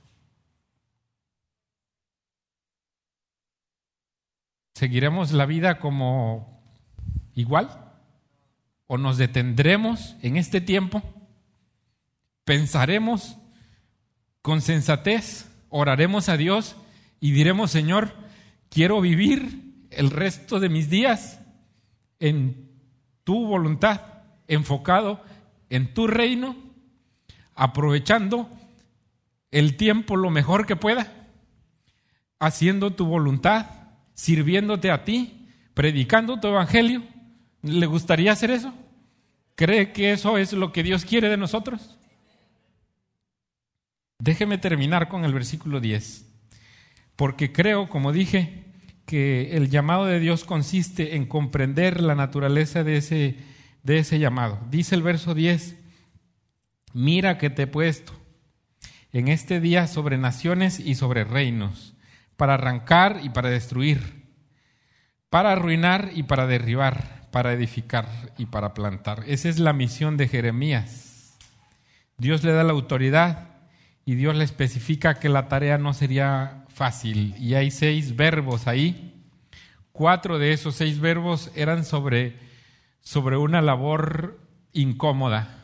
¿Seguiremos 4.75 5.33
la 5.33 5.45
vida 5.45 5.77
como 5.77 6.63
igual? 7.35 7.88
¿O 8.91 8.97
nos 8.97 9.19
detendremos 9.19 10.15
en 10.23 10.35
este 10.35 10.61
tiempo? 10.61 11.03
¿Pensaremos 12.43 13.37
con 14.41 14.61
sensatez? 14.61 15.47
¿Oraremos 15.69 16.27
a 16.27 16.37
Dios 16.37 16.75
y 17.19 17.31
diremos, 17.31 17.69
Señor, 17.69 18.11
quiero 18.71 18.99
vivir 18.99 19.85
el 19.91 20.09
resto 20.09 20.59
de 20.59 20.69
mis 20.69 20.89
días 20.89 21.39
en 22.17 22.67
tu 23.23 23.45
voluntad, 23.45 24.01
enfocado 24.47 25.23
en 25.69 25.93
tu 25.93 26.07
reino, 26.07 26.55
aprovechando 27.53 28.49
el 29.51 29.77
tiempo 29.77 30.15
lo 30.15 30.31
mejor 30.31 30.65
que 30.65 30.75
pueda, 30.75 31.13
haciendo 32.39 32.95
tu 32.95 33.05
voluntad, 33.05 33.67
sirviéndote 34.15 34.89
a 34.89 35.05
ti, 35.05 35.47
predicando 35.75 36.39
tu 36.39 36.47
evangelio. 36.47 37.03
¿Le 37.61 37.85
gustaría 37.85 38.31
hacer 38.31 38.51
eso? 38.51 38.73
¿Cree 39.55 39.91
que 39.91 40.11
eso 40.11 40.37
es 40.37 40.53
lo 40.53 40.71
que 40.71 40.83
Dios 40.83 41.03
quiere 41.03 41.29
de 41.29 41.37
nosotros? 41.37 41.97
Déjeme 44.19 44.57
terminar 44.57 45.09
con 45.09 45.25
el 45.25 45.33
versículo 45.33 45.79
10, 45.79 46.25
porque 47.15 47.51
creo, 47.51 47.89
como 47.89 48.11
dije, 48.11 48.65
que 49.05 49.57
el 49.57 49.69
llamado 49.69 50.05
de 50.05 50.19
Dios 50.19 50.43
consiste 50.43 51.15
en 51.15 51.25
comprender 51.25 52.01
la 52.01 52.15
naturaleza 52.15 52.83
de 52.83 52.97
ese, 52.97 53.37
de 53.83 53.99
ese 53.99 54.19
llamado. 54.19 54.59
Dice 54.69 54.95
el 54.95 55.01
verso 55.01 55.33
10, 55.33 55.75
mira 56.93 57.37
que 57.37 57.49
te 57.49 57.63
he 57.63 57.67
puesto 57.67 58.13
en 59.11 59.27
este 59.27 59.59
día 59.59 59.87
sobre 59.87 60.17
naciones 60.17 60.79
y 60.79 60.95
sobre 60.95 61.23
reinos, 61.23 61.95
para 62.37 62.53
arrancar 62.53 63.19
y 63.23 63.29
para 63.29 63.49
destruir, 63.49 64.27
para 65.29 65.51
arruinar 65.51 66.11
y 66.13 66.23
para 66.23 66.45
derribar, 66.45 67.18
para 67.31 67.53
edificar 67.53 68.33
y 68.37 68.45
para 68.47 68.73
plantar. 68.73 69.23
Esa 69.27 69.49
es 69.49 69.59
la 69.59 69.73
misión 69.73 70.17
de 70.17 70.27
Jeremías. 70.27 71.37
Dios 72.17 72.43
le 72.43 72.51
da 72.51 72.63
la 72.63 72.73
autoridad 72.73 73.49
y 74.05 74.15
Dios 74.15 74.35
le 74.35 74.43
especifica 74.43 75.19
que 75.19 75.29
la 75.29 75.47
tarea 75.47 75.77
no 75.77 75.93
sería 75.93 76.65
fácil. 76.69 77.35
Y 77.39 77.53
hay 77.53 77.71
seis 77.71 78.15
verbos 78.15 78.67
ahí. 78.67 79.23
Cuatro 79.91 80.39
de 80.39 80.53
esos 80.53 80.75
seis 80.75 80.99
verbos 80.99 81.51
eran 81.55 81.85
sobre, 81.85 82.37
sobre 83.01 83.37
una 83.37 83.61
labor 83.61 84.39
incómoda 84.73 85.59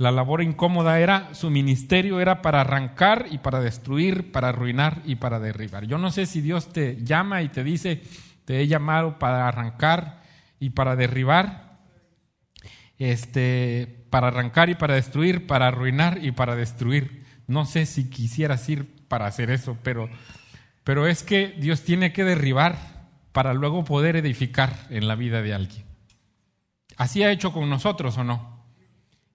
la 0.00 0.10
labor 0.10 0.40
incómoda 0.40 0.98
era, 0.98 1.34
su 1.34 1.50
ministerio 1.50 2.20
era 2.20 2.40
para 2.40 2.62
arrancar 2.62 3.26
y 3.30 3.36
para 3.36 3.60
destruir, 3.60 4.32
para 4.32 4.48
arruinar 4.48 5.02
y 5.04 5.16
para 5.16 5.38
derribar. 5.38 5.84
Yo 5.86 5.98
no 5.98 6.10
sé 6.10 6.24
si 6.24 6.40
Dios 6.40 6.72
te 6.72 7.04
llama 7.04 7.42
y 7.42 7.50
te 7.50 7.62
dice, 7.62 8.00
te 8.50 8.60
he 8.60 8.66
llamado 8.66 9.16
para 9.20 9.46
arrancar 9.46 10.24
y 10.58 10.70
para 10.70 10.96
derribar, 10.96 11.78
este, 12.98 14.04
para 14.10 14.26
arrancar 14.26 14.68
y 14.70 14.74
para 14.74 14.96
destruir, 14.96 15.46
para 15.46 15.68
arruinar 15.68 16.18
y 16.20 16.32
para 16.32 16.56
destruir. 16.56 17.24
No 17.46 17.64
sé 17.64 17.86
si 17.86 18.10
quisieras 18.10 18.68
ir 18.68 19.06
para 19.06 19.26
hacer 19.26 19.52
eso, 19.52 19.78
pero, 19.84 20.10
pero 20.82 21.06
es 21.06 21.22
que 21.22 21.54
Dios 21.60 21.82
tiene 21.82 22.12
que 22.12 22.24
derribar 22.24 22.76
para 23.30 23.54
luego 23.54 23.84
poder 23.84 24.16
edificar 24.16 24.88
en 24.90 25.06
la 25.06 25.14
vida 25.14 25.42
de 25.42 25.54
alguien. 25.54 25.84
¿Así 26.96 27.22
ha 27.22 27.30
hecho 27.30 27.52
con 27.52 27.70
nosotros 27.70 28.18
o 28.18 28.24
no? 28.24 28.64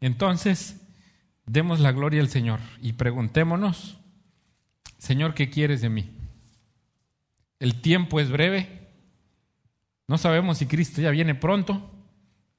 Entonces, 0.01 0.85
demos 1.45 1.79
la 1.79 1.93
gloria 1.93 2.19
al 2.19 2.27
Señor 2.27 2.59
y 2.81 2.91
preguntémonos, 2.91 3.97
Señor, 4.97 5.33
¿qué 5.35 5.49
quieres 5.49 5.79
de 5.79 5.87
mí? 5.87 6.11
El 7.59 7.79
tiempo 7.79 8.19
es 8.19 8.29
breve. 8.29 8.84
No 10.07 10.17
sabemos 10.17 10.57
si 10.57 10.67
Cristo 10.67 11.01
ya 11.01 11.09
viene 11.09 11.35
pronto. 11.35 11.91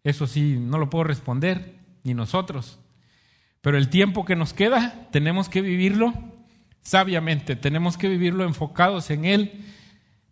Eso 0.05 0.26
sí, 0.26 0.57
no 0.59 0.78
lo 0.78 0.90
puedo 0.90 1.05
responder, 1.05 1.78
ni 2.05 2.14
nosotros. 2.14 2.78
Pero 3.61 3.78
el 3.78 3.88
tiempo 3.88 4.24
que 4.24 4.36
nos 4.36 4.53
queda, 4.53 5.09
tenemos 5.11 5.49
que 5.49 5.62
vivirlo 5.62 6.12
sabiamente, 6.82 7.57
tenemos 7.57 7.97
que 7.97 8.09
vivirlo 8.09 8.44
enfocados 8.44 9.11
en 9.11 9.24
Él, 9.24 9.64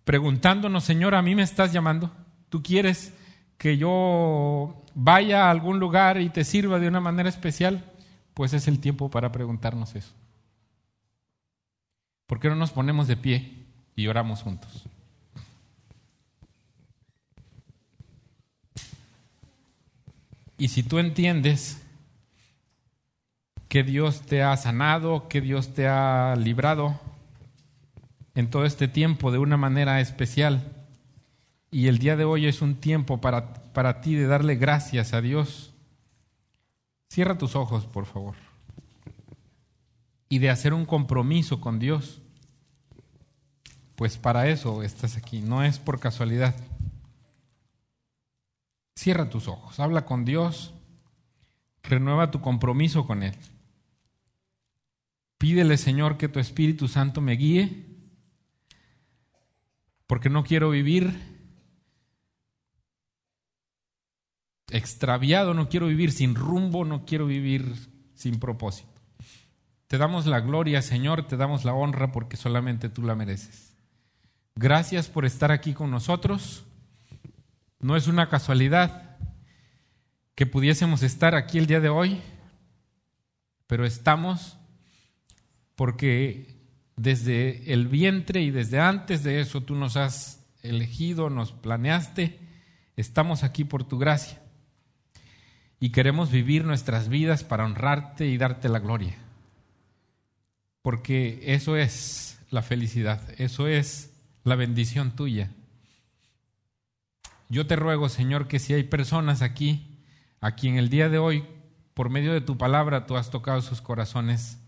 preguntándonos, 0.04 0.84
Señor, 0.84 1.14
a 1.14 1.22
mí 1.22 1.34
me 1.34 1.42
estás 1.42 1.72
llamando. 1.72 2.12
¿Tú 2.48 2.62
quieres 2.62 3.12
que 3.58 3.76
yo 3.76 4.84
vaya 4.94 5.46
a 5.46 5.50
algún 5.50 5.78
lugar 5.78 6.20
y 6.20 6.30
te 6.30 6.44
sirva 6.44 6.78
de 6.78 6.88
una 6.88 7.00
manera 7.00 7.28
especial, 7.28 7.84
pues 8.32 8.52
es 8.52 8.68
el 8.68 8.80
tiempo 8.80 9.10
para 9.10 9.32
preguntarnos 9.32 9.94
eso. 9.94 10.12
¿Por 12.26 12.40
qué 12.40 12.48
no 12.48 12.56
nos 12.56 12.70
ponemos 12.70 13.06
de 13.06 13.16
pie 13.16 13.66
y 13.96 14.06
oramos 14.06 14.42
juntos? 14.42 14.84
Y 20.56 20.68
si 20.68 20.82
tú 20.82 20.98
entiendes 20.98 21.82
que 23.68 23.82
Dios 23.82 24.22
te 24.22 24.42
ha 24.42 24.56
sanado, 24.56 25.28
que 25.28 25.40
Dios 25.40 25.74
te 25.74 25.88
ha 25.88 26.36
librado 26.36 27.00
en 28.34 28.48
todo 28.50 28.64
este 28.64 28.86
tiempo 28.86 29.32
de 29.32 29.38
una 29.38 29.56
manera 29.56 30.00
especial, 30.00 30.72
y 31.70 31.88
el 31.88 31.98
día 31.98 32.14
de 32.14 32.24
hoy 32.24 32.46
es 32.46 32.62
un 32.62 32.76
tiempo 32.76 33.20
para, 33.20 33.52
para 33.72 34.00
ti 34.00 34.14
de 34.14 34.28
darle 34.28 34.54
gracias 34.54 35.12
a 35.12 35.20
Dios. 35.20 35.72
Cierra 37.08 37.36
tus 37.36 37.56
ojos, 37.56 37.84
por 37.86 38.06
favor. 38.06 38.36
Y 40.28 40.38
de 40.38 40.50
hacer 40.50 40.72
un 40.72 40.86
compromiso 40.86 41.60
con 41.60 41.80
Dios. 41.80 42.20
Pues 43.96 44.18
para 44.18 44.48
eso 44.48 44.84
estás 44.84 45.16
aquí, 45.16 45.40
no 45.40 45.64
es 45.64 45.80
por 45.80 45.98
casualidad. 45.98 46.54
Cierra 48.94 49.28
tus 49.28 49.48
ojos, 49.48 49.80
habla 49.80 50.04
con 50.04 50.24
Dios, 50.24 50.72
renueva 51.82 52.30
tu 52.30 52.40
compromiso 52.40 53.06
con 53.06 53.22
Él. 53.22 53.34
Pídele, 55.38 55.76
Señor, 55.76 56.16
que 56.16 56.28
tu 56.28 56.38
Espíritu 56.38 56.88
Santo 56.88 57.20
me 57.20 57.32
guíe, 57.32 57.86
porque 60.06 60.30
no 60.30 60.44
quiero 60.44 60.70
vivir 60.70 61.34
extraviado, 64.70 65.54
no 65.54 65.68
quiero 65.68 65.86
vivir 65.86 66.12
sin 66.12 66.34
rumbo, 66.34 66.84
no 66.84 67.04
quiero 67.04 67.26
vivir 67.26 67.74
sin 68.14 68.40
propósito. 68.40 68.90
Te 69.86 69.98
damos 69.98 70.26
la 70.26 70.40
gloria, 70.40 70.82
Señor, 70.82 71.26
te 71.26 71.36
damos 71.36 71.64
la 71.64 71.74
honra 71.74 72.10
porque 72.10 72.36
solamente 72.36 72.88
tú 72.88 73.02
la 73.02 73.14
mereces. 73.14 73.76
Gracias 74.56 75.08
por 75.08 75.24
estar 75.24 75.52
aquí 75.52 75.74
con 75.74 75.90
nosotros. 75.90 76.64
No 77.80 77.96
es 77.96 78.06
una 78.06 78.28
casualidad 78.28 79.16
que 80.34 80.46
pudiésemos 80.46 81.02
estar 81.02 81.34
aquí 81.34 81.58
el 81.58 81.66
día 81.66 81.80
de 81.80 81.88
hoy, 81.88 82.20
pero 83.66 83.84
estamos 83.84 84.58
porque 85.76 86.54
desde 86.96 87.72
el 87.72 87.88
vientre 87.88 88.40
y 88.42 88.50
desde 88.50 88.80
antes 88.80 89.22
de 89.22 89.40
eso 89.40 89.62
tú 89.62 89.74
nos 89.74 89.96
has 89.96 90.44
elegido, 90.62 91.30
nos 91.30 91.52
planeaste, 91.52 92.38
estamos 92.96 93.42
aquí 93.42 93.64
por 93.64 93.84
tu 93.84 93.98
gracia 93.98 94.40
y 95.80 95.90
queremos 95.90 96.30
vivir 96.30 96.64
nuestras 96.64 97.08
vidas 97.08 97.44
para 97.44 97.64
honrarte 97.64 98.26
y 98.26 98.38
darte 98.38 98.68
la 98.68 98.78
gloria. 98.78 99.16
Porque 100.82 101.42
eso 101.44 101.76
es 101.76 102.38
la 102.50 102.62
felicidad, 102.62 103.20
eso 103.38 103.66
es 103.66 104.12
la 104.44 104.54
bendición 104.54 105.16
tuya. 105.16 105.50
Yo 107.48 107.66
te 107.66 107.76
ruego, 107.76 108.08
Señor, 108.08 108.48
que 108.48 108.58
si 108.58 108.74
hay 108.74 108.84
personas 108.84 109.42
aquí, 109.42 110.00
aquí 110.40 110.68
en 110.68 110.76
el 110.76 110.88
día 110.88 111.08
de 111.08 111.18
hoy, 111.18 111.44
por 111.94 112.10
medio 112.10 112.32
de 112.32 112.40
tu 112.40 112.58
palabra, 112.58 113.06
tú 113.06 113.16
has 113.16 113.30
tocado 113.30 113.60
sus 113.60 113.80
corazones, 113.80 114.58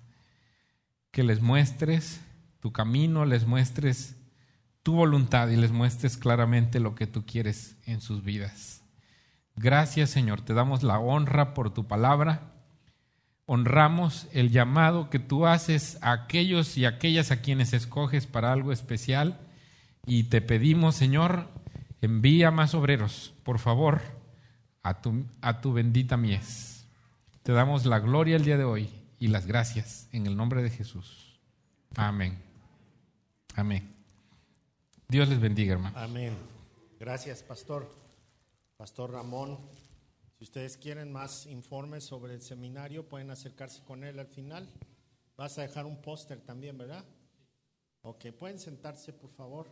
que 1.11 1.23
les 1.23 1.41
muestres 1.41 2.21
tu 2.61 2.73
camino, 2.73 3.25
les 3.25 3.47
muestres 3.47 4.17
tu 4.83 4.95
voluntad 4.95 5.49
y 5.49 5.57
les 5.57 5.73
muestres 5.73 6.17
claramente 6.17 6.79
lo 6.79 6.95
que 6.95 7.07
tú 7.07 7.25
quieres 7.27 7.77
en 7.87 8.01
sus 8.01 8.23
vidas. 8.23 8.85
Gracias 9.57 10.11
Señor, 10.11 10.43
te 10.43 10.55
damos 10.55 10.83
la 10.83 10.99
honra 10.99 11.55
por 11.55 11.73
tu 11.75 11.89
palabra. 11.89 12.53
Honramos 13.47 14.29
el 14.33 14.51
llamado 14.51 15.09
que 15.09 15.19
tú 15.19 15.47
haces 15.47 15.99
a 16.03 16.13
aquellos 16.13 16.77
y 16.77 16.85
aquellas 16.85 17.31
a 17.31 17.41
quienes 17.41 17.73
escoges 17.73 18.27
para 18.27 18.53
algo 18.53 18.71
especial. 18.71 19.41
Y 20.05 20.25
te 20.25 20.41
pedimos, 20.41 20.95
Señor, 20.95 21.49
envía 22.01 22.51
más 22.51 22.75
obreros, 22.75 23.35
por 23.43 23.59
favor, 23.59 24.01
a 24.83 25.01
tu, 25.01 25.25
a 25.41 25.61
tu 25.61 25.73
bendita 25.73 26.17
mies. 26.17 26.87
Te 27.43 27.53
damos 27.53 27.87
la 27.87 27.99
gloria 27.99 28.37
el 28.37 28.45
día 28.45 28.57
de 28.57 28.65
hoy 28.65 28.91
y 29.19 29.29
las 29.29 29.47
gracias 29.47 30.09
en 30.13 30.27
el 30.27 30.37
nombre 30.37 30.63
de 30.63 30.71
Jesús. 30.71 31.41
Amén. 31.95 32.43
Amén. 33.55 33.95
Dios 35.09 35.29
les 35.29 35.41
bendiga, 35.41 35.75
hermano. 35.75 35.99
Amén. 35.99 36.35
Gracias, 36.99 37.43
pastor. 37.43 37.89
Pastor 38.77 39.13
Ramón, 39.13 39.59
si 40.37 40.45
ustedes 40.45 40.77
quieren 40.77 41.13
más 41.13 41.47
informes 41.47 42.05
sobre 42.05 42.35
el 42.35 42.43
seminario, 42.43 43.09
pueden 43.09 43.31
acercarse 43.31 43.83
con 43.85 44.05
él 44.05 44.19
al 44.19 44.27
final. 44.27 44.69
Vas 45.37 45.57
a 45.59 45.63
dejar 45.63 45.87
un 45.87 46.03
póster 46.03 46.41
también, 46.41 46.77
¿verdad? 46.77 47.05
Ok, 48.03 48.27
pueden 48.39 48.59
sentarse, 48.59 49.13
por 49.13 49.31
favor. 49.31 49.69